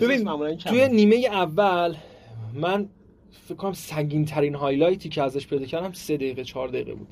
ببین 0.00 0.56
توی 0.56 0.88
نیمه 0.88 1.16
اول 1.16 1.94
من 2.54 2.88
فکر 3.44 3.54
کنم 3.54 3.72
سنگین 3.72 4.24
ترین 4.24 4.54
هایلایتی 4.54 5.08
که 5.08 5.22
ازش 5.22 5.46
پیدا 5.46 5.64
کردم 5.64 5.92
سه 5.92 6.16
دقیقه 6.16 6.44
چهار 6.44 6.68
دقیقه 6.68 6.94
بود. 6.94 7.08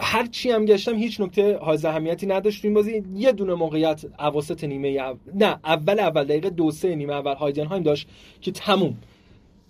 هر 0.00 0.26
چی 0.26 0.50
هم 0.50 0.64
گشتم 0.64 0.94
هیچ 0.94 1.20
نکته 1.20 1.58
های 1.58 1.78
اهمیتی 1.84 2.26
نداشت. 2.26 2.64
این 2.64 2.74
بازی 2.74 3.04
یه 3.14 3.32
دونه 3.32 3.54
موقعیت 3.54 4.04
اواسط 4.18 4.64
نیمه 4.64 4.88
او... 4.88 5.16
نه 5.34 5.58
اول 5.64 6.00
اول 6.00 6.24
دقیقه 6.24 6.50
دو 6.50 6.70
سه 6.70 6.94
نیمه 6.94 7.12
اول 7.12 7.34
هایدنهایم 7.34 7.82
داشت 7.82 8.08
که 8.40 8.50
تموم. 8.52 8.96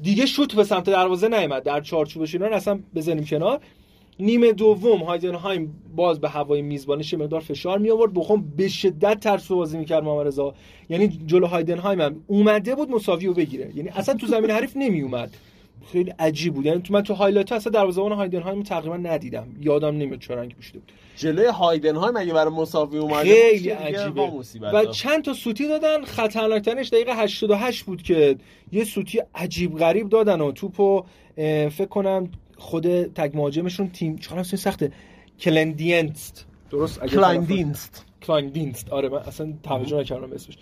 دیگه 0.00 0.26
شوت 0.26 0.54
به 0.54 0.64
سمت 0.64 0.84
دروازه 0.84 1.28
نیامد 1.28 1.62
در 1.62 1.80
چارچوبش 1.80 2.34
اینا 2.34 2.46
اصلا 2.46 2.78
بزنیم 2.94 3.24
کنار. 3.24 3.60
نیمه 4.20 4.52
دوم 4.52 5.02
هایدنهایم 5.02 5.74
باز 5.96 6.20
به 6.20 6.28
هوای 6.28 6.62
میزبانش 6.62 7.14
مقدار 7.14 7.40
فشار 7.40 7.78
می 7.78 7.90
آورد 7.90 8.14
بخوام 8.14 8.52
به 8.56 8.68
شدت 8.68 9.20
ترس 9.20 9.48
بازی 9.48 9.78
می‌کرد 9.78 10.04
محمد 10.04 10.26
رضا. 10.26 10.54
یعنی 10.90 11.08
جلو 11.26 11.46
هایدنهایم 11.46 12.00
هم 12.00 12.16
اومده 12.26 12.74
بود 12.74 12.90
مساوی 12.90 13.26
رو 13.26 13.34
بگیره. 13.34 13.72
یعنی 13.74 13.88
اصلا 13.88 14.14
تو 14.14 14.26
زمین 14.26 14.50
حریف 14.50 14.76
نمی 14.76 15.00
اومد 15.00 15.30
خیلی 15.92 16.10
عجیب 16.18 16.54
بود. 16.54 16.66
یعنی 16.66 16.82
تو 16.82 16.94
من 16.94 17.02
تو 17.02 17.14
هایلایت 17.14 17.52
اصلا 17.52 17.70
دروازه‌بان 17.72 18.12
هایدنهایم 18.12 18.62
تقریبا 18.62 18.96
ندیدم. 18.96 19.48
یادم 19.60 19.96
نمیاد 19.96 20.18
چه 20.18 20.34
رنگی 20.34 20.54
پوشیده 20.54 20.78
بود. 20.78 20.92
جلوی 21.16 21.46
هایدنهایم 21.46 22.16
اگه 22.16 22.32
برای 22.32 22.54
مساوی 22.54 22.98
اومده 22.98 23.50
خیلی 23.50 23.70
عجیبه. 23.70 24.32
و 24.72 24.84
چند 24.84 25.24
تا 25.24 25.32
سوتی 25.32 25.68
دادن. 25.68 26.04
خطرناکترینش 26.04 26.88
دقیقه 26.88 27.14
88 27.14 27.84
بود 27.84 28.02
که 28.02 28.36
یه 28.72 28.84
سوتی 28.84 29.22
عجیب 29.34 29.78
غریب 29.78 30.08
دادن 30.08 30.40
و 30.40 30.52
توپو 30.52 31.04
فکر 31.36 31.86
کنم 31.86 32.30
خود 32.56 33.02
تک 33.02 33.30
مهاجمشون 33.34 33.90
تیم 33.90 34.16
چقدر 34.16 34.42
سخته 34.42 34.92
کلایندینست. 35.40 36.46
درست؟ 36.70 37.02
اگه 37.02 37.10
کلایندینست 37.10 38.04
کلایندینست 38.22 38.90
آره 38.90 39.08
من 39.08 39.18
اصلا 39.18 39.52
توجه 39.62 39.96
نکردم 39.96 40.32
اسمش. 40.32 40.58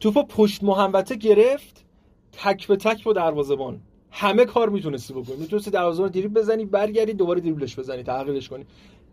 توپو 0.00 0.22
پشت 0.22 0.64
محوطه 0.64 1.14
گرفت 1.14 1.84
تک 2.32 2.66
به 2.66 2.76
تک 2.76 3.04
با 3.04 3.12
دروازه‌بان. 3.12 3.80
همه 4.18 4.44
کار 4.44 4.68
می‌تونستی 4.68 5.14
بکنی. 5.14 5.36
می‌تونستی 5.36 5.70
دروازه 5.70 6.08
دریبل 6.08 6.40
بزنی 6.40 6.64
برگردی 6.64 7.12
دوباره 7.12 7.40
دریبلش 7.40 7.78
بزنی 7.78 8.02
تغییرش 8.02 8.48
کنی. 8.48 8.64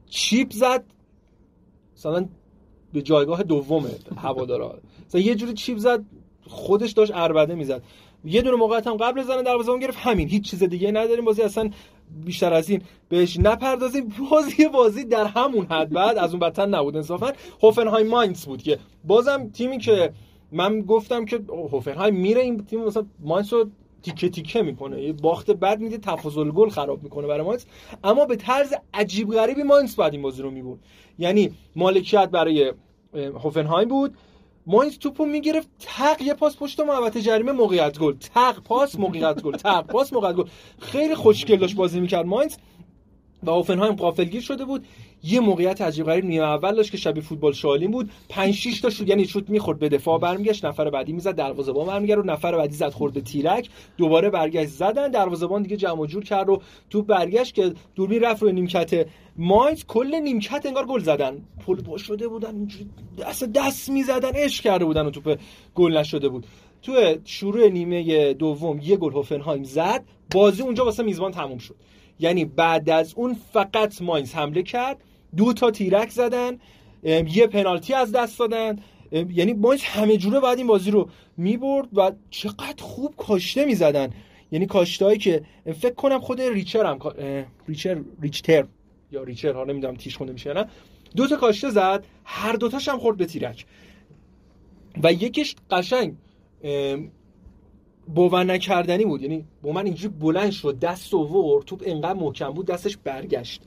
چیپ 0.09 0.51
زد 0.51 0.83
مثلا 1.97 2.25
به 2.93 3.01
جایگاه 3.01 3.43
دومه 3.43 3.89
هوادارا. 4.17 4.79
مثلا 5.07 5.21
یه 5.21 5.35
جوری 5.35 5.53
چیپ 5.53 5.77
زد 5.77 6.03
خودش 6.47 6.91
داشت 6.91 7.11
اربده 7.15 7.55
می‌زد. 7.55 7.83
یه 8.25 8.41
دونه 8.41 8.57
موقعیت 8.57 8.87
هم 8.87 8.97
قبل 8.97 9.23
دروازه 9.43 9.79
گرفت 9.79 9.97
همین. 9.97 10.27
هیچ 10.27 10.49
چیز 10.49 10.63
دیگه 10.63 10.91
نداریم 10.91 11.25
بازی 11.25 11.41
اصلا 11.41 11.69
بیشتر 12.25 12.53
از 12.53 12.69
این. 12.69 12.81
بهش 13.09 13.37
نپردازیم 13.39 14.13
بازی 14.31 14.67
بازی 14.67 15.03
در 15.03 15.25
همون 15.25 15.65
حد. 15.65 15.89
بعد 15.89 16.17
از 16.17 16.31
اون 16.31 16.39
بدتر 16.39 16.65
نبود 16.65 16.95
انصافا. 16.95 17.33
هوفنهایم 17.63 18.07
ماینز 18.07 18.45
بود 18.45 18.61
که. 18.61 18.79
بازم 19.03 19.49
تیمی 19.49 19.77
که 19.77 20.13
من 20.51 20.81
گفتم 20.81 21.25
که 21.25 21.39
هوفنهایم 21.49 22.15
میره 22.15 22.41
این 22.41 22.65
تیم 22.65 22.83
مثلا 22.83 23.05
ماینز 23.19 23.53
رو 23.53 23.69
تیکه 24.03 24.29
تیکه 24.29 24.61
می‌کنه. 24.61 25.01
یه 25.03 25.13
باخت 25.13 25.51
بد 25.51 25.79
میده 25.79 25.97
تفاضل 25.97 26.51
گل 26.51 26.69
خراب 26.69 27.03
می‌کنه 27.03 27.27
برای 27.27 27.45
ماینز 27.45 27.65
اما 28.03 28.25
به 28.25 28.35
طرز 28.35 28.73
عجیب 28.93 29.31
غریبی 29.33 29.63
ماینز 29.63 29.95
بعد 29.95 30.13
این 30.13 30.21
بازی 30.21 30.41
رو 30.41 30.51
می‌برد. 30.51 30.79
یعنی 31.19 31.51
مالکیت 31.75 32.29
برای 32.29 32.73
هوفنهایم 33.13 33.87
بود. 33.87 34.17
ماینز 34.67 34.97
توپو 34.97 35.25
می‌گرفت 35.25 35.69
تق 35.79 36.21
یه 36.21 36.33
پاس 36.33 36.57
پشت 36.57 36.79
محوطه 36.79 37.21
جریمه 37.21 37.51
موقعیت 37.51 37.99
گل. 37.99 38.13
تق 38.13 38.59
پاس 38.59 38.99
موقعیت 38.99 39.41
گل. 39.41 39.55
تق 39.55 39.85
پاس 39.85 40.13
موقعیت 40.13 40.35
گل. 40.35 40.47
خیلی 40.79 41.15
خوشگل 41.15 41.55
داشت 41.55 41.75
بازی 41.75 41.99
می‌کرد 41.99 42.25
ماینز 42.25 42.55
و 43.43 43.51
هوفنهایم 43.51 43.95
غافلگیر 43.95 44.41
شده 44.41 44.65
بود. 44.65 44.85
یه 45.23 45.39
موقعیت 45.39 45.81
عجیب 45.81 46.05
غریب 46.05 46.25
نیمه 46.25 46.45
اول 46.45 46.75
داشت 46.75 46.91
که 46.91 46.97
شبیه 46.97 47.23
فوتبال 47.23 47.53
شالین 47.53 47.91
بود. 47.91 48.11
5 48.29 48.53
6 48.53 48.81
تا 48.81 48.89
شوت 48.89 49.09
یعنی 49.09 49.25
شوت 49.25 49.49
می‌خورد 49.49 49.79
به 49.79 49.89
دفاع 49.89 50.19
برمیگشت 50.19 50.65
نفر 50.65 50.89
بعدی 50.89 51.13
می‌زد 51.13 51.35
دروازه‌بان 51.35 51.87
برمیگرد 51.87 52.19
و 52.19 52.23
نفر 52.23 52.57
بعدی 52.57 52.75
زد 52.75 52.89
خورد 52.89 53.19
تیرک. 53.19 53.69
دوباره 53.97 54.29
برگشت 54.29 54.69
زدن 54.69 55.11
دروازه‌بان 55.11 55.61
دیگه 55.61 55.77
جمع 55.77 56.05
جور 56.05 56.23
کرد 56.23 56.49
و 56.49 56.61
توپ 56.89 57.05
برگشت 57.05 57.55
که 57.55 57.73
دوربین 57.95 58.21
رفت 58.21 58.43
روی 58.43 58.51
نیمکت 58.51 59.07
ماینز. 59.37 59.83
کل 59.85 60.15
نیمکت 60.15 60.65
انگار 60.65 60.85
گل 60.85 60.99
زدن. 60.99 61.41
پل 61.67 61.97
شده 61.97 62.27
بودن 62.27 62.67
دست 63.19 63.43
دست 63.43 63.89
می‌زدن 63.89 64.31
اش 64.35 64.61
کرده 64.61 64.85
بودن 64.85 65.05
و 65.05 65.09
توپ 65.09 65.39
گل 65.75 65.97
نشده 65.97 66.29
بود. 66.29 66.45
تو 66.81 67.15
شروع 67.25 67.67
نیمه 67.67 68.33
دوم 68.33 68.79
یه 68.83 68.97
گل 68.97 69.13
هوفنهایم 69.13 69.63
زد 69.63 70.03
بازی 70.33 70.61
اونجا 70.61 70.85
واسه 70.85 71.03
میزبان 71.03 71.31
تموم 71.31 71.57
شد. 71.57 71.75
یعنی 72.19 72.45
بعد 72.45 72.89
از 72.89 73.13
اون 73.15 73.37
فقط 73.53 74.01
ماینز 74.01 74.33
حمله 74.33 74.63
کرد. 74.63 75.03
دو 75.37 75.53
تا 75.53 75.71
تیرک 75.71 76.09
زدن 76.09 76.59
یه 77.03 77.47
پنالتی 77.47 77.93
از 77.93 78.11
دست 78.11 78.39
دادن. 78.39 78.79
یعنی 79.11 79.53
ماینز 79.53 79.81
همه 79.81 80.17
جوره 80.17 80.39
بعد 80.39 80.57
این 80.57 80.67
بازی 80.67 80.91
رو 80.91 81.09
می‌برد 81.37 81.87
و 81.93 82.11
چقدر 82.29 82.83
خوب 82.83 83.15
کاشته 83.15 83.65
می‌زدن. 83.65 84.09
یعنی 84.51 84.65
کاشتهایی 84.65 85.17
که 85.17 85.43
فکر 85.79 85.93
کنم 85.93 86.19
خود 86.19 86.41
ریچر 86.41 86.85
هم 86.85 86.99
ریچر 87.67 88.01
ریچتر 88.21 88.65
یا 89.11 89.23
ریچر 89.23 89.53
ها 89.53 89.63
نمی‌دونم 89.63 89.95
تیش 89.95 90.17
خونده 90.17 90.33
میشه 90.33 90.53
نه. 90.53 90.65
دو 91.15 91.27
تا 91.27 91.35
کاشته 91.35 91.69
زد 91.69 92.05
هر 92.25 92.53
دوتاش 92.53 92.89
هم 92.89 92.99
خورد 92.99 93.17
به 93.17 93.25
تیرک. 93.25 93.65
و 95.03 95.13
یکیش 95.13 95.55
قشنگ 95.71 96.15
باور 98.07 98.43
نکردنی 98.43 99.05
بود. 99.05 99.21
یعنی 99.21 99.45
با 99.61 99.71
من 99.71 99.85
اینجوری 99.85 100.13
بلند 100.19 100.51
شد 100.51 100.79
دست 100.79 101.13
ورد 101.13 101.65
توپ 101.65 101.83
انقدر 101.85 102.19
محکم 102.19 102.49
بود 102.49 102.65
دستش 102.65 102.97
برگشت. 102.97 103.61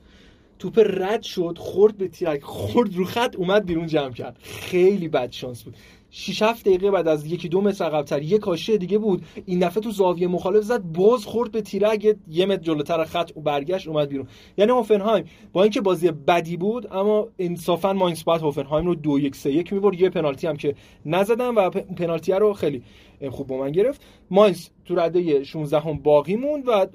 توپ 0.59 0.79
رد 0.79 1.21
شد 1.21 1.57
خورد 1.59 1.97
به 1.97 2.07
تیرک 2.07 2.43
خورد 2.43 2.95
رو 2.95 3.05
خط 3.05 3.35
اومد 3.35 3.65
بیرون 3.65 3.87
جمع 3.87 4.13
کرد. 4.13 4.37
خیلی 4.41 5.07
بد 5.07 5.31
شانس 5.31 5.63
بود. 5.63 5.75
6 6.09 6.41
7 6.41 6.65
دقیقه 6.65 6.91
بعد 6.91 7.07
از 7.07 7.25
یکی 7.25 7.49
دو 7.49 7.61
متر 7.61 7.85
عقب‌تر 7.85 8.21
یه 8.21 8.37
کاشه 8.37 8.77
دیگه 8.77 8.97
بود. 8.97 9.25
این 9.45 9.59
دفعه 9.59 9.83
تو 9.83 9.91
زاویه 9.91 10.27
مخالف 10.27 10.63
زد 10.63 10.81
باز 10.83 11.25
خورد 11.25 11.51
به 11.51 11.61
تیرک 11.61 12.15
یه 12.27 12.45
متر 12.45 12.61
جلوتر 12.61 13.03
خط 13.03 13.31
و 13.37 13.41
برگشت 13.41 13.87
اومد 13.87 14.09
بیرون. 14.09 14.27
یعنی 14.57 14.71
هوفنهایم 14.71 15.25
با 15.53 15.63
اینکه 15.63 15.81
بازی 15.81 16.11
بدی 16.11 16.57
بود 16.57 16.87
اما 16.91 17.27
انصافا 17.39 17.93
ماینز 17.93 18.23
بعد 18.23 18.41
هوفنهایم 18.41 18.85
رو 18.85 18.95
دو 18.95 19.19
یک 19.19 19.35
سه 19.35 19.51
یک 19.51 19.73
می‌برد. 19.73 20.01
یه 20.01 20.09
پنالتی 20.09 20.47
هم 20.47 20.57
که 20.57 20.75
نزدن 21.05 21.53
و 21.53 21.69
پنالتی 21.69 22.31
رو 22.31 22.53
خیلی 22.53 22.83
خوب 23.29 23.47
با 23.47 23.57
من 23.57 23.71
گرفت. 23.71 24.01
ماینز 24.31 24.67
تو 24.85 24.95
رده 24.95 25.43
16 25.43 25.79
هم 25.79 25.97
باقی 25.97 26.35
موند 26.35 26.67
و 26.67 26.87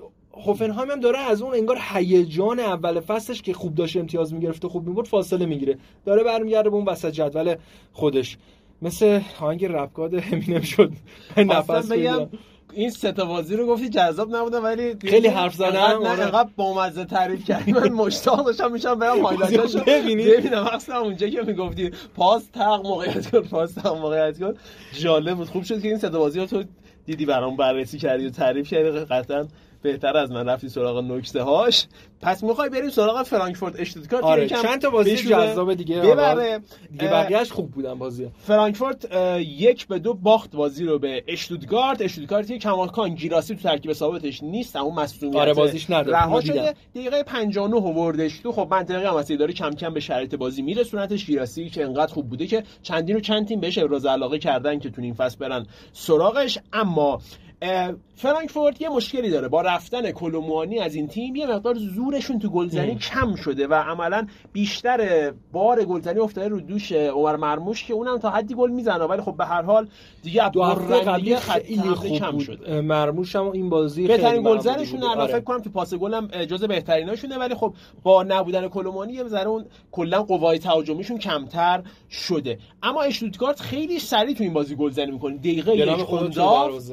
هوفنهایم 0.47 0.91
هم 0.91 1.01
داره 1.01 1.19
از 1.19 1.43
اون 1.43 1.55
انگار 1.55 1.79
هیجان 1.93 2.61
اول 2.61 3.01
فصلش 3.01 3.43
که 3.43 3.53
خوب 3.53 3.75
داشت 3.75 3.97
امتیاز 3.97 4.35
می‌گرفت 4.35 4.65
و 4.65 4.69
خوب 4.69 4.87
می‌برد 4.87 5.07
فاصله 5.07 5.47
می‌گیره. 5.47 5.79
داره 6.05 6.25
برمیگرده 6.25 6.71
به 6.71 6.77
اون 6.77 6.85
وسط 6.85 7.11
جدول 7.11 7.55
خودش. 7.93 8.37
مثل 8.83 9.21
آهنگ 9.41 9.65
رپگاد 9.65 10.15
همینم 10.15 10.61
شد. 10.61 10.93
نفس 11.37 11.93
بگم 11.93 12.29
این 12.73 12.91
سه 12.91 13.13
تا 13.13 13.25
بازی 13.25 13.57
رو 13.57 13.67
گفتی 13.67 13.89
جذاب 13.89 14.37
نبوده 14.37 14.59
ولی 14.59 14.95
خیلی 15.05 15.29
حرف 15.29 15.55
زدم 15.55 15.79
نه 15.79 16.09
آره. 16.09 16.51
با 16.57 16.75
مزه 16.75 17.05
تعریف 17.05 17.45
کردی. 17.45 17.73
من 17.73 17.89
مشتاق 17.89 18.47
داشتم 18.47 18.73
میشم 18.73 18.95
برم 18.95 19.21
هایلایتاشو 19.21 19.79
ببینید 19.87 20.31
ببینم. 20.31 20.69
اصلا 20.73 21.01
اونجا 21.01 21.29
که 21.29 21.43
می‌گفتی 21.43 21.91
پاس 22.15 22.47
تق 22.47 22.81
موقعیت 22.85 23.31
کن 23.31 23.41
پاس 23.41 23.75
تق 23.75 23.97
موقعیت 23.97 24.39
کن 24.39 24.55
جالب 24.93 25.37
بود. 25.37 25.49
خوب 25.49 25.63
شد 25.63 25.83
که 25.83 25.89
این 25.89 25.99
سه 25.99 26.09
تا 26.09 26.19
بازی 26.19 26.41
رو 26.41 26.47
تو 26.47 26.63
دیدی 27.07 27.27
برام 27.27 27.57
بررسی 27.57 27.99
کردی 27.99 28.27
و 28.27 28.31
تعریف 28.31 28.69
کردی. 28.69 28.91
قطعا 28.91 29.47
بهتر 29.83 30.17
از 30.17 30.31
من 30.31 30.49
رفتی 30.49 30.69
سراغ 30.69 31.05
نکته 31.05 31.43
هاش 31.43 31.87
پس 32.21 32.43
می‌خوای 32.43 32.69
بریم 32.69 32.91
سراغ 32.91 33.23
فرانکفورت 33.23 33.81
اشتوتگارت؟ 33.81 34.25
آره 34.25 34.49
چند 34.49 34.81
تا 34.81 34.91
بازی 34.91 35.17
جذاب 35.17 35.75
دیگه 35.75 36.01
ببره. 36.01 36.61
دیگه 36.91 37.09
بقیه‌اش 37.09 37.53
خوب 37.53 37.71
بودن 37.71 37.95
بازی. 37.95 38.29
فرانکفورت 38.39 39.09
یک 39.39 39.87
به 39.87 39.99
دو 39.99 40.15
باخت 40.15 40.57
بازی 40.57 40.85
رو 40.85 40.99
به 40.99 41.25
اشتوتگارت. 41.27 42.03
اشتوتگارت 42.03 42.51
یک 42.51 42.63
کماکان 42.63 43.15
گیراسی 43.15 43.55
تو 43.55 43.63
ترکیب 43.63 43.93
ثابتش 43.93 44.43
نیست 44.43 44.77
اون 44.77 44.95
مسئولیت 44.95 45.37
آره 45.37 45.55
بازیش 45.55 45.91
نداره. 45.91 46.19
رها 46.19 46.41
شده. 46.41 46.75
دقیقه 46.95 47.23
59 47.23 47.77
آوردش 47.77 48.39
تو. 48.39 48.53
خب 48.53 48.69
منطقی 48.71 49.05
هم 49.05 49.17
هست 49.17 49.33
داره 49.33 49.53
کم 49.53 49.71
کم 49.71 49.95
به 49.95 50.01
شرایط 50.01 50.35
بازی 50.35 50.63
میرسونتش. 50.63 51.27
گیراسی 51.27 51.71
که 51.71 51.85
انقدر 51.85 52.13
خوب 52.13 52.29
بوده 52.29 52.47
که 52.47 52.63
چندین 52.83 53.17
و 53.17 53.21
چند 53.21 53.49
تیم 53.49 53.61
بهش 53.61 53.79
ابراز 53.79 54.07
علاقه 54.07 54.39
کردن 54.39 54.79
که 54.79 54.91
تو 54.91 55.03
این 55.03 55.15
فصل 55.15 55.39
برن 55.39 55.67
سراغش. 55.93 56.59
اما 56.73 57.21
فرانکفورت 58.23 58.81
یه 58.81 58.89
مشکلی 58.89 59.31
داره. 59.31 59.49
با 59.49 59.61
رفتن 59.61 60.11
کلوموانی 60.11 60.79
از 60.79 60.95
این 60.95 61.09
تیم 61.09 61.37
یه 61.37 61.47
مقدار 61.47 61.75
زورشون 61.75 62.39
تو 62.39 62.49
گلزنی 62.49 62.95
کم 62.95 63.35
شده 63.35 63.67
و 63.67 63.75
عملا 63.75 64.27
بیشتر 64.53 65.33
بار 65.53 65.85
گلزنی 65.85 66.19
افتاده 66.19 66.49
رو 66.49 66.61
دوش 66.61 66.93
عمر 66.93 67.37
مرموش 67.37 67.85
که 67.85 67.95
اونم 67.95 68.19
تا 68.19 68.31
حدی 68.31 68.55
گل 68.55 68.71
می‌زنه. 68.71 69.05
ولی 69.05 69.23
خب 69.23 69.37
به 69.37 69.45
هر 69.45 69.63
حال 69.63 69.89
دیگه 70.23 70.51
دو 70.51 70.63
هفته 70.63 71.01
قبلی 71.01 71.37
خیلی 71.37 71.83
خوب 71.83 72.19
کم 72.19 72.39
شده. 72.39 72.81
مرموش 72.81 73.37
هم 73.37 73.51
این 73.51 73.71
بازی 73.71 74.07
بهترین 74.07 74.43
گلزنشون 74.43 75.03
آره. 75.03 75.27
فکر 75.27 75.41
کنم 75.41 75.59
تو 75.59 75.71
پاس 75.71 75.95
گل 75.95 76.15
هم 76.15 76.29
بهتریناشونه 76.69 77.39
ولی 77.39 77.55
خب 77.55 77.75
با 78.03 78.23
نبودن 78.23 78.69
کلومانی 78.69 79.13
یه 79.13 79.25
ذره 79.29 79.49
اون 79.49 79.65
کلا 79.93 80.23
قوای 80.23 80.59
تهاجمیشون 80.59 81.19
کمتر 81.19 81.83
شده. 82.11 82.59
اما 82.83 83.03
اشتوتگارت 83.03 83.61
خیلی 83.61 83.99
سریع 83.99 84.35
تو 84.35 84.45
این 84.45 84.53
بازی 84.53 84.77
گلزنی 84.77 85.11
می‌کنه. 85.11 85.37
دقیقه 85.37 85.77
یک 85.77 85.89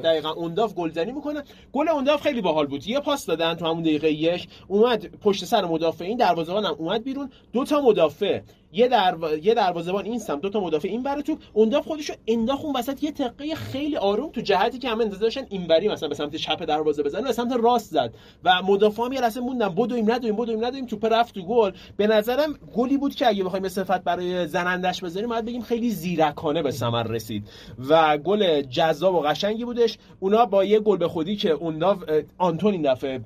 دقیقاً 0.02 0.30
اونداف 0.30 0.74
گلزنی 0.74 1.12
می‌کنه 1.20 1.44
گل 1.72 1.88
اونداف 1.88 2.22
خیلی 2.22 2.40
باحال 2.40 2.66
بود. 2.66 2.86
یه 2.86 3.00
پاس 3.00 3.26
دادن 3.26 3.54
تو 3.54 3.66
همون 3.66 3.82
دقیقه 3.82 4.10
یک. 4.12 4.48
اومد 4.68 5.06
پشت 5.06 5.44
سر 5.44 5.64
مدافعین 5.64 6.16
دروازه‌بان 6.16 6.64
هم 6.64 6.74
اومد 6.78 7.04
بیرون. 7.04 7.30
دو 7.52 7.64
تا 7.64 7.80
مدافع. 7.80 8.40
یه 8.72 8.88
در 8.88 9.16
یه 9.42 9.54
دروازه‌بان 9.54 10.04
این 10.04 10.18
سمت 10.18 10.40
دو 10.40 10.48
تا 10.50 10.60
مدافع 10.60 10.88
این 10.88 11.02
بره 11.02 11.22
تو 11.22 11.36
اونداف 11.52 11.86
خودشو 11.86 12.12
انداخت 12.26 12.64
اون 12.64 12.76
وسط 12.76 13.02
یه 13.02 13.12
تقه 13.12 13.54
خیلی 13.54 13.96
آروم 13.96 14.30
تو 14.30 14.40
جهتی 14.40 14.78
که 14.78 14.88
همه 14.88 15.04
انتظار 15.04 15.20
داشتن 15.20 15.46
اینوری 15.48 15.88
مثلا 15.88 16.08
به 16.08 16.14
سمت 16.14 16.36
چپ 16.36 16.64
دروازه 16.64 17.02
بزنه 17.02 17.22
به 17.22 17.32
سمت 17.32 17.52
راست 17.62 17.90
زد. 17.90 18.14
و 18.44 18.62
مدافع 18.62 19.02
هم 19.02 19.12
یه 19.12 19.20
لحظه 19.20 19.40
موندن 19.40 19.68
بدویم 19.68 20.10
ندویم 20.10 20.36
بدویم 20.36 20.64
ندویم 20.64 20.86
توپ 20.86 21.04
رفت 21.04 21.34
تو 21.34 21.42
گل. 21.42 21.70
به 21.96 22.06
نظرم 22.06 22.58
گلی 22.76 22.96
بود 22.96 23.14
که 23.14 23.26
اگه 23.26 23.44
بخوایم 23.44 23.68
صفت 23.68 24.04
برای 24.04 24.46
زنندش 24.46 25.00
بذاریم 25.00 25.28
باید 25.28 25.44
بگیم 25.44 25.62
خیلی 25.62 25.90
زیرکانه 25.90 26.62
به 26.62 26.70
ثمر 26.70 27.02
رسید. 27.02 27.48
و 27.88 28.18
گل 28.18 28.62
جذاب 28.62 29.14
و 29.14 29.20
قشنگی 29.20 29.64
بودش. 29.64 29.98
اونا 30.20 30.46
با 30.46 30.64
یه 30.64 30.80
گل 30.80 30.96
به 30.96 31.08
خودی 31.08 31.36
که 31.36 31.50
اونداف 31.50 32.04
آنتون 32.38 32.72
این 32.72 32.92
دفعه 32.92 33.20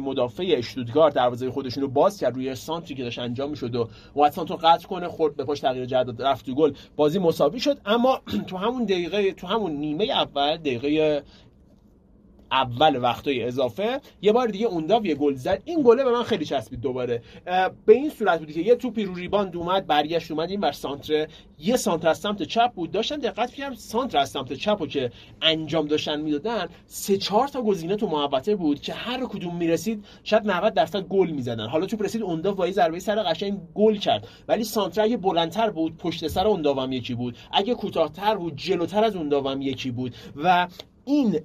مدافع 0.00 0.54
اشتوتگارت 0.56 1.14
دروازه 1.14 1.50
خودشون 1.50 1.82
رو 1.82 1.88
باز 1.88 2.20
کرد 2.20 2.34
روی 2.34 2.54
سانتری 2.54 2.94
که 2.94 3.02
داشت 3.02 3.18
انجام 3.18 3.50
می‌شد 3.50 3.74
و 3.74 3.88
واتسون 4.14 4.44
تو 4.44 4.56
قطع 4.56 4.83
کنه 4.86 5.08
خورد 5.08 5.36
به 5.36 5.44
پشت 5.44 5.62
تغییر 5.62 5.84
جهت 5.84 6.06
رفت 6.18 6.50
گل. 6.50 6.72
بازی 6.96 7.18
مساوی 7.18 7.60
شد 7.60 7.78
اما 7.86 8.20
تو 8.48 8.56
همون 8.56 8.84
دقیقه 8.84 9.32
تو 9.32 9.46
همون 9.46 9.72
نیمه 9.72 10.04
اول 10.04 10.56
دقیقه 10.56 11.22
اول 12.54 13.02
وقتای 13.02 13.42
اضافه. 13.42 14.00
یه 14.22 14.32
بار 14.32 14.48
دیگه 14.48 14.66
اونداو 14.66 15.06
یه 15.06 15.14
گل 15.14 15.34
زد. 15.34 15.62
این 15.64 15.82
گله 15.82 16.04
به 16.04 16.12
من 16.12 16.22
خیلی 16.22 16.44
چسبید 16.44 16.80
دوباره. 16.80 17.22
به 17.86 17.92
این 17.92 18.10
صورت 18.10 18.38
بودی 18.38 18.52
که 18.52 18.60
یه 18.60 18.74
توپی 18.74 19.04
رو 19.04 19.14
rebound 19.14 19.56
اومد 19.56 19.86
برگشت 19.86 20.30
اومد. 20.30 20.50
این 20.50 20.60
بر 20.60 20.72
سانتر 20.72 21.26
یه 21.58 21.76
سانتر 21.76 22.08
از 22.08 22.18
سمت 22.18 22.42
چپ 22.42 22.72
بود. 22.72 22.90
داشتن 22.90 23.16
دقت 23.16 23.52
کردم 23.52 23.74
سانتر 23.74 24.18
از 24.18 24.30
سمت 24.30 24.52
چپ 24.52 24.88
که 24.88 25.10
انجام 25.42 25.86
داشتن 25.86 26.20
می‌دادن 26.20 26.68
سه 26.86 27.16
چهار 27.16 27.48
تا 27.48 27.62
گزینه 27.62 27.96
تو 27.96 28.08
محوطه 28.08 28.56
بود 28.56 28.80
که 28.80 28.92
هر 28.92 29.26
کدوم 29.26 29.56
می‌رسید 29.56 30.04
شاید 30.24 30.50
90 30.50 30.74
درصد 30.74 31.02
گل 31.02 31.30
می‌زدن. 31.30 31.66
حالا 31.66 31.86
توپ 31.86 32.02
رسید 32.02 32.22
اونداو 32.22 32.56
وای 32.56 32.72
ضربه 32.72 32.98
سر 32.98 33.22
قشنگ 33.22 33.58
گل 33.74 33.96
کرد. 33.96 34.28
ولی 34.48 34.64
سانتر 34.64 35.00
اگه 35.00 35.16
بلندتر 35.16 35.70
بود 35.70 35.96
پشت 35.96 36.28
سر 36.28 36.46
اونداو 36.46 36.80
هم 36.80 36.92
یکی 36.92 37.14
بود. 37.14 37.36
اگه 37.52 37.74
کوتاهتر 37.74 38.34
بود 38.34 38.56
جلوتر 38.56 39.04
از 39.04 39.16
اونداو 39.16 39.48
هم 39.48 39.62
یکی 39.62 39.90
بود. 39.90 40.14
و 40.36 40.68
این 41.04 41.40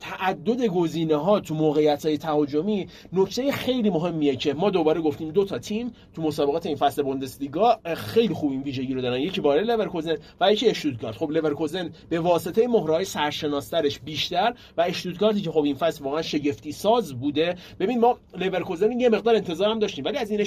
تعدد 0.00 0.66
گزینه 0.66 1.16
ها 1.16 1.40
تو 1.40 1.54
موقعیت 1.54 2.06
های 2.06 2.18
تهاجمی 2.18 2.88
نکته 3.12 3.52
خیلی 3.52 3.90
مهمیه 3.90 4.36
که 4.36 4.54
ما 4.54 4.70
دوباره 4.70 5.00
گفتیم 5.00 5.30
دو 5.30 5.44
تا 5.44 5.58
تیم 5.58 5.92
تو 6.14 6.22
مسابقات 6.22 6.66
این 6.66 6.76
فصل 6.76 7.02
بوندسلیگا 7.02 7.80
خیلی 7.96 8.34
خوب 8.34 8.50
این 8.50 8.62
ویژگی 8.62 8.94
رو 8.94 9.00
دارن. 9.00 9.20
یکی 9.20 9.40
بایر 9.40 9.62
لورکوزن 9.62 10.16
و 10.40 10.52
یکی 10.52 10.68
اشتوتگارت. 10.68 11.16
خب 11.16 11.30
لورکوزن 11.30 11.90
به 12.08 12.20
واسطه 12.20 12.68
مهره‌های 12.68 13.04
سرشناسترش 13.04 13.98
بیشتر 13.98 14.54
و 14.76 14.80
اشتوتگارتی 14.80 15.40
که 15.40 15.50
خب 15.50 15.62
این 15.62 15.74
فصل 15.74 16.04
واقعا 16.04 16.22
شگفتی 16.22 16.72
ساز 16.72 17.20
بوده. 17.20 17.54
ببین 17.80 18.00
ما 18.00 18.18
لورکوزن 18.38 19.00
یه 19.00 19.08
مقدار 19.08 19.34
انتظار 19.34 19.70
هم 19.70 19.78
داشتیم 19.78 20.04
ولی 20.04 20.18
از 20.18 20.30
این 20.30 20.40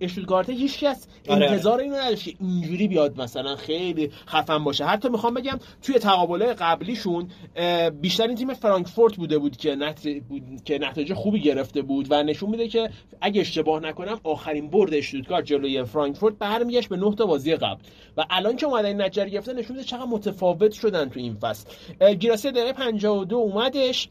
اشتوتگارت 0.00 0.50
هیچ 0.50 0.80
کس 0.80 1.06
آره. 1.28 1.50
انتظار 1.50 1.80
اینو 1.80 1.96
نداشت 1.96 2.28
اینجوری 2.40 2.88
بیاد 2.88 3.20
مثلا 3.20 3.56
خیلی 3.56 4.10
خفن 4.26 4.64
باشه. 4.64 4.84
حتی 4.84 5.08
می‌خوام 5.08 5.34
بگم 5.34 5.58
توی 5.82 5.98
تقابله 5.98 6.54
قبلیشون 6.54 7.28
بیشتر 8.00 8.26
این 8.26 8.36
تیم 8.36 8.54
فرانکفورت 8.54 9.16
بوده 9.16 9.38
بود 9.38 9.56
که 9.56 9.74
نتیجه 9.74 10.20
بود 10.20 10.42
که 10.64 10.78
نتیجه 10.78 11.14
خوبی 11.14 11.40
گرفته 11.40 11.82
بود 11.82 12.06
و 12.10 12.22
نشون 12.22 12.50
میده 12.50 12.68
که 12.68 12.90
اگه 13.20 13.40
اشتباه 13.40 13.80
نکنم 13.80 14.20
آخرین 14.24 14.70
برد 14.70 14.94
اشتوتگارت 14.94 15.44
جلوی 15.44 15.84
فرانکفورت 15.84 16.34
برمیگشت 16.38 16.88
به 16.88 16.96
9 16.96 17.14
تا 17.14 17.26
بازی 17.26 17.56
قبل. 17.56 17.80
و 18.16 18.24
الان 18.30 18.56
که 18.56 18.66
اومدن 18.66 18.86
این 18.86 19.02
نتیجه 19.02 19.28
گرفتن 19.28 19.58
نشون 19.58 19.76
میده 19.76 19.88
چقدر 19.88 20.04
متفاوت 20.04 20.72
شدن 20.72 21.08
تو 21.08 21.20
این 21.20 21.34
فصل. 21.34 21.68
گیراسی 22.14 22.50
دقیقه 22.50 22.72
52 22.72 23.36
اومدش. 23.36 24.08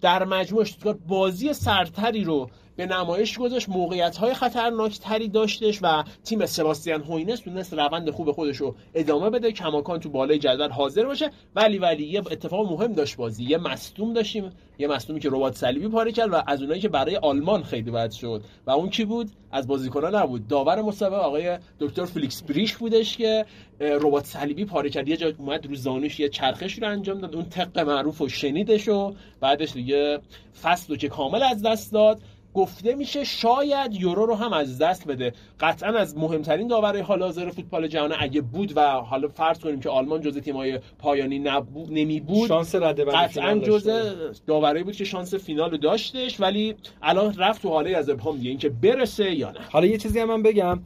در 0.00 0.24
مجموع 0.24 0.62
اشتوتگارت 0.62 0.98
بازی 1.08 1.52
سرتری 1.52 2.24
رو 2.24 2.50
به 2.78 2.86
نمایش 2.86 3.38
گذاشت 3.38 3.68
موقعیت 3.68 4.16
های 4.16 4.34
خطرناک 4.34 4.98
تری 4.98 5.28
داشتش 5.28 5.78
و 5.82 6.04
تیم 6.24 6.46
سباستیان 6.46 7.02
هوینس 7.02 7.40
تونست 7.40 7.74
روند 7.74 8.10
خوب 8.10 8.32
خودش 8.32 8.56
رو 8.56 8.74
ادامه 8.94 9.30
بده 9.30 9.52
کماکان 9.52 10.00
تو 10.00 10.10
بالای 10.10 10.38
جدول 10.38 10.70
حاضر 10.70 11.04
باشه. 11.04 11.30
ولی 11.56 11.78
ولی 11.78 12.04
یه 12.04 12.20
اتفاق 12.20 12.72
مهم 12.72 12.92
داشت 12.92 13.16
بازی 13.16 13.44
یه 13.44 13.58
مصدوم 13.58 14.12
داشتیم 14.12 14.50
یه 14.78 14.88
مصدومی 14.88 15.20
که 15.20 15.28
رباط 15.28 15.54
صلیبی 15.54 15.88
پاره 15.88 16.12
کرد 16.12 16.32
و 16.32 16.42
از 16.46 16.62
اونایی 16.62 16.80
که 16.80 16.88
برای 16.88 17.16
آلمان 17.16 17.62
خیلی 17.62 17.90
بد 17.90 18.10
شد. 18.10 18.42
و 18.66 18.70
اون 18.70 18.90
کی 18.90 19.04
بود؟ 19.04 19.30
از 19.52 19.66
بازیکنان 19.66 20.14
نبود. 20.14 20.48
داور 20.48 20.82
مسابقه 20.82 21.16
آقای 21.16 21.58
دکتر 21.80 22.04
فلیکس 22.04 22.42
بریش 22.42 22.76
بودش 22.76 23.16
که 23.16 23.44
ربات 23.80 24.26
صلیبی 24.26 24.64
پاره 24.64 24.90
کرد. 24.90 25.08
یه 25.08 25.16
جا 25.16 25.32
اومد 25.38 25.66
رو 25.66 25.74
زانوش 25.74 26.20
یه 26.20 26.28
چرخش 26.28 26.78
رو 26.78 26.88
انجام 26.88 27.18
داد. 27.18 27.34
اون 27.34 27.44
تق 27.44 27.78
معروف 27.78 28.20
و 28.20 28.28
شنیدش 28.28 28.88
و 28.88 29.14
بعدش 29.40 29.72
دیگه 29.72 30.18
فصل 30.62 30.88
رو 30.88 30.96
که 30.96 31.08
کامل 31.08 31.42
از 31.42 31.62
دست 31.62 31.92
داد. 31.92 32.20
گفته 32.58 32.94
میشه 32.94 33.24
شاید 33.24 33.94
یورو 33.94 34.26
رو 34.26 34.34
هم 34.34 34.52
از 34.52 34.78
دست 34.78 35.06
بده. 35.06 35.32
قطعا 35.60 35.98
از 35.98 36.16
مهمترین 36.16 36.68
داورای 36.68 37.00
حال 37.00 37.22
حاضر 37.22 37.50
فوتبال 37.50 37.88
جهان 37.88 38.14
اگه 38.18 38.40
بود 38.40 38.76
و 38.76 38.80
حالا 38.90 39.28
فرض 39.28 39.58
کنیم 39.58 39.80
که 39.80 39.88
آلمان 39.88 40.20
جزء 40.20 40.40
تیمای 40.40 40.78
پایانی 40.98 41.38
نبود 41.38 41.88
نمی 41.92 42.20
بود 42.20 42.48
شانس 42.48 42.74
رده 42.74 43.04
قطعا 43.04 43.58
جزء 43.58 44.12
داورایی 44.46 44.84
بود 44.84 44.96
که 44.96 45.04
شانس 45.04 45.34
فینال 45.34 45.70
رو 45.70 45.76
داشتش 45.76 46.40
ولی 46.40 46.74
الان 47.02 47.34
رفت 47.34 47.62
تو 47.62 47.68
حاله 47.68 47.96
از 47.96 48.10
ابهام 48.10 48.36
دیگه 48.36 48.50
اینکه 48.50 48.68
برسه 48.68 49.34
یا 49.34 49.50
نه. 49.50 49.60
حالا 49.70 49.86
یه 49.86 49.98
چیزی 49.98 50.18
هم 50.18 50.28
من 50.28 50.42
بگم. 50.42 50.80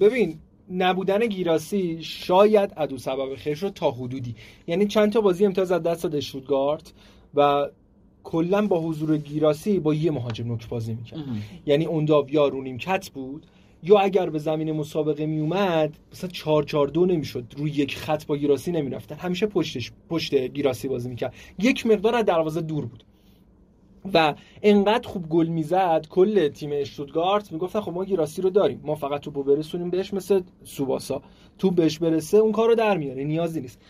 ببین 0.00 0.38
نبودن 0.70 1.26
گیراسی 1.26 1.98
شاید 2.02 2.72
ادو 2.76 2.98
سبب 2.98 3.34
خیر 3.34 3.54
شد 3.54 3.72
تا 3.74 3.90
حدودی. 3.90 4.34
یعنی 4.66 4.86
چند 4.86 5.12
تا 5.12 5.20
بازی 5.20 5.46
امتیاز 5.46 5.72
از 5.72 5.82
دست 5.82 6.02
داد 6.02 6.20
شوتگارت 6.20 6.92
و 7.34 7.68
کلا 8.24 8.66
با 8.66 8.80
حضور 8.80 9.16
گیراسی 9.16 9.78
با 9.78 9.94
یه 9.94 10.10
مهاجم 10.10 10.46
نوک 10.46 10.68
بازی 10.68 10.94
می‌کرد. 10.94 11.24
یعنی 11.66 11.84
اونداو 11.84 12.30
یا 12.30 12.48
رو 12.48 12.76
کت 12.76 13.10
بود 13.10 13.46
یا 13.82 13.98
اگر 13.98 14.30
به 14.30 14.38
زمین 14.38 14.72
مسابقه 14.72 15.26
می 15.26 15.40
اومد 15.40 15.98
مثلا 16.12 16.30
4 16.30 16.62
4 16.62 16.88
2 16.88 17.06
نمی‌شد 17.06 17.44
روی 17.56 17.70
یک 17.70 17.96
خط 17.96 18.26
با 18.26 18.36
گیراسی 18.36 18.72
نمی‌رفتن. 18.72 19.14
همیشه 19.14 19.46
پشتش 19.46 19.92
پشت 20.08 20.34
گیراسی 20.34 20.88
بازی 20.88 21.08
می‌کرد. 21.08 21.34
یک 21.58 21.86
مقدار 21.86 22.14
از 22.14 22.24
دروازه 22.24 22.60
دور 22.60 22.86
بود. 22.86 23.04
و 24.14 24.34
انقدر 24.62 25.08
خوب 25.08 25.28
گل 25.28 25.46
می‌زد 25.46 26.06
کل 26.10 26.48
تیم 26.48 26.70
اشتوتگارت 26.72 27.52
می‌گفتن 27.52 27.80
خب 27.80 27.92
ما 27.92 28.04
گیراسی 28.04 28.42
رو 28.42 28.50
داریم. 28.50 28.80
ما 28.84 28.94
فقط 28.94 29.20
توپو 29.20 29.42
برسونیم 29.42 29.90
بهش 29.90 30.14
مثل 30.14 30.40
سوباسا. 30.64 31.22
تو 31.58 31.70
بهش 31.70 31.98
برسه 31.98 32.36
اون 32.36 32.52
کارو 32.52 32.74
در 32.74 32.96
میاره. 32.96 33.24
نیازی 33.24 33.60
نیست. 33.60 33.80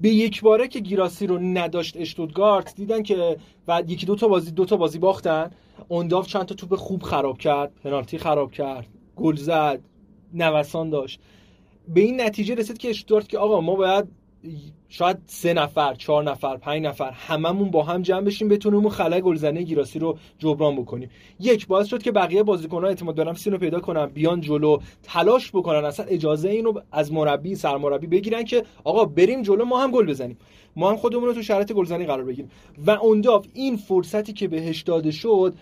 به 0.00 0.08
یک 0.08 0.40
باره 0.42 0.68
که 0.68 0.80
گیراسی 0.80 1.26
رو 1.26 1.38
نداشت 1.38 1.96
اشتوتگارت 1.96 2.74
دیدن 2.74 3.02
که 3.02 3.36
و 3.68 3.82
یکی 3.86 4.06
دو 4.06 4.16
تا 4.16 4.28
بازی 4.28 4.50
دو 4.50 4.64
تا 4.64 4.76
بازی 4.76 4.98
باختن 4.98 5.50
اونداف 5.88 6.26
چند 6.26 6.44
تا 6.46 6.54
توپ 6.54 6.74
خوب 6.74 7.02
خراب 7.02 7.38
کرد 7.38 7.72
پنالتی 7.84 8.18
خراب 8.18 8.52
کرد 8.52 8.86
گل 9.16 9.36
زد 9.36 9.80
نوسان 10.34 10.90
داشت. 10.90 11.20
به 11.88 12.00
این 12.00 12.20
نتیجه 12.20 12.54
رسید 12.54 12.78
که 12.78 12.90
اشتوتگارت 12.90 13.28
که 13.28 13.38
آقا 13.38 13.60
ما 13.60 13.74
باید 13.74 14.08
شاید 14.88 15.16
سه 15.26 15.54
نفر 15.54 15.94
چهار 15.94 16.24
نفر 16.24 16.56
پنج 16.56 16.82
نفر 16.82 17.10
هممون 17.10 17.70
با 17.70 17.82
هم 17.82 18.02
جمع 18.02 18.20
بشیم 18.20 18.48
بتونیم 18.48 18.80
اون 18.80 18.88
خلای 18.88 19.20
گلزنه 19.20 19.62
گیراسی 19.62 19.98
رو 19.98 20.18
جبران 20.38 20.76
بکنیم. 20.76 21.10
یک 21.40 21.66
باعث 21.66 21.86
شد 21.86 22.02
که 22.02 22.12
بقیه 22.12 22.42
بازیکن‌ها 22.42 22.88
اعتماد 22.88 23.14
به 23.14 23.24
نفس 23.24 23.48
رو 23.48 23.58
پیدا 23.58 23.80
کنن 23.80 24.06
بیان 24.06 24.40
جلو 24.40 24.78
تلاش 25.02 25.50
بکنن 25.50 25.84
اصلا 25.84 26.06
اجازه 26.06 26.48
اینو 26.48 26.72
از 26.92 27.12
مربی 27.12 27.54
سرمربی 27.54 28.06
بگیرن 28.06 28.44
که 28.44 28.64
آقا 28.84 29.04
بریم 29.04 29.42
جلو 29.42 29.64
ما 29.64 29.82
هم 29.82 29.90
گل 29.90 30.06
بزنیم. 30.06 30.38
ما 30.76 30.90
هم 30.90 30.96
خودمون 30.96 31.24
رو 31.24 31.32
تو 31.32 31.42
شرایط 31.42 31.72
گلزنی 31.72 32.06
قرار 32.06 32.24
بگیریم. 32.24 32.50
و 32.86 32.90
اونداف 32.90 33.46
این 33.54 33.76
فرصتی 33.76 34.32
که 34.32 34.48
بهش 34.48 34.82
داده 34.82 35.10
شد 35.10 35.54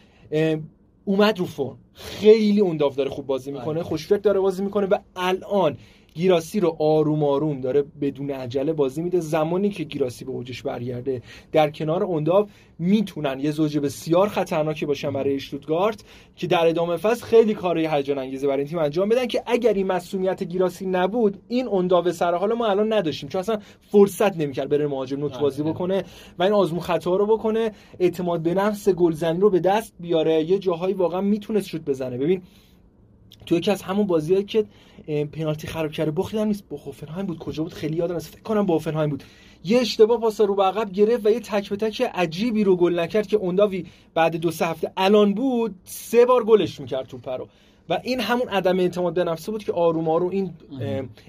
اومد 1.04 1.38
رو 1.38 1.44
فرم. 1.44 1.78
خیلی 1.94 2.60
اونداف 2.60 2.96
داره 2.96 3.10
خوب 3.10 3.26
بازی 3.26 3.52
می‌کنه 3.52 3.74
بله. 3.74 3.82
خوشفکر 3.82 4.16
داره 4.16 4.40
بازی 4.40 4.64
می‌کنه 4.64 4.86
و 4.86 4.98
الان 5.16 5.76
گیراسی 6.16 6.60
رو 6.60 6.76
آروم 6.78 7.24
آروم 7.24 7.60
داره 7.60 7.84
بدون 8.00 8.30
عجله 8.30 8.72
بازی 8.72 9.02
میده. 9.02 9.20
زمانی 9.20 9.70
که 9.70 9.84
گیراسی 9.84 10.24
به 10.24 10.30
اوجش 10.30 10.62
برگرده 10.62 11.22
در 11.52 11.70
کنار 11.70 12.04
اونداو 12.04 12.46
می‌تونن 12.78 13.40
یه 13.40 13.50
زوج 13.50 13.78
بسیار 13.78 14.28
خطرناکی 14.28 14.86
باشن 14.86 15.12
برای 15.12 15.34
اشتوتگارت 15.34 16.04
که 16.36 16.46
در 16.46 16.66
ادامه 16.66 16.96
فصل 16.96 17.24
خیلی 17.24 17.54
کاری 17.54 17.86
هیجان 17.86 18.18
انگیزه 18.18 18.46
برای 18.46 18.58
این 18.58 18.68
تیم 18.68 18.78
انجام 18.78 19.08
بدن 19.08 19.26
که 19.26 19.42
اگر 19.46 19.72
این 19.72 19.86
مسئولیت 19.86 20.42
گیراسی 20.42 20.86
نبود 20.86 21.38
این 21.48 21.66
اونداو 21.66 22.12
سر 22.12 22.34
حال 22.34 22.52
ما 22.52 22.66
الان 22.66 22.92
نداشتیم. 22.92 23.28
چون 23.28 23.38
اصلا 23.38 23.58
فرصت 23.80 24.36
نمی‌کرد 24.36 24.68
بره 24.68 24.86
مهاجم 24.86 25.20
نوت 25.20 25.38
بازی 25.38 25.62
بله. 25.62 25.72
بکنه 25.72 26.04
و 26.38 26.42
این 26.42 26.52
آزمون 26.52 26.80
خطا 26.80 27.16
رو 27.16 27.26
بکنه. 27.26 27.72
اعتماد 27.98 28.40
به 28.42 28.54
نفس 28.54 28.88
گلزنی 28.88 29.40
رو 29.40 29.50
به 29.50 29.60
دست 29.60 29.94
بیاره. 30.00 30.44
یه 30.44 30.58
جاهایی 30.58 30.94
واقعا 30.94 31.20
می‌تونست 31.20 31.68
شوت 31.68 31.82
بزنه. 31.82 32.18
ببین 32.18 32.42
تو 33.47 33.55
یکی 33.55 33.70
از 33.70 33.82
همون 33.82 34.07
بازیایی 34.07 34.44
که 34.44 34.64
پنالتی 35.32 35.66
خراب 35.66 35.92
کرده 35.92 36.11
بخیدم 36.11 36.47
نیست. 36.47 36.68
با 36.68 36.76
هوفنهایم 36.76 37.26
بود. 37.26 37.38
کجا 37.38 37.62
بود؟ 37.62 37.72
خیلی 37.72 37.97
یادم 37.97 38.16
از 38.16 38.28
فکر 38.28 38.42
کنم 38.42 38.66
با 38.66 38.74
هوفنهایم 38.74 39.11
بود. 39.11 39.24
یه 39.64 39.78
اشتباه 39.78 40.20
پاس 40.20 40.40
رو 40.40 40.55
به 40.55 40.62
عقب 40.62 40.92
گرفت 40.92 41.26
و 41.26 41.30
یه 41.30 41.40
تک 41.40 41.70
به 41.70 41.76
تک 41.76 42.03
عجیبی 42.14 42.64
رو 42.64 42.76
گل 42.76 42.99
نکرد 42.99 43.26
که 43.26 43.36
اونداوی 43.36 43.86
بعد 44.14 44.36
دو 44.36 44.51
سه 44.51 44.66
هفته 44.66 44.92
الان 44.97 45.34
بود 45.34 45.74
سه 45.84 46.26
بار 46.26 46.44
گلش 46.44 46.80
می‌کرد 46.80 47.07
تو 47.07 47.18
رو 47.38 47.49
و 47.89 48.01
این 48.03 48.20
همون 48.20 48.49
عدم 48.49 48.78
اعتماد 48.78 49.14
به 49.14 49.24
نفسه 49.24 49.53
بود 49.53 49.64
که 49.64 49.72
آروم 49.72 50.09
آروم 50.09 50.30
این 50.30 50.53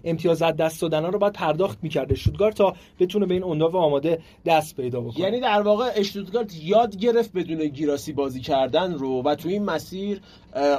امتیاز 0.04 0.42
از 0.42 0.56
دست 0.56 0.82
دادن 0.82 1.06
رو 1.06 1.20
باید 1.20 1.34
پرداخت 1.34 1.78
می‌کرده. 1.82 2.16
شوتگارت 2.16 2.56
تا 2.56 2.76
بتونه 3.00 3.26
به 3.26 3.34
این 3.34 3.44
اونداو 3.44 3.76
آماده 3.78 4.20
دست 4.46 4.76
پیدا 4.76 5.02
بکنه. 5.02 5.20
یعنی 5.20 5.40
در 5.40 5.62
واقع 5.62 5.92
اشتوتگارت 5.96 6.64
یاد 6.64 6.98
گرفت 6.98 7.32
بدون 7.34 7.68
گیراسی 7.68 8.14
بازی 8.14 8.42
کردن 8.42 8.94
رو 8.94 9.22
و 9.22 9.36
تو 9.36 9.50
این 9.50 9.64
مسیر 9.64 10.22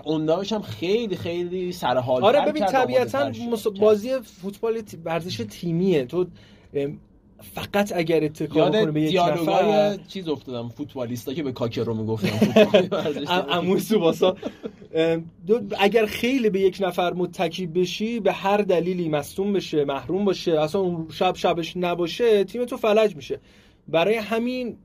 اونداوش 0.04 0.52
هم 0.52 0.62
خیلی 0.62 1.16
خیلی 1.16 1.72
سر 1.72 1.96
حال 1.96 2.24
آره 2.24 2.46
ببین 2.46 2.66
طبیعتا 2.66 3.32
بازی 3.80 4.10
فوتبال 4.20 4.82
ورزش 5.04 5.36
تیمیه. 5.50 6.04
تو 6.04 6.26
فقط 7.42 7.92
اگر 7.96 8.24
اتکا 8.24 8.70
کنه 8.70 8.86
به 8.86 9.00
یک 9.00 9.16
نفر 9.16 9.98
چیز 10.08 10.28
افتادم 10.28 10.68
فوتبالیستا 10.68 11.34
که 11.34 11.42
به 11.42 11.52
کاکرو 11.52 11.94
می‌گفتم 11.94 12.66
اموی 13.50 13.80
سوباسا. 13.90 14.36
اگر 15.78 16.06
خیلی 16.06 16.50
به 16.50 16.60
یک 16.60 16.78
نفر 16.80 17.12
متکی 17.12 17.66
بشی 17.66 18.20
به 18.20 18.32
هر 18.32 18.56
دلیلی 18.56 19.08
مصدوم 19.08 19.52
بشه 19.52 19.84
محروم 19.84 20.24
باشه 20.24 20.60
اصلا 20.60 20.80
اون 20.80 21.08
شب 21.12 21.36
شبش 21.36 21.76
نباشه 21.76 22.44
تیم 22.44 22.64
تو 22.64 22.76
فلج 22.76 23.16
میشه. 23.16 23.40
برای 23.88 24.14
همین 24.14 24.76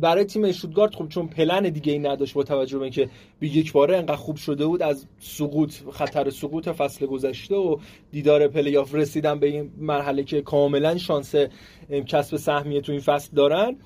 برای 0.00 0.24
تیم 0.24 0.44
اشتوتگارت 0.44 0.94
خب 0.94 1.08
چون 1.08 1.26
پلن 1.26 1.62
دیگه 1.62 1.92
ای 1.92 1.98
نداشت 1.98 2.34
با 2.34 2.42
توجه 2.42 2.78
به 2.78 2.82
اینکه 2.82 3.10
به 3.40 3.56
یک 3.56 3.72
باره 3.72 3.96
انقدر 3.96 4.16
خوب 4.16 4.36
شده 4.36 4.66
بود 4.66 4.82
از 4.82 5.06
سقوط 5.18 5.74
خطر 5.92 6.30
سقوط 6.30 6.68
فصل 6.68 7.06
گذشته 7.06 7.54
و 7.54 7.76
دیدار 8.12 8.48
پلی‌آف 8.48 8.94
رسیدن 8.94 9.38
به 9.38 9.46
این 9.46 9.70
مرحله 9.78 10.24
که 10.24 10.42
کاملا 10.42 10.98
شانس 10.98 11.34
کسب 12.06 12.36
سهمیه 12.36 12.80
تو 12.80 12.92
این 12.92 13.00
فصل 13.00 13.30
دارن. 13.36 13.76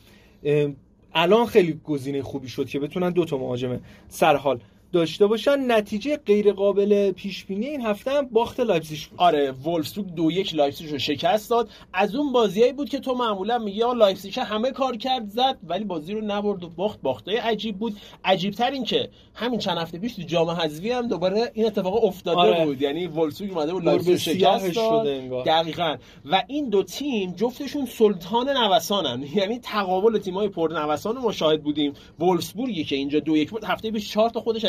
الان 1.15 1.47
خیلی 1.47 1.81
گزینه 1.85 2.23
خوبی 2.23 2.49
شد 2.49 2.69
که 2.69 2.79
بتونن 2.79 3.11
دو 3.11 3.25
تا 3.25 3.39
مهاجم 3.39 3.81
سرحال 4.09 4.61
داشته 4.93 5.27
باشن 5.27 5.73
نتیجه 5.73 6.17
غیر 6.17 6.53
قابل 6.53 7.13
پیش 7.13 7.45
بینی 7.45 7.67
این 7.67 7.81
هفته 7.81 8.11
هم 8.11 8.27
باخت 8.27 8.61
لایپزیگ 8.61 8.99
بود. 9.11 9.21
آره 9.21 9.51
وولفسبورگ 9.51 10.15
دو 10.15 10.31
یک 10.31 10.55
لایپزیگ 10.55 10.91
رو 10.91 10.99
شکست 10.99 11.51
داد. 11.51 11.69
از 11.93 12.15
اون 12.15 12.33
بازیایی 12.33 12.73
بود 12.73 12.89
که 12.89 12.99
تو 12.99 13.15
معمولا 13.15 13.59
میگی 13.59 13.79
یا 13.79 13.93
لایپزیگ 13.93 14.39
همه 14.39 14.71
کار 14.71 14.97
کرد 14.97 15.27
زد 15.27 15.59
ولی 15.69 15.85
بازی 15.85 16.15
رو 16.15 16.21
نبرد 16.25 16.65
و 16.65 16.69
باخت. 16.69 17.01
باخته 17.03 17.41
عجیب 17.41 17.79
بود. 17.79 17.97
عجیب 18.25 18.55
تر 18.55 18.71
این 18.71 18.85
که 18.85 19.09
همین 19.35 19.59
چند 19.59 19.79
هفته 19.79 19.99
پیش 19.99 20.15
تو 20.15 20.23
جام 20.23 20.51
حذفی 20.51 20.91
هم 20.91 21.09
دوباره 21.09 21.51
این 21.55 21.67
اتفاق 21.67 22.05
افتاده 22.05 22.39
آره. 22.39 22.65
بود. 22.65 22.83
یعنی 22.83 23.07
وولفسبورگ 23.07 23.53
اومده 23.53 23.73
بود 23.73 23.85
لایپزیگ 23.85 24.17
شکست 24.17 24.75
داد. 24.75 25.07
دقیقاً. 25.45 25.97
و 26.31 26.43
این 26.47 26.69
دو 26.69 26.83
تیم 26.83 27.33
جفتشون 27.33 27.87
سلطان 27.87 28.49
نوسانن 28.49 29.25
یعنی 29.37 29.59
تقابل 29.59 30.19
تیم‌های 30.19 30.49
پر 30.49 30.71
نوسان 30.75 31.17
رو 31.17 31.23
مشاهد 31.23 31.63
بودیم. 31.63 31.93
وولفسبورگی 32.19 32.85
که 32.85 32.97
اینجا 32.97 33.21
دو 33.21 33.37
یک 33.37 33.51
بود 33.51 33.65
هفته 33.65 33.91
پیش 33.91 34.11
4 34.11 34.31
تا 34.31 34.41
خودش 34.41 34.65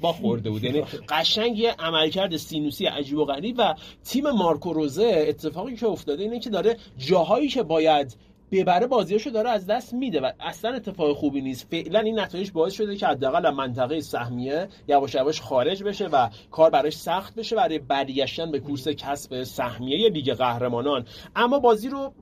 با 0.00 0.12
خورده 0.12 0.50
بود. 0.50 0.64
یعنی 0.64 0.82
قشنگ 1.08 1.58
یه 1.58 1.74
عملکرد 1.78 2.36
سینوسی 2.36 2.86
عجیب 2.86 3.18
و 3.18 3.24
غریب 3.24 3.54
و 3.58 3.74
تیم 4.04 4.30
مارکو 4.30 4.72
روزه 4.72 5.24
اتفاقی 5.28 5.76
که 5.76 5.86
افتاده 5.86 6.22
اینه 6.22 6.40
که 6.40 6.50
داره 6.50 6.76
جاهایی 6.98 7.48
که 7.48 7.62
باید 7.62 8.16
ببره 8.50 8.86
بازیاشو 8.86 9.30
داره 9.30 9.50
از 9.50 9.66
دست 9.66 9.94
میده 9.94 10.20
و 10.20 10.32
اصلا 10.40 10.74
اتفاق 10.74 11.16
خوبی 11.16 11.40
نیست. 11.40 11.66
فعلا 11.70 12.00
این 12.00 12.18
نتایج 12.18 12.50
باعث 12.50 12.72
شده 12.72 12.96
که 12.96 13.06
حداقل 13.06 13.50
منطقه 13.50 14.00
سهمیه 14.00 14.68
یواش 14.88 15.14
یواش 15.14 15.40
خارج 15.40 15.82
بشه 15.82 16.06
و 16.06 16.28
کار 16.50 16.70
براش 16.70 16.96
سخت 16.96 17.34
بشه 17.34 17.56
برای 17.56 17.78
برگشتن 17.78 18.50
به 18.50 18.60
کورس 18.60 18.88
کسب 18.88 19.42
سهمیه 19.42 20.08
لیگ 20.08 20.32
قهرمانان. 20.32 21.06
اما 21.36 21.58
بازی 21.58 21.88
رو 21.88 22.12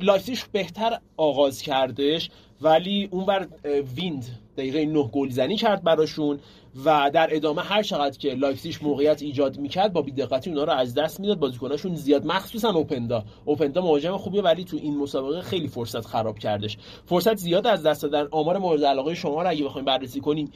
لایپزیگ 0.00 0.38
بهتر 0.52 0.98
آغاز 1.16 1.62
کردش 1.62 2.30
ولی 2.60 3.08
اونور 3.10 3.48
ویند 3.96 4.24
دقیقه 4.56 4.84
9 4.84 5.02
گلزنی 5.02 5.56
کرد 5.56 5.84
براشون. 5.84 6.40
و 6.84 7.10
در 7.14 7.28
ادامه 7.32 7.62
هر 7.62 7.82
چقدر 7.82 8.18
که 8.18 8.34
لایپزیگ 8.34 8.74
موقعیت 8.82 9.22
ایجاد 9.22 9.58
می‌کرد 9.58 9.92
با 9.92 10.02
بی‌دقتی 10.02 10.50
اونا 10.50 10.64
رو 10.64 10.72
از 10.72 10.94
دست 10.94 11.20
می‌داد. 11.20 11.38
بازیکناشون 11.38 11.94
زیاد 11.94 12.26
مخصوصا 12.26 12.70
اوپندا. 12.70 13.24
اوپندا 13.44 13.80
مهاجم 13.80 14.16
خوبیه 14.16 14.42
ولی 14.42 14.64
تو 14.64 14.76
این 14.76 14.98
مسابقه 14.98 15.40
خیلی 15.42 15.68
فرصت 15.68 16.06
خراب 16.06 16.38
کردش. 16.38 16.76
فرصت 17.06 17.36
زیاد 17.36 17.66
از 17.66 17.82
دست 17.82 18.02
دادن. 18.02 18.28
آمار 18.30 18.58
مورد 18.58 18.84
علاقه 18.84 19.14
شما 19.14 19.42
رو 19.42 19.48
اگه 19.50 19.64
بخوایم 19.64 19.84
بررسی 19.84 20.20
کنیم 20.20 20.52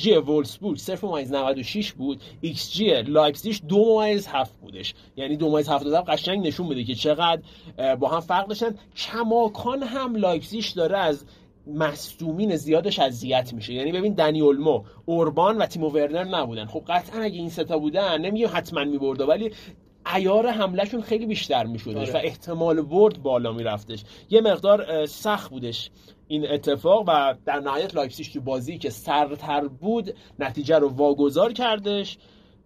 xG 0.00 0.14
وولفسبورگ 0.14 0.78
0.96 0.78 1.92
بود. 1.92 2.20
xG 2.72 3.02
لایپزیگ 3.02 3.54
2.7 3.54 4.48
بودش. 4.62 4.94
یعنی 5.16 5.38
2.7 5.38 6.04
قشنگ 6.08 6.46
نشون 6.46 6.68
بده 6.68 6.84
که 6.84 6.94
چقدر 6.94 7.42
با 7.96 8.08
هم 8.08 8.20
فرق 8.20 8.46
داشتن. 8.46 8.74
کماکان 8.96 9.82
هم 9.82 10.16
لایپزیگ 10.16 10.64
داره 10.76 10.98
از 10.98 11.24
مصدومین 11.68 12.56
زیادش 12.56 12.98
اذیت 12.98 13.52
میشه. 13.52 13.72
یعنی 13.72 13.92
ببین 13.92 14.14
دنی 14.14 14.40
اولمو 14.40 14.84
اوربان 15.04 15.58
و 15.58 15.66
تیمو 15.66 15.88
ورنر 15.88 16.24
نبودن. 16.24 16.66
خب 16.66 16.82
قطعا 16.88 17.22
اگه 17.22 17.36
این 17.36 17.50
سه 17.50 17.69
تا 17.69 17.78
بودن 17.78 18.18
نمیگم 18.20 18.48
حتما 18.52 18.84
میبرده 18.84 19.24
ولی 19.24 19.50
عیار 20.14 20.46
حمله‌شون 20.46 21.00
خیلی 21.00 21.26
بیشتر 21.26 21.66
میشدش 21.66 22.08
آره. 22.08 22.12
و 22.12 22.16
احتمال 22.24 22.82
برد 22.82 23.22
بالا 23.22 23.52
میرفتش. 23.52 24.04
یه 24.30 24.40
مقدار 24.40 25.06
سخت 25.06 25.50
بودش 25.50 25.90
این 26.28 26.50
اتفاق 26.50 27.04
و 27.06 27.34
در 27.44 27.60
نهایت 27.60 27.94
لایپزیگ 27.94 28.26
تو 28.32 28.40
بازی 28.40 28.78
که 28.78 28.90
سرتر 28.90 29.68
بود 29.68 30.14
نتیجه 30.38 30.78
رو 30.78 30.88
واگذار 30.88 31.52
کردش 31.52 32.18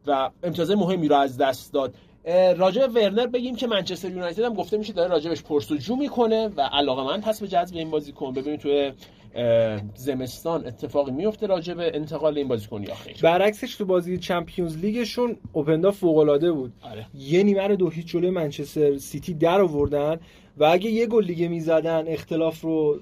و 0.06 0.30
امتیاز 0.42 0.70
مهمی 0.70 1.08
رو 1.08 1.16
از 1.16 1.38
دست 1.38 1.72
داد. 1.72 1.94
راجع 2.56 2.86
ورنر 2.86 3.26
بگیم 3.26 3.56
که 3.56 3.66
منچستر 3.66 4.10
یونایتد 4.10 4.42
هم 4.42 4.54
گفته 4.54 4.76
میشه 4.76 4.92
داره 4.92 5.10
راجبش 5.10 5.42
پرس‌وجو 5.42 5.96
می‌کنه 5.96 6.48
و 6.56 6.60
علاقه‌مند 6.60 7.20
هست 7.20 7.40
به 7.40 7.48
جذب 7.48 7.76
این 7.76 7.90
بازیکن. 7.90 8.32
ببینید 8.32 8.60
توی 8.60 8.92
زمستان 9.94 10.66
اتفاقی 10.66 11.10
میفته 11.10 11.46
راجع 11.46 11.74
به 11.74 11.90
انتقال 11.94 12.38
این 12.38 12.48
بازیکن 12.48 12.82
یا 12.82 12.94
خیر. 12.94 13.16
برعکسش 13.22 13.76
تو 13.76 13.84
بازی 13.84 14.18
Champions 14.18 14.76
League 14.76 15.12
شون 15.12 15.36
اوپندا 15.52 15.90
فوق 15.90 16.18
العاده 16.18 16.52
بود. 16.52 16.72
آره. 16.82 17.06
یه 17.14 17.42
نیمه 17.42 17.66
رو 17.66 17.76
دو 17.76 17.90
هیچ 17.90 18.06
جلوی 18.06 18.30
منچستر 18.30 18.98
سیتی 18.98 19.34
در 19.34 19.60
آوردن 19.60 20.20
و 20.56 20.64
اگه 20.64 20.90
یه 20.90 21.06
گل 21.06 21.26
دیگه 21.26 21.48
می‌زدن 21.48 22.04
اختلاف 22.08 22.60
رو 22.60 23.00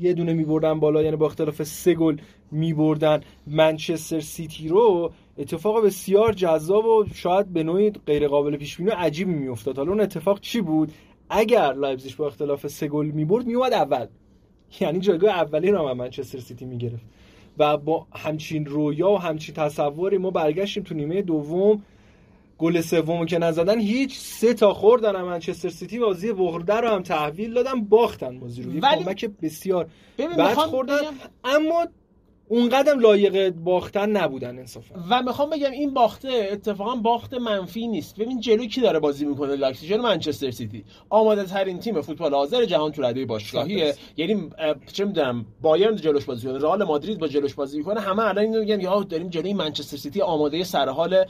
یه 0.00 0.12
دونه 0.12 0.32
میبردن 0.32 0.80
بالا 0.80 1.02
یعنی 1.02 1.16
با 1.16 1.26
اختلاف 1.26 1.62
سه 1.62 1.94
گل 1.94 2.16
میبردن 2.50 3.20
منچستر 3.46 4.20
سیتی 4.20 4.68
رو 4.68 5.12
اتفاق 5.38 5.84
بسیار 5.84 6.32
جذاب 6.32 6.86
و 6.86 7.04
شاید 7.14 7.52
به 7.52 7.62
نوعی 7.62 7.90
غیر 7.90 8.28
قابل 8.28 8.56
پیش 8.56 8.76
بینی 8.76 8.90
عجیبی 8.90 9.32
میافتاد. 9.32 9.76
حالا 9.76 9.90
اون 9.90 10.00
اتفاق 10.00 10.40
چی 10.40 10.60
بود؟ 10.60 10.92
اگر 11.30 11.72
لایپزیگ 11.72 12.16
با 12.16 12.26
اختلاف 12.26 12.66
سه 12.66 12.88
گل 12.88 13.06
می‌برد 13.06 13.46
میومد 13.46 13.72
اول. 13.72 14.06
یعنی 14.80 15.00
جایگاه 15.00 15.30
اولی 15.30 15.70
رو 15.70 15.94
منچستر 15.94 16.38
سیتی 16.38 16.64
می‌گرفت. 16.64 17.04
و 17.58 17.76
با 17.76 18.06
همچین 18.12 18.66
رویا 18.66 19.10
و 19.10 19.18
همچین 19.18 19.54
تصوری 19.54 20.18
ما 20.18 20.30
برگشتیم 20.30 20.82
تو 20.82 20.94
نیمه 20.94 21.22
دوم. 21.22 21.82
گل 22.58 22.80
سومو 22.80 23.24
که 23.24 23.38
نزدن 23.38 23.80
هیچ 23.80 24.18
سه 24.18 24.54
تا 24.54 24.74
خوردن 24.74 25.22
منچستر 25.22 25.68
سیتی. 25.68 25.98
بازی 25.98 26.32
برده 26.32 26.74
رو 26.74 26.88
هم 26.88 27.02
تحویل 27.02 27.54
دادن 27.54 27.84
باختن 27.84 28.40
بازی 28.40 28.62
رو. 28.62 28.72
ولی... 28.80 29.04
comeback 29.04 29.30
بسیار 29.42 29.88
بد 30.18 30.54
خوردن. 30.54 31.00
اما 31.44 31.86
اون 32.48 32.68
قدرم 32.68 33.00
لایق 33.00 33.50
باختن 33.50 34.10
نبودن 34.10 34.58
انصافا. 34.58 34.94
و 35.10 35.22
می‌خوام 35.22 35.50
بگم 35.50 35.70
این 35.70 35.94
باخته 35.94 36.48
اتفاقا 36.52 36.94
باخت 36.94 37.34
منفی 37.34 37.86
نیست. 37.86 38.16
ببین 38.16 38.40
جلو 38.40 38.66
کی 38.66 38.80
داره 38.80 38.98
بازی 38.98 39.24
می‌کنه 39.24 39.56
لایپزیگ 39.56 39.94
منچستر 39.94 40.50
سیتی. 40.50 40.84
آماده 41.10 41.44
ترین 41.44 41.78
تیم 41.78 42.00
فوتبال 42.00 42.34
حاضر 42.34 42.64
جهان 42.64 42.92
تو 42.92 43.02
رده 43.02 43.24
باشگاهیه. 43.24 43.94
یعنی 44.16 44.50
چه 44.92 45.04
می‌دونم 45.04 45.46
بایرن 45.62 45.96
جلوش 45.96 46.24
بازی 46.24 46.46
کنه 46.46 46.58
رئال 46.58 46.84
مادرید 46.84 47.18
با 47.18 47.28
جلوش 47.28 47.54
بازی 47.54 47.78
می‌کنه. 47.78 48.00
همه 48.00 48.22
الان 48.22 48.44
اینو 48.44 48.60
میگن 48.60 48.80
یا 48.80 49.02
داریم 49.02 49.28
جلوی 49.28 49.52
منچستر 49.52 49.96
سیتی 49.96 50.20
آماده 50.20 50.64
سر 50.64 50.88
حال 50.88 51.24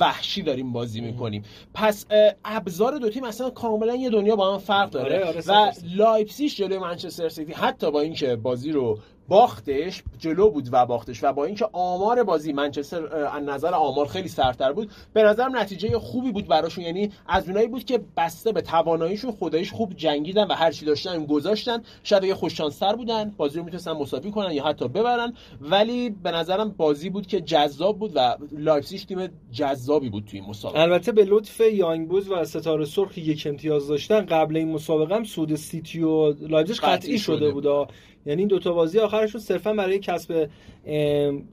وحشی 0.00 0.42
داریم 0.42 0.72
بازی 0.72 1.00
می‌کنیم. 1.00 1.44
پس 1.74 2.06
ابزار 2.44 2.98
دو 2.98 3.10
تیم 3.10 3.24
اصلا 3.24 3.50
کاملا 3.50 3.94
یه 3.94 4.10
دنیا 4.10 4.36
با 4.36 4.52
هم 4.52 4.58
فرق 4.58 4.90
داره. 4.90 5.24
آره، 5.24 5.26
آره، 5.26 5.68
و 5.68 5.72
لایپزیگ 5.96 6.50
جلوی 6.50 6.78
منچستر 6.78 7.28
سیتی 7.28 7.52
حتی 7.52 7.90
با 7.90 8.00
اینکه 8.00 8.36
بازی 8.36 8.72
رو 8.72 8.98
باختش 9.28 10.02
جلو 10.18 10.50
بود 10.50 10.68
و 10.72 10.86
باختش 10.86 11.24
و 11.24 11.32
با 11.32 11.44
اینکه 11.44 11.68
آمار 11.72 12.22
بازی 12.22 12.52
منچستر 12.52 13.16
از 13.16 13.42
نظر 13.42 13.74
آمار 13.74 14.06
خیلی 14.06 14.28
سرتر 14.28 14.72
بود 14.72 14.90
به 15.12 15.22
نظرم 15.22 15.56
نتیجه 15.56 15.98
خوبی 15.98 16.32
بود 16.32 16.46
براشون. 16.46 16.84
یعنی 16.84 17.10
از 17.26 17.48
اونایی 17.48 17.68
بود 17.68 17.84
که 17.84 18.00
بسته 18.16 18.52
به 18.52 18.62
تواناییشون 18.62 19.32
خدایش 19.32 19.72
خوب 19.72 19.94
جنگیدن 19.94 20.46
و 20.46 20.52
هر 20.52 20.70
چی 20.70 20.84
داشتن 20.84 21.26
گذاشتن. 21.26 21.82
شاید 22.02 22.24
یه 22.24 22.34
خوششانس‌تر 22.34 22.96
بودن 22.96 23.34
بازی 23.36 23.58
رو 23.58 23.64
می‌تونستن 23.64 23.92
مساوی 23.92 24.30
کنن 24.30 24.52
یا 24.52 24.64
حتی 24.64 24.88
ببرن. 24.88 25.32
ولی 25.60 26.10
به 26.10 26.30
نظرم 26.30 26.70
بازی 26.70 27.10
بود 27.10 27.26
که 27.26 27.40
جذاب 27.40 27.98
بود 27.98 28.12
و 28.14 28.36
لایپزیگ 28.52 29.00
تیم 29.00 29.28
جذابی 29.52 30.08
بود 30.08 30.24
توی 30.24 30.40
این 30.40 30.48
مسابقه. 30.48 30.80
البته 30.80 31.12
به 31.12 31.24
لطف 31.24 31.60
یانگ 31.60 32.08
بویز 32.08 32.30
و 32.30 32.44
ستاره 32.44 32.84
سرخ 32.84 33.18
یک 33.18 33.46
امتیاز 33.46 33.88
داشتن 33.88 34.20
قبل 34.20 34.56
این 34.56 34.72
مسابقه 34.72 35.14
هم 35.14 35.24
صعود 35.24 35.54
سیتی 35.54 36.02
و 36.02 36.32
لایپزیگ 36.32 36.76
قطعی 36.76 37.18
شده, 37.18 37.36
شده 37.36 37.50
بود. 37.50 37.88
یعنی 38.26 38.42
این 38.42 38.48
دوتا 38.48 38.72
بازی 38.72 38.98
آخرشون 38.98 39.40
صرفا 39.40 39.72
برای 39.72 39.98
کسب 39.98 40.48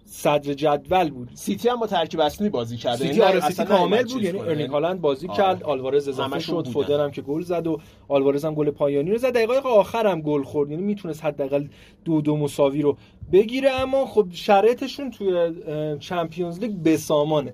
صدر 0.05 0.53
جدول 0.53 1.09
بود. 1.09 1.29
سیتی 1.33 1.69
هم 1.69 1.79
با 1.79 1.87
ترکیب 1.87 2.19
اصلی 2.19 2.49
بازی 2.49 2.77
کرده. 2.77 2.97
سیتی 2.97 3.19
یعنی 3.19 3.21
آره 3.21 3.39
سیتی 3.39 3.65
کامل 3.65 4.03
بود. 4.03 4.23
یعنی 4.23 4.39
ارلینگ 4.39 4.69
هالند 4.69 5.01
بازی 5.01 5.27
آره. 5.27 5.37
کرد 5.37 5.63
آلوارز 5.63 6.07
اضافه 6.07 6.39
شد 6.39 6.67
فودن 6.67 7.03
هم 7.03 7.11
که 7.11 7.21
گل 7.21 7.41
زد 7.41 7.67
و 7.67 7.79
آلوارز 8.07 8.45
هم 8.45 8.53
گل 8.53 8.69
پایانی 8.69 9.11
رو 9.11 9.17
زد. 9.17 9.33
دقیقه 9.33 9.53
آخر 9.53 10.07
هم 10.07 10.21
گل 10.21 10.43
خورد. 10.43 10.71
یعنی 10.71 10.83
می‌تونست 10.83 11.25
حداقل 11.25 11.67
دو 12.05 12.21
دو 12.21 12.37
مساوی 12.37 12.81
رو 12.81 12.97
بگیره 13.31 13.69
اما 13.71 14.05
خب 14.05 14.27
شرایطشون 14.31 15.11
توی 15.11 15.51
چمپیونز 15.99 16.59
لیگ 16.59 16.71
بسامانه 16.71 17.53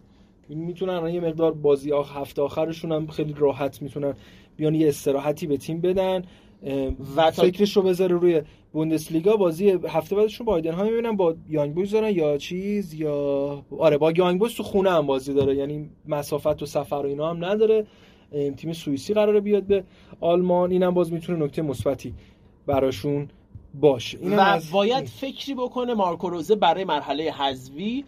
می‌تونن 0.49 1.13
یه 1.13 1.19
مقدار 1.19 1.53
بازی 1.53 1.91
آخر 1.91 2.21
هفته 2.21 2.41
آخرشون 2.41 2.91
هم 2.91 3.07
خیلی 3.07 3.35
راحت 3.37 3.81
می‌تونن 3.81 4.13
بیان 4.57 4.75
یه 4.75 4.87
استراحتی 4.87 5.47
به 5.47 5.57
تیم 5.57 5.81
بدن. 5.81 6.23
و 7.15 7.31
فکرش 7.31 7.77
رو 7.77 7.83
بذاره 7.83 8.15
روی 8.15 8.41
بوندسلیگا 8.77 9.35
بازی 9.35 9.69
هفته 9.69 10.15
بعدشون 10.15 10.45
با 10.45 10.61
ها 10.71 10.83
می‌بینم 10.83 11.15
با 11.15 11.35
یانگ 11.49 11.75
بویز 11.75 11.91
دارن 11.91 12.15
یا 12.15 12.37
چیز 12.37 12.93
یا 12.93 13.63
آره 13.79 13.97
با 13.97 14.11
یانگ 14.11 14.39
بویز 14.39 14.53
تو 14.53 14.63
خونه 14.63 14.91
هم 14.91 15.05
بازی 15.05 15.33
داره 15.33 15.55
یعنی 15.55 15.89
مسافت 16.07 16.63
و 16.63 16.65
سفر 16.65 16.95
و 16.95 17.05
اینا 17.05 17.29
هم 17.29 17.45
نداره. 17.45 17.85
تیم 18.57 18.73
سوئیسی 18.73 19.13
قراره 19.13 19.39
بیاد 19.39 19.63
به 19.63 19.83
آلمان 20.21 20.71
اینم 20.71 20.93
باز 20.93 21.13
می‌تونه 21.13 21.45
نکته 21.45 21.61
مثبتی 21.61 22.13
براشون 22.67 23.27
باشه. 23.81 24.17
و 24.17 24.59
باید 24.71 25.05
فکری 25.05 25.55
بکنه 25.55 25.93
مارکو 25.93 26.29
روزه 26.29 26.55
برای 26.55 26.83
مرحله 26.83 27.31
حذوی 27.31 28.03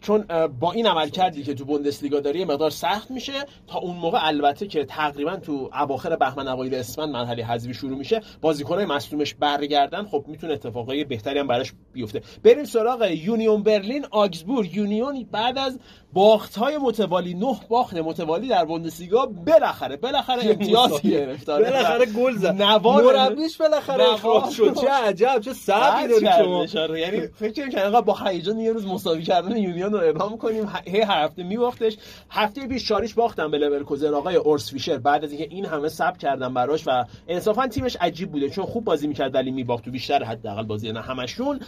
چون 0.00 0.24
با 0.60 0.72
این 0.72 0.86
عملکردی 0.86 1.42
که 1.42 1.54
تو 1.54 1.64
بوندسلیگا 1.64 2.20
داری 2.20 2.44
مقدار 2.44 2.70
سخت 2.70 3.10
میشه 3.10 3.32
تا 3.66 3.78
اون 3.78 3.96
موقع 3.96 4.18
البته 4.22 4.66
که 4.66 4.84
تقریبا 4.84 5.36
تو 5.36 5.70
اواخر 5.80 6.16
بهمن 6.16 6.48
اوایل 6.48 6.74
اسفند 6.74 7.08
مرحله 7.08 7.44
حذفی 7.44 7.74
شروع 7.74 7.98
میشه. 7.98 8.20
بازیکنای 8.40 8.84
مصدومش 8.84 9.34
برگردن 9.34 10.04
خب 10.04 10.24
می‌تونه 10.28 10.52
اتفاقای 10.52 11.04
بهتری 11.04 11.38
هم 11.38 11.46
براش 11.46 11.72
بیفته. 11.92 12.22
بریم 12.44 12.64
سراغ 12.64 13.10
یونیون 13.10 13.62
برلین 13.62 14.06
آگزبورگ. 14.10 14.74
یونیون 14.74 15.26
بعد 15.32 15.58
از 15.58 15.78
باخت 16.12 16.56
های 16.56 16.78
متوالی 16.78 17.34
نه 17.34 17.56
باخت 17.68 17.94
متوالی 17.94 18.48
در 18.48 18.64
بوندسلیگا 18.64 19.26
بالاخره 19.26 19.96
بالاخره 19.96 20.44
امتیاز 20.44 21.02
گرفت 21.02 21.46
بالاخره 21.46 22.06
گل 22.06 22.36
زد. 22.36 22.62
مربیش 22.62 23.56
بالاخره 23.56 24.12
اخراج 24.12 24.50
شد. 24.50 24.74
چه 24.80 24.90
عجب 24.90 25.40
چه 25.40 25.52
صبری 25.52 26.08
داری 26.08 26.26
شما 26.38 26.98
یعنی 26.98 27.20
فکر 27.26 27.70
کنم 27.70 28.00
با 28.00 28.14
هیجان 28.26 28.58
یه 28.58 28.72
روز 28.72 28.86
مساوی 28.86 29.22
کردن 29.22 29.56
یونیون 29.56 29.85
رو 29.92 29.98
اعلام 29.98 30.36
کنیم. 30.38 30.68
هی 30.86 31.00
هر 31.00 31.24
هفته 31.24 31.42
میباختش. 31.42 31.96
هفته 32.30 32.66
پیش 32.66 32.88
چهار 32.88 33.01
هیچ 33.01 33.14
باختن 33.14 33.50
به 33.50 33.58
لورکوزن 33.58 34.14
آقای 34.14 34.36
اورس 34.36 34.70
فیشر. 34.72 34.98
بعد 34.98 35.24
از 35.24 35.32
اینکه 35.32 35.54
این 35.54 35.66
همه 35.66 35.88
صبر 35.88 36.16
کردن 36.16 36.54
براش 36.54 36.82
و 36.86 37.04
انصافا 37.28 37.66
تیمش 37.66 37.96
عجیب 38.00 38.30
بوده 38.30 38.50
چون 38.50 38.64
خوب 38.64 38.84
بازی 38.84 39.06
می‌کرد 39.06 39.34
ولی 39.34 39.50
میباخت 39.50 39.84
تو 39.84 39.90
بیشتر 39.90 40.24
حداقل 40.24 40.62
بازی. 40.62 40.92
نه 40.92 41.00
همشون 41.00 41.60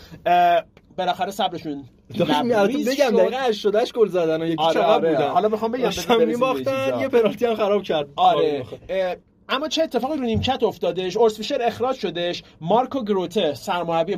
بالاخره 0.97 1.31
صبرشون 1.31 1.85
بگم 2.15 2.49
دقیقه 3.17 3.37
88 3.37 3.95
گل 3.95 4.09
زدن 4.09 4.43
و 4.43 4.47
یکی 4.47 4.63
آره 4.63 4.81
آره. 4.81 5.13
بودن. 5.13 5.29
حالا 5.29 5.49
می‌خوام 5.49 5.73
بگم 5.73 5.91
یه 7.01 7.09
پنالتی 7.09 7.47
هم 7.47 7.55
خراب 7.55 7.83
کرد. 7.83 8.09
آره. 8.17 8.67
اما 9.49 9.69
چه 9.69 9.83
اتفاقی 9.83 10.17
رو 10.19 10.25
نیمکت 10.25 10.63
افتادش؟ 10.63 11.17
اورس 11.17 11.32
فیشر 11.32 11.59
اخراج 11.63 11.97
شدش. 11.97 12.43
مارکو 12.61 13.03
گروته 13.03 13.55
سرمربی 13.55 14.17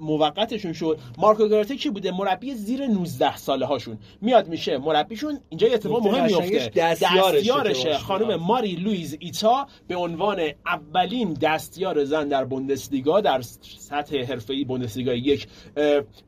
موقتشون 0.00 0.72
شد. 0.72 0.98
مارکو 1.18 1.48
گروته 1.48 1.76
کی 1.76 1.90
بوده؟ 1.90 2.10
مربی 2.10 2.54
زیر 2.54 2.86
19 2.86 3.36
ساله 3.36 3.66
هاشون 3.66 3.98
میاد 4.20 4.48
میشه. 4.48 4.78
مربیشون 4.78 5.38
اینجا 5.48 5.68
یه 5.68 5.74
اتفاق 5.74 6.06
مهم 6.06 6.24
میفته 6.24 6.70
دستیارشه 6.76 7.98
خانم 7.98 8.36
ماری 8.36 8.72
لویز 8.72 9.16
ایتا 9.20 9.66
به 9.88 9.96
عنوان 9.96 10.40
اولین 10.66 11.34
دستیار 11.34 12.04
زن 12.04 12.28
در 12.28 12.44
بوندسلیگا 12.44 13.20
در 13.20 13.40
سطح 13.78 14.22
حرفه‌ای 14.24 14.64
بوندسلیگا 14.64 15.14
یک 15.14 15.46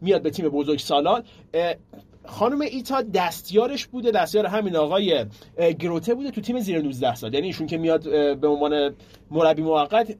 میاد 0.00 0.22
به 0.22 0.30
تیم 0.30 0.48
بزرگ 0.48 0.78
سالان 0.78 1.22
خانم 2.26 2.60
ایتا 2.60 3.02
دستیارش 3.02 3.86
بوده 3.86 4.10
دستیار 4.10 4.46
همین 4.46 4.76
آقای 4.76 5.26
گروته 5.78 6.14
بوده 6.14 6.30
تو 6.30 6.40
تیم 6.40 6.60
زیر 6.60 6.82
19 6.82 7.14
سال. 7.14 7.34
یعنی 7.34 7.46
ایشون 7.46 7.66
که 7.66 7.78
میاد 7.78 8.02
به 8.40 8.48
عنوان 8.48 8.94
مربی 9.30 9.62
موقت 9.62 10.16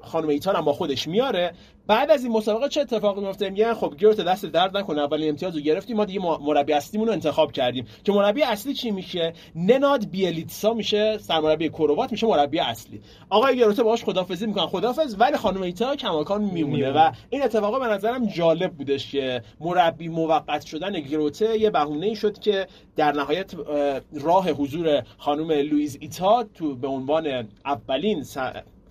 خانم 0.00 0.28
ایتان 0.28 0.56
هم 0.56 0.64
با 0.64 0.72
خودش 0.72 1.08
میاره. 1.08 1.54
بعد 1.86 2.10
از 2.10 2.24
این 2.24 2.32
مسابقه 2.32 2.68
چه 2.68 2.80
اتفاقی 2.80 3.20
میفته 3.20 3.50
میگن 3.50 3.74
خب 3.74 3.94
گیرت 3.98 4.20
دست 4.20 4.46
درد 4.46 4.76
نکنه 4.76 5.00
اولین 5.00 5.28
امتیاز 5.28 5.56
رو 5.56 5.62
گرفتیم 5.62 5.96
ما 5.96 6.04
دیگه 6.04 6.20
مربی 6.20 6.72
اصلیمون 6.72 7.06
رو 7.06 7.12
انتخاب 7.12 7.52
کردیم. 7.52 7.86
که 8.04 8.12
مربی 8.12 8.42
اصلی 8.42 8.74
چی 8.74 8.90
میشه؟ 8.90 9.32
نناد 9.56 10.10
بیلیتسا 10.10 10.74
میشه 10.74 11.18
سرمربی 11.18 11.68
کروات 11.68 12.12
میشه 12.12 12.26
مربی 12.26 12.58
اصلی. 12.58 13.00
آقای 13.30 13.56
گروته 13.56 13.82
باهاش 13.82 14.04
خدافظی 14.04 14.46
می‌کنن 14.46 14.66
خدافظ 14.66 15.16
ولی 15.18 15.36
خانم 15.36 15.62
ایتا 15.62 15.96
کماکان 15.96 16.42
میمونه. 16.42 16.90
و 16.90 17.12
این 17.30 17.42
اتفاقا 17.42 17.78
به 17.78 17.86
نظرم 17.86 18.26
جالب 18.26 18.72
بودش 18.72 19.12
که 19.12 19.42
مربی 19.60 20.08
موقت 20.08 20.66
شدن 20.66 21.00
گروته 21.00 21.58
یه 21.58 21.70
بهونه 21.70 22.06
ای 22.06 22.16
شد 22.16 22.38
که 22.38 22.66
در 22.96 23.12
نهایت 23.12 23.54
راه 24.20 24.50
حضور 24.50 25.02
خانم 25.18 25.50
لوئیز 25.52 25.98
ایتا 26.00 26.44
تو 26.54 26.74
به 26.74 26.88
عنوان 26.88 27.48
اولین 27.64 28.22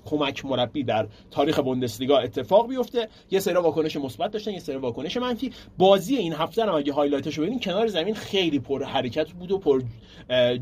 کمک 0.05 0.45
مربی 0.45 0.83
در 0.83 1.07
تاریخ 1.31 1.59
بوندسلیگا 1.59 2.17
اتفاق 2.17 2.67
بیفته. 2.67 3.07
یه 3.31 3.39
سری 3.39 3.53
واکنش 3.53 3.95
مثبت 3.95 4.31
داشتن 4.31 4.51
یه 4.51 4.59
سری 4.59 4.75
واکنش 4.75 5.17
منفی. 5.17 5.51
بازی 5.77 6.15
این 6.15 6.33
هفته 6.33 6.63
هم 6.63 6.75
اگه 6.75 6.93
highlight 6.93 7.29
ش 7.29 7.37
رو 7.37 7.43
ببینیم 7.43 7.59
کنار 7.59 7.87
زمین 7.87 8.15
خیلی 8.15 8.59
پر 8.59 8.83
حرکت 8.83 9.31
بود 9.31 9.51
و 9.51 9.57
پر 9.57 9.81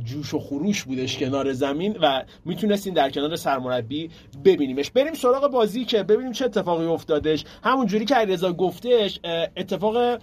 جوش 0.05 0.33
و 0.33 0.39
خروش 0.39 0.83
بودش 0.83 1.17
کنار 1.17 1.53
زمین 1.53 1.97
و 2.01 2.23
می‌تونستیم 2.45 2.93
در 2.93 3.09
کنار 3.09 3.35
سرمربی 3.35 4.09
ببینیمش. 4.45 4.91
بریم 4.91 5.13
سراغ 5.13 5.51
بازی 5.51 5.85
که 5.85 6.03
ببینیم 6.03 6.31
چه 6.31 6.45
اتفاقی 6.45 6.85
افتادش. 6.85 7.45
همون 7.63 7.85
جوری 7.85 8.05
که 8.05 8.15
علیرضا 8.15 8.53
گفتش 8.53 9.19
اتفاق 9.57 10.19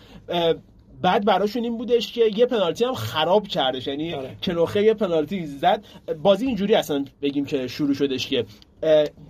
بعد 1.02 1.24
براشون 1.24 1.64
این 1.64 1.78
بودش 1.78 2.12
که 2.12 2.24
یه 2.36 2.46
پنالتی 2.46 2.84
هم 2.84 2.94
خراب 2.94 3.48
کردش. 3.48 3.86
یعنی 3.86 4.14
آره. 4.14 4.36
کنوخه 4.42 4.82
یه 4.82 4.94
پنالتی 4.94 5.46
زد. 5.46 5.84
بازی 6.22 6.46
اینجوری 6.46 6.74
اصلا 6.74 7.04
بگیم 7.22 7.44
که 7.44 7.66
شروع 7.66 7.94
شدش 7.94 8.26
که 8.26 8.44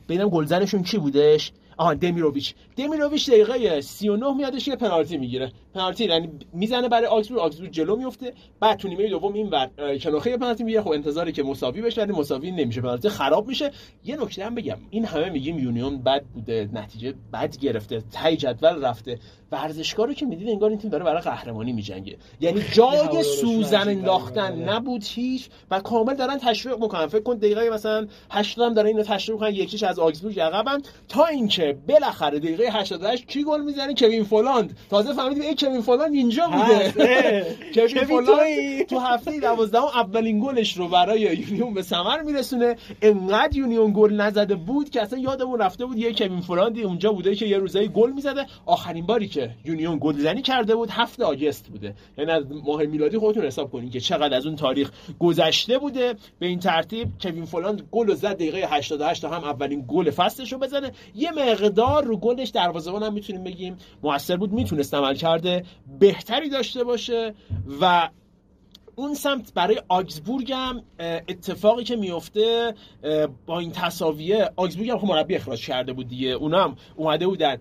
ببینم 0.08 0.28
گلزنشون 0.28 0.82
کی 0.82 0.98
بودش؟ 0.98 1.52
آها 1.78 1.94
دمیروویچ. 1.94 2.54
دمیروویچ 2.76 3.30
دقیقه 3.30 3.80
39 3.80 4.34
میادش 4.34 4.68
یه 4.68 4.76
پنالتی 4.76 5.16
می‌گیره. 5.16 5.52
پنالتی 5.74 6.04
یعنی 6.04 6.30
می‌زنه 6.52 6.88
برای 6.88 7.06
آکسبورگ 7.06 7.40
آکسبورگ 7.40 7.70
جلو 7.70 7.96
میفته. 7.96 8.32
بعد 8.60 8.78
تو 8.78 8.88
نیمه 8.88 9.08
دوم 9.08 9.32
این 9.32 9.50
ور 9.50 9.98
کنوخه 9.98 10.36
پنالتی 10.36 10.64
می‌گیره. 10.64 10.82
خب 10.82 10.90
انتظاری 10.90 11.32
که 11.32 11.42
مساوی 11.42 11.82
بشه 11.82 12.02
ولی 12.02 12.12
مساوی 12.12 12.50
نمیشه. 12.50 12.80
پنالتی 12.80 13.08
خراب 13.08 13.48
میشه. 13.48 13.70
یه 14.04 14.16
نکته 14.16 14.44
هم 14.44 14.54
بگم. 14.54 14.76
این 14.90 15.04
همه 15.04 15.30
میگیم 15.30 15.58
یونیون 15.58 16.02
بد 16.02 16.24
بوده 16.24 16.68
نتیجه 16.72 17.14
بد 17.32 17.56
گرفته 17.56 18.02
ته 18.12 18.36
جدول 18.36 18.84
رفته. 18.84 19.18
ورزشگاه 19.52 20.06
رو 20.06 20.14
که 20.14 20.26
می‌دید 20.26 20.48
انگار 20.48 20.70
این 20.70 20.78
تیم 20.78 20.90
داره 20.90 21.04
برای 21.04 21.22
قهرمانی 21.22 21.72
میجنگه. 21.72 22.16
یعنی 22.40 22.62
جای 22.72 23.22
سوزن 23.22 23.88
انداختن 23.88 24.68
نبود 24.68 25.04
هیچ 25.06 25.48
و 25.70 25.80
کامل 25.80 26.14
دارن 26.14 26.38
تشویق 26.38 26.78
می‌کنن. 26.78 27.06
فکر 27.06 27.22
کن 27.22 27.34
دقیقه 27.34 27.70
مثلا 27.70 28.06
80 28.30 28.66
هم 28.66 28.74
دارن 28.74 28.86
اینو 28.88 29.02
تشویق 29.02 29.34
می‌کنن. 29.38 29.54
یک 29.54 29.66
هیچ 29.66 29.82
از 29.82 29.98
آگزبورگ 29.98 30.40
عقبن 30.40 30.82
تا 31.08 31.26
اینکه 31.26 31.67
بالاخره 31.72 32.38
دقیقه 32.38 32.64
88 32.72 33.26
کی 33.26 33.44
گل 33.44 33.60
می‌زنه؟ 33.60 33.94
کوین 33.94 34.24
فولاند. 34.24 34.78
تازه 34.90 35.14
فهمیدیم 35.14 35.42
این 35.42 35.56
کوین 35.56 35.80
فولاند 35.80 36.14
اینجا 36.14 36.46
بوده. 36.46 36.92
کوین 37.74 38.04
فولاند 38.04 38.86
تو 38.88 38.98
هفته 38.98 39.40
12 39.40 39.78
اولین 39.78 40.40
گلش 40.40 40.76
رو 40.76 40.88
برای 40.88 41.20
یونیون 41.20 41.74
به 41.74 41.82
ثمر 41.82 42.22
میرسونه. 42.22 42.76
انقدر 43.02 43.56
یونیون 43.56 43.92
گل 43.96 44.12
نزده 44.12 44.54
بود 44.54 44.90
که 44.90 45.02
اصلا 45.02 45.18
یادمون 45.18 45.60
رفته 45.60 45.86
بود 45.86 45.98
یه 45.98 46.12
کوین 46.12 46.40
فولاندی 46.40 46.82
اونجا 46.82 47.12
بوده 47.12 47.34
که 47.34 47.46
یه 47.46 47.58
روزایی 47.58 47.88
گل 47.88 48.12
می‌زده. 48.12 48.46
آخرین 48.66 49.06
باری 49.06 49.28
که 49.28 49.50
یونیون 49.64 49.98
گلزنی 50.00 50.42
کرده 50.42 50.76
بود 50.76 50.90
هفته 50.90 51.24
آگست 51.24 51.68
بوده. 51.68 51.94
یعنی 52.18 52.30
از 52.30 52.44
ماه 52.66 52.82
میلادی 52.82 53.18
خودتون 53.18 53.44
حساب 53.44 53.70
کنین 53.72 53.90
که 53.90 54.00
چقدر 54.00 54.36
از 54.36 54.46
اون 54.46 54.56
تاریخ 54.56 54.90
گذشته 55.18 55.78
بوده. 55.78 56.14
به 56.38 56.46
این 56.46 56.58
ترتیب 56.58 57.08
کوین 57.22 57.44
فولاند 57.44 57.82
گل 57.90 58.14
زد 58.14 58.34
دقیقه 58.34 58.66
88 58.70 59.24
هم 59.24 59.32
اولین 59.32 59.84
گل 59.88 60.10
فصلش 60.10 60.52
رو 60.52 60.58
بزنه. 60.58 60.92
یه 61.14 61.30
مقدار 61.30 61.57
رو 62.04 62.16
گلش 62.16 62.48
دروازه‌بان 62.48 63.02
هم 63.02 63.12
می‌تونیم 63.12 63.44
بگیم. 63.44 63.76
موثر 64.02 64.36
بود 64.36 64.52
می‌تونست 64.52 64.94
عملکرد 64.94 65.64
بهتری 65.98 66.48
داشته 66.48 66.84
باشه 66.84 67.34
و 67.80 68.08
اون 68.96 69.14
سمت 69.14 69.54
برای 69.54 69.82
آگزبورگ 69.88 70.52
هم 70.52 70.82
اتفاقی 71.00 71.84
که 71.84 71.96
میفته 71.96 72.74
با 73.46 73.58
این 73.58 73.72
تساوی 73.72 74.50
آگزبورگ 74.56 74.90
هم 74.90 74.98
خب 74.98 75.06
مربی 75.06 75.36
اخراج 75.36 75.66
کرده 75.66 75.92
بود 75.92 76.08
دیگه. 76.08 76.28
اونا 76.28 76.64
هم 76.64 76.76
اومده 76.96 77.26
بودن 77.26 77.56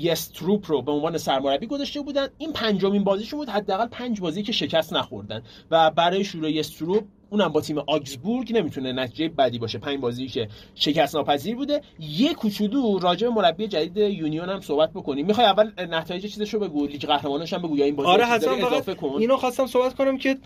یس 0.00 0.28
تروپ 0.28 0.70
رو 0.70 0.82
به 0.82 0.92
عنوان 0.92 1.18
سرمربی 1.18 1.66
گذاشته 1.66 2.00
بودن. 2.00 2.28
این 2.38 2.52
پنجمین 2.52 3.04
بازیشون 3.04 3.38
بود 3.38 3.48
حداقل 3.48 3.86
پنج 3.86 4.20
بازی 4.20 4.42
که 4.42 4.52
شکست 4.52 4.92
نخوردن. 4.92 5.42
و 5.70 5.90
برای 5.90 6.24
شروع 6.24 6.50
یس 6.50 6.68
تروپ 6.68 7.04
اونم 7.34 7.48
با 7.48 7.60
تیم 7.60 7.78
آگزبورگ 7.78 8.56
نمی‌تونه 8.56 8.92
نتیجه 8.92 9.28
بدی 9.28 9.58
باشه. 9.58 9.78
پنج 9.78 10.00
بازی 10.00 10.26
که 10.26 10.48
شکست 10.74 11.16
ناپذیر 11.16 11.56
بوده. 11.56 11.80
یه 11.98 12.34
کوچولو 12.34 12.98
راجع 12.98 13.28
به 13.28 13.34
مربی 13.34 13.68
جدید 13.68 13.96
یونیون 13.96 14.48
هم 14.48 14.60
صحبت 14.60 14.92
بکنیم. 14.92 15.26
می‌خوای 15.26 15.46
اول 15.46 15.70
نتایج 15.78 16.26
چیزشو 16.26 16.58
بگو؟ 16.58 16.86
لیگ 16.86 17.06
قهرمانانش 17.06 17.52
هم 17.52 17.62
بگو 17.62 17.76
یا 17.76 17.84
این 17.84 17.96
بازی 17.96 18.08
آره 18.08 18.32
اضافه 18.32 18.94
کن. 18.94 19.08
اینو 19.08 19.36
خواستم 19.36 19.66
صحبت 19.66 19.94
کنم 19.94 20.18
که 20.18 20.38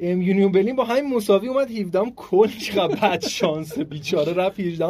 یونیون 0.00 0.52
برلین 0.52 0.76
با 0.76 0.84
همین 0.84 1.14
مساوی 1.14 1.48
اومد 1.48 1.70
17 1.70 2.12
کل 2.16 2.48
چقدر 2.48 2.96
بد 2.96 3.26
شانس 3.26 3.78
بیچاره 3.78 4.32
رفت 4.32 4.60
18 4.60 4.86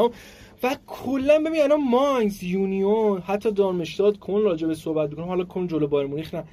و 0.63 0.77
کلا 0.87 1.39
ببین 1.39 1.63
الان 1.63 1.85
ماینز 1.85 2.43
یونیون 2.43 3.21
حتی 3.21 3.51
دارمشتاد 3.53 4.19
کلن 4.19 4.41
راجع 4.41 4.67
به 4.67 4.75
صحبت 4.75 5.11
بکنم 5.11 5.29
حالا 5.29 5.45
کلن 5.45 5.67
جلو 5.67 5.87
بایرن 5.87 6.07
مونیخ 6.07 6.35
نه. 6.35 6.45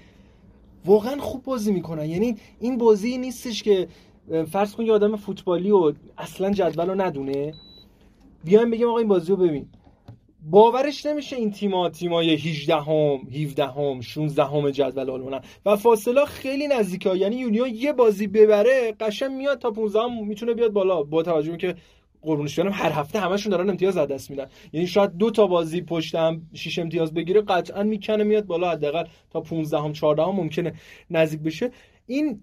واقعا 0.86 1.18
خوب 1.18 1.44
بازی 1.44 1.72
می‌کنن. 1.72 2.06
یعنی 2.06 2.36
این 2.60 2.78
بازی 2.78 3.18
نیستش 3.18 3.64
که 3.64 3.88
فرض 4.52 4.76
کن 4.76 4.86
یه 4.86 4.94
آدم 4.94 5.16
فوتبالی 5.16 5.72
و 5.72 5.94
اصلا 6.18 6.52
جدول 6.52 6.90
رو 6.90 7.02
ندونه. 7.02 7.54
بیایم 8.44 8.72
بگیم 8.72 8.88
آقا 8.88 8.98
این 8.98 9.08
بازی 9.08 9.32
رو 9.32 9.38
ببین. 9.38 9.68
باورش 10.50 11.06
نمیشه 11.06 11.36
این 11.36 11.52
تیما 11.52 11.90
تیمای 11.90 12.34
18 12.34 12.76
هم 12.76 13.18
17 13.44 13.66
هم 13.66 14.02
16 14.02 14.44
هم 14.44 14.70
جدول 14.70 15.10
آلمانن 15.10 15.42
و 15.66 15.76
فاصله 15.76 16.26
خیلی 16.26 16.68
نزدیکه. 16.68 17.16
یعنی 17.18 17.36
یونیون 17.36 17.70
یه 17.74 17.94
بازی 17.94 18.28
ببره 18.28 18.96
قشنگ 19.00 19.32
میاد 19.32 19.60
تا 19.60 19.72
15 19.72 20.00
هم 20.00 20.28
می‌تونه 20.28 20.54
بیاد 20.54 20.72
بالا. 20.72 21.04
با 21.04 21.24
توجه 21.24 21.52
به 21.52 21.58
که 21.58 21.76
قربونش 22.22 22.60
برم 22.60 22.72
هر 22.72 22.92
هفته 22.92 23.20
همشون 23.20 23.52
دارن 23.52 23.70
امتیاز 23.70 23.98
از 23.98 24.08
دست 24.08 24.30
میدن. 24.30 24.48
یعنی 24.74 24.88
شاید 24.88 25.18
دو 25.18 25.32
تا 25.32 25.48
بازی 25.48 25.82
پشت 25.82 26.16
هم 26.16 26.42
6 26.54 26.80
امتیاز 26.80 27.14
بگیره 27.14 27.42
قطعا 27.42 27.84
می‌کنه 27.84 28.24
میاد 28.24 28.46
بالا. 28.46 28.72
حداقل 28.72 29.04
تا 29.30 29.42
15 29.42 29.80
هم 29.80 29.94
14 29.94 30.24
هم 30.24 30.36
ممکنه 30.36 30.74
نزدیک 31.10 31.40
بشه. 31.40 31.72
این 32.06 32.42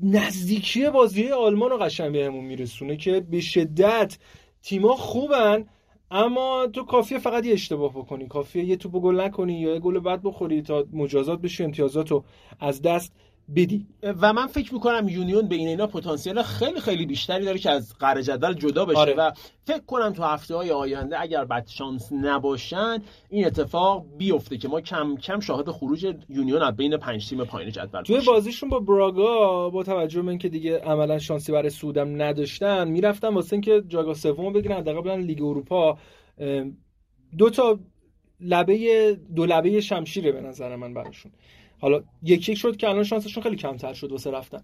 نزدیکی 0.00 0.90
بازی 0.90 1.28
آلمان 1.28 1.70
رو 1.70 1.76
قشنگ 1.76 2.12
بهمون 2.12 2.44
میرسونه 2.44 2.96
که 2.96 3.20
به 3.20 3.40
شدت 3.40 4.18
تیما 4.62 4.96
خوبن 4.96 5.66
اما 6.10 6.66
تو 6.72 6.84
کافیه 6.84 7.18
فقط 7.18 7.46
یه 7.46 7.52
اشتباه 7.52 7.92
بکنی. 7.92 8.26
کافیه 8.26 8.64
یه 8.64 8.76
توپ 8.76 8.92
گل 8.92 9.20
نکنی 9.20 9.60
یا 9.60 9.74
یه 9.74 9.80
گل 9.80 9.98
بد 9.98 10.20
بخوری 10.22 10.62
تا 10.62 10.84
مجازات 10.92 11.40
بشی 11.40 11.64
امتیازات 11.64 12.10
رو 12.10 12.24
از 12.60 12.82
دست 12.82 13.12
بدی. 13.54 13.86
و 14.02 14.32
من 14.32 14.46
فکر 14.46 14.74
می‌کنم 14.74 15.08
یونیون 15.08 15.48
به 15.48 15.54
این 15.54 15.68
اینا 15.68 15.86
پتانسیل 15.86 16.42
خیلی 16.42 16.80
خیلی 16.80 17.06
بیشتری 17.06 17.44
داره 17.44 17.58
که 17.58 17.70
از 17.70 17.94
قعر 17.98 18.22
جدول 18.22 18.52
جدا 18.52 18.84
بشه 18.84 18.98
آره. 18.98 19.14
و 19.14 19.30
فکر 19.64 19.84
کنم 19.86 20.12
تو 20.12 20.22
هفته 20.22 20.54
های 20.54 20.70
آینده 20.70 21.20
اگر 21.20 21.44
بد 21.44 21.66
شانس 21.66 22.12
نباشن 22.12 22.98
این 23.28 23.46
اتفاق 23.46 24.06
بیفته 24.18 24.58
که 24.58 24.68
ما 24.68 24.80
کم 24.80 25.16
کم 25.16 25.40
شاهد 25.40 25.70
خروج 25.70 26.14
یونیون 26.28 26.62
از 26.62 26.76
بین 26.76 26.96
پنج 26.96 27.28
تیم 27.28 27.44
پایین 27.44 27.70
جدول 27.70 28.02
توی 28.02 28.20
بازیشون 28.26 28.68
با 28.68 28.78
براگا 28.78 29.70
با 29.70 29.82
توجه 29.82 30.22
به 30.22 30.28
اینکه 30.28 30.48
دیگه 30.48 30.78
عملا 30.78 31.18
شانسی 31.18 31.52
برای 31.52 31.70
صعودم 31.70 32.22
نداشتن 32.22 32.88
می‌رفتن 32.88 33.28
واسه 33.28 33.52
اینکه 33.52 33.82
جایگاه 33.88 34.14
سوم 34.14 34.52
بگیرن 34.52 34.76
حداقل 34.76 35.20
لیگ 35.20 35.42
اروپا. 35.42 35.98
دو 37.38 37.50
تا 37.50 37.78
لبه 38.40 39.18
دو 39.34 39.46
لبه 39.46 39.80
شمشیره 39.80 40.32
به 40.32 40.40
نظر 40.40 40.76
من 40.76 40.94
براشون. 40.94 41.32
حالا 41.80 42.02
یک 42.22 42.48
یک 42.48 42.58
شد 42.58 42.76
که 42.76 42.88
الان 42.88 43.04
شانسشون 43.04 43.42
خیلی 43.42 43.56
کمتر 43.56 43.92
شد 43.92 44.12
واسه 44.12 44.30
رفتن. 44.30 44.62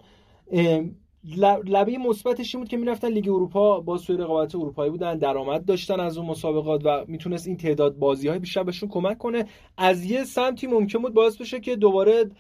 لبه 1.67 1.99
مثبتش 1.99 2.55
این 2.55 2.63
بود 2.65 2.71
که 2.71 2.77
می‌رفتن 2.77 3.09
لیگ 3.09 3.29
اروپا 3.29 3.81
با 3.81 3.99
سوی 3.99 4.17
رقابت 4.17 4.55
اروپایی 4.55 4.91
بودن 4.91 5.19
درآمد 5.19 5.65
داشتن 5.65 6.01
از 6.01 6.19
اون 6.19 6.27
مسابقات 6.27 6.81
و 6.85 7.05
می‌تونست 7.09 7.47
این 7.47 7.57
تعداد 7.57 7.97
بازی 7.97 8.29
های 8.29 8.39
بیشتر 8.39 8.63
بهشون 8.63 8.89
کمک 8.89 9.19
کنه. 9.19 9.47
از 9.79 10.05
یه 10.05 10.25
سمتی 10.25 10.67
ممکن 10.67 10.99
بود 10.99 11.15
باعث 11.15 11.37
بشه 11.37 11.61
که 11.61 11.77
دوباره 11.77 12.31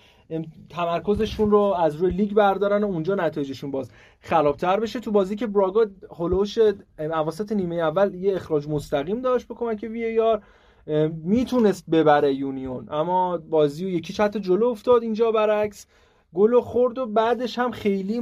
تمرکزشون 0.70 1.51
رو 1.51 1.59
از 1.59 1.97
روی 1.97 2.11
لیگ 2.11 2.33
بردارن 2.33 2.85
و 2.85 2.87
اونجا 2.87 3.14
نتایجشون 3.14 3.70
باز 3.70 3.91
خرابتر 4.20 4.81
بشه. 4.81 5.01
تو 5.01 5.11
بازی 5.11 5.37
که 5.37 5.47
براگا 5.47 5.87
هولوش 6.11 6.59
اواسط 6.99 7.53
نیمه 7.53 7.75
اول 7.75 8.14
یه 8.14 8.35
اخراج 8.35 8.68
مستقیم 8.68 9.20
داشت 9.20 9.49
به 9.49 9.55
کمک 9.55 9.89
VAR 9.91 10.43
می‌تونست 11.24 11.91
ببره 11.91 12.35
یونیون. 12.35 12.89
اما 12.91 13.39
بازی 13.39 13.85
و 13.85 13.89
یک 13.89 14.03
هیچ 14.03 14.22
حتی 14.22 14.41
جلو 14.41 14.66
افتاد 14.66 15.03
اینجا 15.03 15.33
برعکس. 15.33 15.87
گل 16.35 16.61
خورد 16.61 16.99
و 16.99 17.07
بعدش 17.07 17.59
هم 17.59 17.70
خیلی 17.70 18.20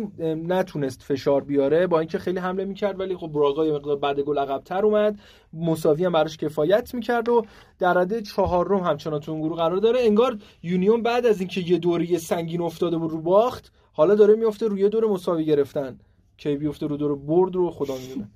نتونست 0.48 1.02
فشار 1.02 1.44
بیاره. 1.44 1.86
با 1.86 1.98
اینکه 1.98 2.18
خیلی 2.18 2.38
حمله 2.38 2.64
می‌کرد 2.64 3.00
ولی 3.00 3.16
خب 3.16 3.26
براگا 3.26 3.66
یه 3.66 3.72
مقدار 3.72 3.96
بعد 3.96 4.20
گل 4.20 4.38
عقبتر 4.38 4.84
اومد. 4.84 5.18
مساوی 5.52 6.04
هم 6.04 6.12
براش 6.12 6.36
کفایت 6.36 6.94
می‌کرد 6.94 7.28
و 7.28 7.44
در 7.78 7.94
رده 7.94 8.22
چهارم 8.22 8.80
همچنان 8.80 9.20
تو 9.20 9.40
گروه 9.40 9.56
قرار 9.56 9.76
داره. 9.76 10.00
انگار 10.00 10.38
یونیون 10.62 11.02
بعد 11.02 11.26
از 11.26 11.40
اینکه 11.40 11.60
یه 11.60 11.78
دوری 11.78 12.18
سنگین 12.18 12.60
افتاده 12.60 12.96
بود 12.96 13.10
رو 13.10 13.20
باخت 13.20 13.72
حالا 13.92 14.14
داره 14.14 14.34
میفته 14.34 14.68
روی 14.68 14.88
دور 14.88 15.06
مساوی 15.06 15.44
گرفتن. 15.44 15.98
کی 16.36 16.56
بیفته 16.56 16.86
رو 16.86 16.96
دور 16.96 17.16
برد 17.16 17.54
رو 17.54 17.70
خدا 17.70 17.94
می‌دونه. 17.94 18.28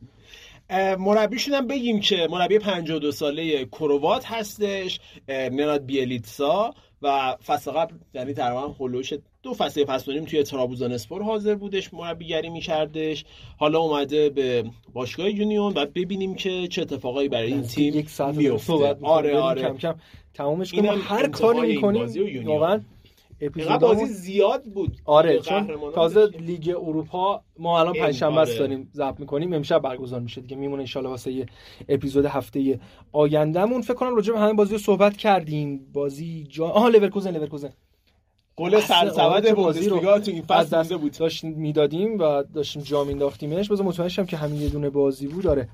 مربیشون 0.99 1.55
هم 1.55 1.66
بگیم 1.66 2.01
که 2.01 2.29
مربی 2.31 2.59
52 2.59 3.12
ساله 3.12 3.64
کروات 3.64 4.25
هستش 4.25 5.01
نراد 5.29 5.87
بیلیتسا 5.87 6.75
و 7.03 7.37
فصل 7.47 7.70
قبل 7.70 7.95
یعنی 8.14 8.33
تقریبا 8.33 8.68
هولوش 8.68 9.12
دو 9.43 9.55
فصل 9.55 9.85
پس 9.85 10.03
توی 10.03 10.43
ترابوزان 10.43 10.93
اسپور 10.93 11.22
حاضر 11.22 11.55
بودش 11.55 11.95
مربیگری 11.95 12.51
میکردش. 12.51 13.25
حالا 13.59 13.79
اومده 13.79 14.31
به 14.31 14.64
باشگاه 14.93 15.31
یونیون 15.31 15.72
و 15.77 15.87
ببینیم 15.87 16.35
که 16.35 16.68
چه 16.68 16.83
اتفاقایی 16.83 17.29
برای 17.29 17.53
این 17.53 17.62
تیم 17.62 18.07
میفته 18.35 18.97
آره 19.03 19.39
آره. 19.39 19.62
کم 19.62 19.77
کم 19.77 19.95
تمامش 20.35 20.72
کنیم. 20.72 20.93
هر 21.05 21.29
کاری 21.29 21.61
می‌کنیم 21.75 22.47
واقعا 22.47 22.81
بازی 23.80 24.07
زیاد 24.07 24.64
بود 24.64 24.97
آره 25.05 25.39
چون 25.39 25.70
تازه 25.95 26.26
لیگ 26.26 26.74
اروپا 26.82 27.43
ما 27.59 27.80
الان 27.80 27.95
پنجشنبه 27.95 28.41
است 28.41 28.51
آره. 28.51 28.59
داریم 28.59 28.91
ضبط 28.95 29.20
می‌کنیم. 29.20 29.53
امشب 29.53 29.78
برگزار 29.78 30.20
میشه 30.20 30.41
دیگه. 30.41 30.57
میمونه 30.57 30.85
ان 30.97 31.07
واسه 31.07 31.32
یه 31.32 31.47
اپیزود 31.89 32.24
هفته 32.24 32.80
آیندهمون. 33.12 33.82
فکر 33.82 33.95
کنم 33.95 34.16
راجع 34.16 34.32
به 34.32 34.41
همه 34.41 34.53
بازی 34.53 34.72
رو 34.72 34.78
صحبت 34.78 35.16
کردیم. 35.16 35.87
بازی 35.93 36.47
جا 36.51 36.66
آها 36.66 36.89
لورکوزن 36.89 37.37
لورکوزن 37.37 37.70
گل 38.57 38.80
سرسبد 38.80 39.55
بوندسلیگا 39.55 40.18
تو 40.18 40.30
این 40.30 40.43
فصل 40.43 40.78
دست 40.78 40.93
بود. 40.93 41.12
داشتیم 41.12 41.53
می‌دادیم 41.53 42.18
و 42.18 42.43
داشتیم 42.43 42.82
جا 42.82 43.05
مینداختیمش 43.05 43.68
بذار 43.68 43.87
مطمئن 43.87 44.26
که 44.26 44.37
همین 44.37 44.61
یه 44.61 44.68
دونه 44.68 44.91
بازی 44.91 45.26
بود. 45.26 45.45
داره 45.45 45.68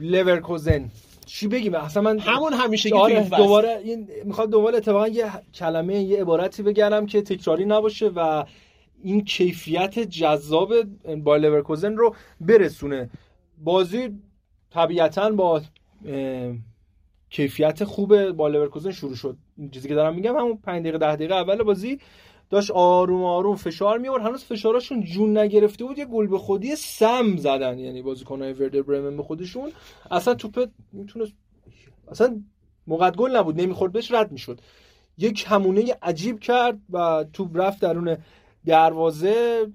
لورکوزن 0.00 0.90
چی 1.26 1.48
بگیم؟ 1.48 1.74
اصلا 1.74 2.02
من 2.02 2.18
همون 2.18 2.52
همیشه 2.52 2.94
آره 2.94 3.28
دوباره 3.28 3.80
این 3.84 4.08
می‌خواد 4.24 4.50
دوباره 4.50 4.76
اتفاقا 4.76 5.08
یه 5.08 5.32
کلمه 5.54 5.94
یه 5.94 6.20
عبارتی 6.20 6.62
بگم 6.62 7.06
که 7.06 7.22
تکراری 7.22 7.64
نباشه 7.64 8.08
و 8.08 8.44
این 9.02 9.24
کیفیت 9.24 9.98
جذاب 9.98 10.74
با 11.16 11.36
لورکوزن 11.36 11.96
رو 11.96 12.14
برسونه. 12.40 13.10
بازی 13.58 14.08
طبیعتا 14.70 15.30
با 15.30 15.62
کیفیت 17.30 17.84
خوب 17.84 18.30
با 18.30 18.48
لورکوزن 18.48 18.90
شروع 18.90 19.14
شد. 19.14 19.36
چیزی 19.70 19.88
که 19.88 19.94
دارم 19.94 20.14
میگم 20.14 20.36
همون 20.36 20.56
5 20.56 20.82
دقیقه 20.82 20.98
10 20.98 21.16
دقیقه 21.16 21.34
اول 21.34 21.62
بازی 21.62 22.00
داشت 22.50 22.70
آروم 22.70 23.24
آروم 23.24 23.56
فشار 23.56 23.98
میاورد 23.98 24.20
هنوز 24.20 24.44
فشاراشون 24.44 25.04
جون 25.04 25.38
نگرفته 25.38 25.84
بود. 25.84 25.98
یه 25.98 26.04
گل 26.04 26.26
به 26.26 26.38
خودی 26.38 26.76
سم 26.76 27.36
زدن 27.36 27.78
یعنی 27.78 28.02
بازیکنای 28.02 28.52
وردر 28.52 28.82
برمن 28.82 29.16
به 29.16 29.22
خودشون. 29.22 29.72
اصلا 30.10 30.34
توپ 30.34 30.68
می‌تونه 30.92 31.26
اصلا 32.08 32.40
موقع 32.86 33.10
گل 33.10 33.36
نبود. 33.36 33.60
نمی‌خورد 33.60 33.92
بهش 33.92 34.12
رد 34.12 34.32
می‌شد. 34.32 34.60
یک 35.18 35.44
همونه 35.48 35.94
عجیب 36.02 36.40
کرد 36.40 36.78
و 36.90 37.24
توپ 37.32 37.50
رفت 37.54 37.80
درون 37.80 38.16
دروازه. 38.66 39.66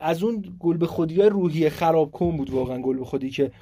از 0.00 0.22
اون 0.22 0.56
گل 0.60 0.76
به 0.76 0.86
خودی 0.86 1.22
روحی 1.22 1.70
خراب 1.70 2.10
کن 2.10 2.36
بود 2.36 2.50
واقعا. 2.50 2.82
گل 2.82 2.98
به 2.98 3.04
خودی 3.04 3.30
که 3.30 3.52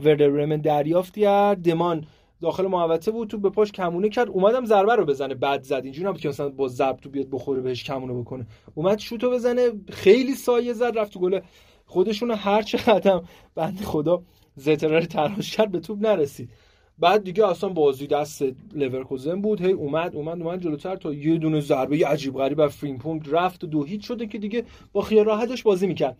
وردر 0.00 0.30
برمن 0.30 0.60
دریافت 0.60 1.18
کرد. 1.18 1.62
دمان 1.62 2.06
داخل 2.40 2.66
محوطه 2.66 3.10
بود 3.10 3.28
تو 3.28 3.38
به 3.38 3.50
پاش 3.50 3.72
کمونه 3.72 4.08
کرد. 4.08 4.28
اومدم 4.28 4.64
ضربه 4.64 4.94
رو 4.94 5.04
بزنه 5.04 5.34
بعد 5.34 5.62
زد. 5.62 5.80
اینجوری 5.84 6.08
نبود 6.08 6.20
که 6.20 6.28
مثلا 6.28 6.48
با 6.48 6.68
ضرب 6.68 6.96
تو 6.96 7.10
بیاد 7.10 7.30
بخوره 7.30 7.60
بهش 7.60 7.84
کمونه 7.84 8.14
بکنه. 8.14 8.46
اومد 8.74 8.98
شوتو 8.98 9.30
بزنه 9.30 9.70
خیلی 9.90 10.34
سایه 10.34 10.72
زد 10.72 10.98
رفت 10.98 11.12
تو 11.12 11.20
گل. 11.20 11.40
خودشون 11.86 12.30
هر 12.30 12.62
چه 12.62 12.78
قدم 12.78 13.24
بند 13.54 13.80
خدا 13.80 14.22
زترر 14.56 15.00
تراش 15.00 15.56
کرد 15.56 15.70
به 15.72 15.80
توپ 15.80 15.98
نرسید. 16.06 16.50
بعد 16.98 17.24
دیگه 17.24 17.48
اصلا 17.48 17.70
بازی 17.70 18.06
دست 18.06 18.44
لورکوزن 18.74 19.40
بود. 19.40 19.60
هی 19.60 19.72
اومد 19.72 20.16
اومد 20.16 20.42
اومد 20.42 20.60
جلوتر 20.60 20.96
تا 20.96 21.14
یه 21.14 21.38
دونه 21.38 21.60
ضربه 21.60 21.98
یه 21.98 22.06
عجیب 22.06 22.34
غریب 22.34 22.60
از 22.60 22.76
فریمپونگ 22.76 23.22
رفت 23.30 23.64
و 23.64 23.66
دو 23.66 23.84
هیچ 23.84 24.08
شده 24.08 24.26
که 24.26 24.38
دیگه 24.38 24.64
با 24.92 25.00
خیال 25.00 25.24
راحتش 25.24 25.62
بازی 25.62 25.86
می‌کرد. 25.86 26.16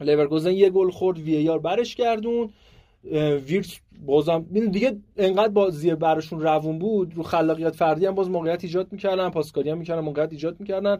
لورکوزن 0.00 0.52
یه 0.52 0.70
گل 0.70 0.90
خورد 0.90 1.18
VAR 1.18 1.58
برش 1.58 1.94
گردون 1.94 2.50
ویرتس 3.46 3.78
بازم 4.06 4.46
دیگه 4.72 4.98
انقدر 5.16 5.48
بازی 5.48 5.94
براشون 5.94 6.40
روون 6.40 6.78
بود 6.78 7.14
رو 7.14 7.22
خلاقیت 7.22 7.76
فردی 7.76 8.06
هم 8.06 8.14
باز 8.14 8.30
موقعیت 8.30 8.64
ایجاد 8.64 8.92
می‌کردن 8.92 9.30
پاسکاری 9.30 9.70
هم 9.70 9.78
می‌کردن 9.78 10.00
موقعیت 10.00 10.32
ایجاد 10.32 10.60
می‌کردن. 10.60 10.98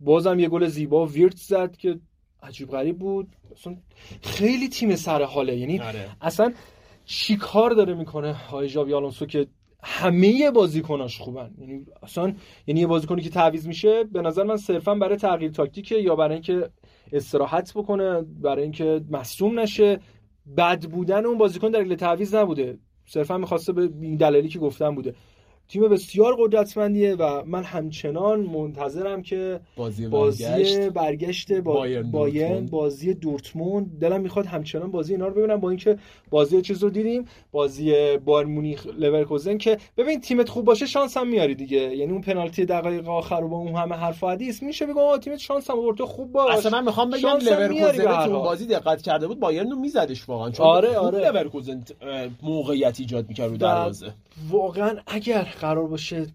بازم 0.00 0.38
یه 0.38 0.48
گل 0.48 0.66
زیبا 0.66 1.06
ویرتس 1.06 1.36
زد 1.36 1.76
که 1.76 1.98
عجیب 2.42 2.70
غریب 2.70 2.98
بود. 2.98 3.28
اصلا 3.52 3.76
خیلی 4.22 4.68
تیم 4.68 4.96
سر 4.96 5.22
حاله. 5.22 5.56
یعنی 5.56 5.80
آره. 5.80 6.08
اصلا 6.20 6.52
چی 7.04 7.36
کار 7.36 7.70
داره 7.70 7.94
می‌کنه 7.94 8.32
های 8.32 8.68
جاوی 8.68 8.94
آلونسو 8.94 9.26
که 9.26 9.46
همه 9.82 10.50
بازیکناش 10.50 11.18
خوبن؟ 11.18 11.50
یعنی 11.58 11.86
اصلا 12.02 12.34
یعنی 12.66 12.80
یه 12.80 12.86
بازیکنی 12.86 13.22
که 13.22 13.30
تعویض 13.30 13.66
میشه 13.66 14.04
به 14.04 14.22
نظر 14.22 14.42
من 14.42 14.56
صرفا 14.56 14.94
برای 14.94 15.16
تغییر 15.16 15.50
تاکتیکه 15.50 15.94
یا 15.94 16.16
برای 16.16 16.34
اینکه 16.34 16.70
استراحت 17.12 17.72
بکنه 17.74 18.22
برای 18.22 18.62
اینکه 18.62 19.00
مصوم 19.10 19.60
نشه. 19.60 20.00
بد 20.56 20.84
بودن 20.86 21.26
اون 21.26 21.38
بازیکن 21.38 21.70
دلیل 21.70 21.94
تعویض 21.94 22.34
نبوده. 22.34 22.78
صرفا 23.06 23.38
می‌خواسته 23.38 23.72
به 23.72 23.82
این 24.00 24.16
دلیلی 24.16 24.48
که 24.48 24.58
گفتم 24.58 24.94
بوده. 24.94 25.14
تیم 25.68 25.88
بسیار 25.88 26.36
قدرتمندیه 26.38 27.14
و 27.14 27.42
من 27.46 27.62
همچنان 27.62 28.40
منتظرم 28.40 29.22
که 29.22 29.60
بازی, 29.76 30.08
بازی 30.08 30.90
برگشت, 30.90 31.52
با 31.52 31.86
بایرن, 32.12 32.66
بازی 32.66 33.14
دورتموند. 33.14 33.98
دلم 34.00 34.20
می‌خواد 34.20 34.46
همچنان 34.46 34.90
بازی 34.90 35.12
اینا 35.12 35.26
رو 35.26 35.34
ببینم 35.34 35.56
با 35.56 35.70
اینکه 35.70 35.98
بازی 36.30 36.62
چیز 36.62 36.82
رو 36.82 36.90
دیدیم. 36.90 37.24
بازی 37.52 38.16
بایرن 38.16 38.46
مونیخ 38.46 38.86
لورکوزن 38.98 39.58
که 39.58 39.78
ببین 39.96 40.20
تیمت 40.20 40.48
خوب 40.48 40.64
باشه 40.64 40.86
شانس 40.86 41.16
هم 41.16 41.28
میاری 41.28 41.54
دیگه. 41.54 41.96
یعنی 41.96 42.12
اون 42.12 42.20
پنالتی 42.20 42.64
دقایق 42.64 43.08
آخر 43.08 43.40
رو 43.40 43.48
با 43.48 43.56
اون 43.56 43.74
همه 43.74 43.94
حرف 43.94 44.24
حدیث 44.24 44.62
میشه 44.62 44.86
بگم 44.86 45.16
تیمت 45.16 45.38
شانس 45.38 45.70
هم 45.70 45.78
آورد 45.78 46.02
خوب 46.02 46.32
باش. 46.32 46.56
اصلا 46.56 46.70
من 46.70 46.84
می‌خوام 46.84 47.10
بگم 47.10 47.38
لورکوزن 47.42 48.24
تو 48.26 48.32
بازی 48.42 48.66
دقت 48.66 49.02
کرده 49.02 49.26
بود 49.26 49.40
بایرن 49.40 49.70
رو 49.70 49.78
میزدش 49.78 50.28
واقعا. 50.28 50.50
چون 50.50 50.66
آره 50.66 50.98
آره. 50.98 51.30
لورکوزن 51.30 51.84
موقعیت 52.42 53.00
ایجاد 53.00 53.28
می‌کرد 53.28 53.50
رو 53.50 53.56
دروازه. 53.56 54.12
واقعا 54.50 54.96
اگر 55.06 55.42
قرار 55.42 55.86
باشه 55.86 56.26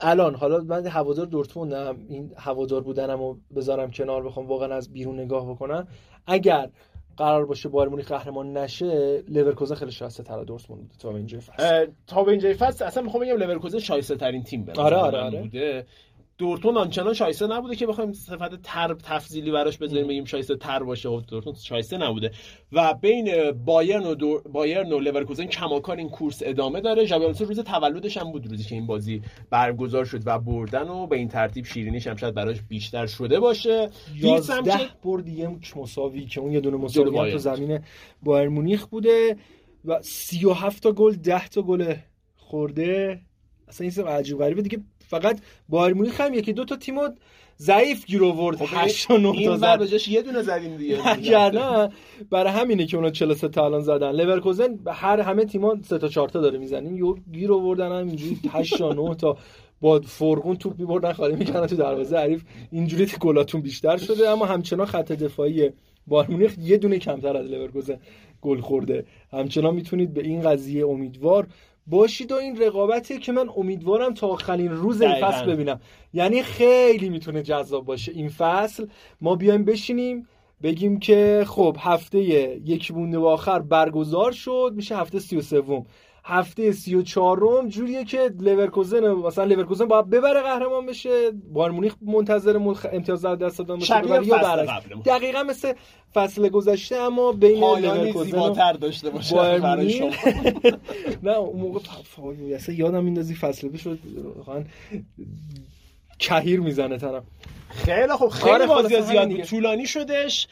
الان 0.00 0.34
حالا 0.34 0.60
من 0.60 0.86
هوادار 0.86 1.26
دورتموندم 1.26 1.96
این 2.08 2.32
هوادار 2.36 2.80
بودنم 2.82 3.18
رو 3.18 3.38
بذارم 3.56 3.90
کنار 3.90 4.22
بخوام 4.22 4.46
واقعا 4.46 4.74
از 4.74 4.92
بیرون 4.92 5.20
نگاه 5.20 5.50
بکنم. 5.50 5.88
اگر 6.26 6.70
قرار 7.16 7.46
باشه 7.46 7.68
بایرن 7.68 7.88
مونیخ 7.88 8.12
قهرمان 8.12 8.56
نشه 8.56 9.22
لورکوزن 9.28 9.74
خیلی 9.74 9.92
شایسته 9.92 10.22
تر 10.22 10.44
دورتموند 10.44 10.82
بوده 10.82 10.94
تا 10.98 11.10
به 11.10 11.16
اینجای 11.16 11.40
فصل. 11.40 11.86
تا 12.06 12.24
به 12.24 12.30
اینجای 12.30 12.54
فصل 12.54 12.84
اصلا 12.84 13.02
می‌خوام 13.02 13.24
بگم 13.24 13.36
لورکوزن 13.36 13.78
شایسته 13.78 14.16
ترین 14.16 14.42
تیم 14.42 14.64
بوده 14.64 14.82
آره 14.82 14.96
آره, 14.96 15.18
آره. 15.18 15.40
بوده. 15.42 15.86
دورتموند 16.38 16.76
آنچنان 16.76 17.14
شایسته 17.14 17.46
نبوده 17.46 17.76
که 17.76 17.86
بخوایم 17.86 18.12
صفت 18.12 18.62
تر 18.62 18.94
تفضیلی 18.94 19.50
براش 19.50 19.78
بذاریم 19.78 20.06
بگیم 20.06 20.24
شایسته 20.24 20.56
تر 20.56 20.82
باشه. 20.82 21.08
و 21.08 21.20
خب 21.20 21.26
دورتموند 21.26 21.54
شایسته 21.54 21.98
نبوده. 21.98 22.30
و 22.72 22.94
بین 22.94 23.52
بایرن 23.52 24.06
و 24.06 24.14
دور... 24.14 24.42
بایرن 24.42 24.92
و 24.92 24.98
لورکوزن 24.98 25.46
کماکان 25.46 25.98
این 25.98 26.08
کورس 26.08 26.42
ادامه 26.44 26.80
داره. 26.80 27.04
ژابی 27.04 27.44
روز 27.44 27.60
تولدش 27.60 28.16
هم 28.16 28.32
بود 28.32 28.46
روزی 28.46 28.64
که 28.64 28.74
این 28.74 28.86
بازی 28.86 29.22
برگزار 29.50 30.04
شد 30.04 30.22
و 30.26 30.38
بردن 30.38 30.88
و 30.88 31.06
به 31.06 31.16
این 31.16 31.28
ترتیب 31.28 31.64
شیرینیش 31.64 32.06
هم 32.06 32.16
شاید 32.16 32.34
براش 32.34 32.62
بیشتر 32.68 33.06
شده 33.06 33.40
باشه. 33.40 33.90
11 34.16 34.72
برد 35.04 35.28
یه 35.28 35.48
مساوی 35.76 36.26
که 36.26 36.40
اون 36.40 36.52
یه 36.52 36.60
دونه 36.60 36.76
مساوی 36.76 37.32
تو 37.32 37.38
زمین 37.38 37.80
بایر 38.22 38.48
مونیخ 38.48 38.86
بوده 38.86 39.36
و 39.84 40.02
37 40.02 40.82
تا 40.82 40.92
گل 40.92 41.12
10 41.12 41.48
تا 41.48 41.62
گل 41.62 41.94
خورده. 42.36 43.20
اصلا 43.68 43.88
این 43.96 44.06
عجیب 44.08 44.38
غریبه. 44.38 44.62
دیگه 44.62 44.78
فقط 45.08 45.40
بایر 45.68 45.94
مونیخ 45.94 46.20
هم 46.20 46.34
یکی 46.34 46.52
دو 46.52 46.64
تا 46.64 46.76
تیمو 46.76 47.08
ضعیف 47.58 48.06
گیر 48.06 48.24
آورد. 48.24 48.62
8 48.62 49.08
تا 49.08 49.16
9 49.16 49.44
تا 49.44 49.56
زد. 49.56 49.78
بجاش 49.78 50.08
یه 50.08 50.22
دونه 50.22 50.42
زدیم 50.42 50.76
دیگه. 50.76 51.50
نه 51.50 51.88
برای 52.30 52.52
همینه 52.52 52.86
که 52.86 52.96
اونا 52.96 53.10
43 53.10 53.48
تا 53.48 53.64
الان 53.64 53.80
زدن. 53.80 54.10
لورکوزن 54.10 54.78
هر 54.86 55.20
همه 55.20 55.44
تیم‌ها 55.44 55.78
3 55.82 55.98
تا 55.98 56.08
4 56.08 56.28
تا 56.28 56.40
داره 56.40 56.58
می‌زنن 56.58 56.96
یو 56.96 57.14
گیر 57.32 57.52
آوردن 57.52 57.86
هم 57.86 58.06
اینجوری. 58.06 58.38
8 58.50 58.78
تا 58.78 58.92
9 58.92 59.14
تا. 59.14 59.36
با 59.80 60.00
فرقون 60.00 60.56
توپ 60.56 60.78
میبردن 60.78 61.12
خالی 61.12 61.36
می‌کردن 61.36 61.66
تو 61.66 61.76
دروازه. 61.76 62.16
حریف 62.16 62.42
اینجوری 62.72 63.06
گلاتون 63.20 63.60
بیشتر 63.60 63.96
شده. 63.96 64.28
اما 64.28 64.46
همچنان 64.46 64.86
خط 64.86 65.12
دفاعی 65.12 65.70
بایر 66.06 66.30
مونیخ 66.30 66.56
یه 66.58 66.76
دونه 66.76 66.98
کمتر 66.98 67.36
از 67.36 67.46
لورکوزن 67.46 67.98
گل 68.42 68.60
خورده. 68.60 69.04
همچنان 69.32 69.74
می‌تونید 69.74 70.14
به 70.14 70.22
این 70.22 70.42
قضیه 70.42 70.86
امیدوار 70.86 71.46
باشید 71.86 72.32
و 72.32 72.34
این 72.34 72.62
رقابتی 72.62 73.18
که 73.18 73.32
من 73.32 73.48
امیدوارم 73.56 74.14
تا 74.14 74.26
آخرین 74.28 74.70
روز 74.70 75.02
این 75.02 75.20
فصل 75.20 75.46
ببینم. 75.46 75.80
یعنی 76.12 76.42
خیلی 76.42 77.08
می‌تونه 77.08 77.42
جذاب 77.42 77.84
باشه 77.84 78.12
این 78.12 78.28
فصل. 78.28 78.86
ما 79.20 79.36
بیایم 79.36 79.64
بشینیم 79.64 80.28
بگیم 80.62 80.98
که 80.98 81.44
خب 81.46 81.76
هفته 81.80 82.18
یک 82.18 82.92
مونده 82.92 83.18
و 83.18 83.26
آخر 83.26 83.58
برگزار 83.58 84.32
شد 84.32 84.72
میشه 84.76 84.96
هفته 84.96 85.18
سی 85.18 85.36
و 85.36 85.42
سوم. 85.42 85.86
هفته 86.26 86.72
سی 86.72 86.94
و 86.94 87.02
چهارم 87.02 87.68
جوریه 87.68 88.04
که 88.04 88.30
لورکوزن 88.40 89.08
مثلا 89.12 89.44
لورکوزن 89.44 89.84
باید 89.84 90.10
ببره 90.10 90.42
قهرمان 90.42 90.86
بشه. 90.86 91.30
بایرن 91.30 91.72
مونیخ 91.72 91.94
منتظر 92.02 92.56
امتیاز 92.92 93.22
در 93.22 93.34
دست 93.34 93.58
دادن 93.58 93.78
باشه 93.78 94.00
دقیقا 95.04 95.42
مثل 95.42 95.72
فصل 96.14 96.48
گذشته 96.48 96.96
اما 96.96 97.32
بین 97.32 97.64
لورکوزن 97.64 98.24
زیباتر 98.24 98.72
داشته 98.72 99.10
باشه 99.10 99.58
برای 99.58 99.90
شما. 99.90 100.10
نه 101.22 101.30
اون 101.30 101.60
موقع 101.60 101.80
یادم 102.68 103.04
میندازی 103.04 103.34
فصل 103.34 103.68
واقعا 104.36 104.64
کهیر 106.18 106.60
می‌زنه 106.60 106.98
طرف. 106.98 107.22
خیلی 107.70 108.12
خوب 108.12 108.28
خیلی 108.28 108.50
آره، 108.50 108.66
بازی 108.66 109.02
زیاد 109.02 109.28
بود. 109.28 109.42
طولانی 109.42 109.86
شدش. 109.86 110.46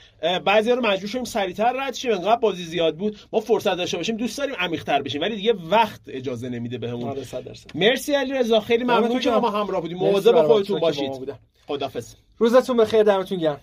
بعضی 0.45 0.71
رو 0.71 0.87
مجبور 0.87 1.09
شدیم 1.09 1.25
سریعتر 1.25 1.73
رد 1.73 1.95
شیم. 1.95 2.13
انقدر 2.13 2.37
بازی 2.37 2.65
زیاد 2.65 2.97
بود. 2.97 3.17
ما 3.33 3.41
فرصت 3.41 3.75
داشته 3.77 3.97
باشیم 3.97 4.17
دوست 4.17 4.39
داریم 4.39 4.55
عمیق‌تر 4.59 5.03
بشیم. 5.03 5.21
ولی 5.21 5.37
دیگه 5.37 5.55
وقت 5.71 6.01
اجازه 6.09 6.49
نمیده 6.49 6.79
بهمون. 6.79 7.09
آره 7.09 7.25
100 7.25 7.45
درصد. 7.45 7.71
مرسی 7.75 8.13
علی 8.13 8.33
رضا 8.33 8.61
خیلی 8.61 8.85
ممنون 8.85 9.03
دمتون 9.03 9.21
گرم. 9.21 9.31
ما 9.31 9.51
همراه 9.51 9.81
بودیم. 9.81 9.99
مواظب 9.99 10.43
خودتون 10.43 10.81
باشید. 10.81 11.13
خدافظ 11.67 12.15
روزتون 12.39 12.77
بخیر 12.77 13.03
دمتون 13.03 13.39
گرم. 13.39 13.61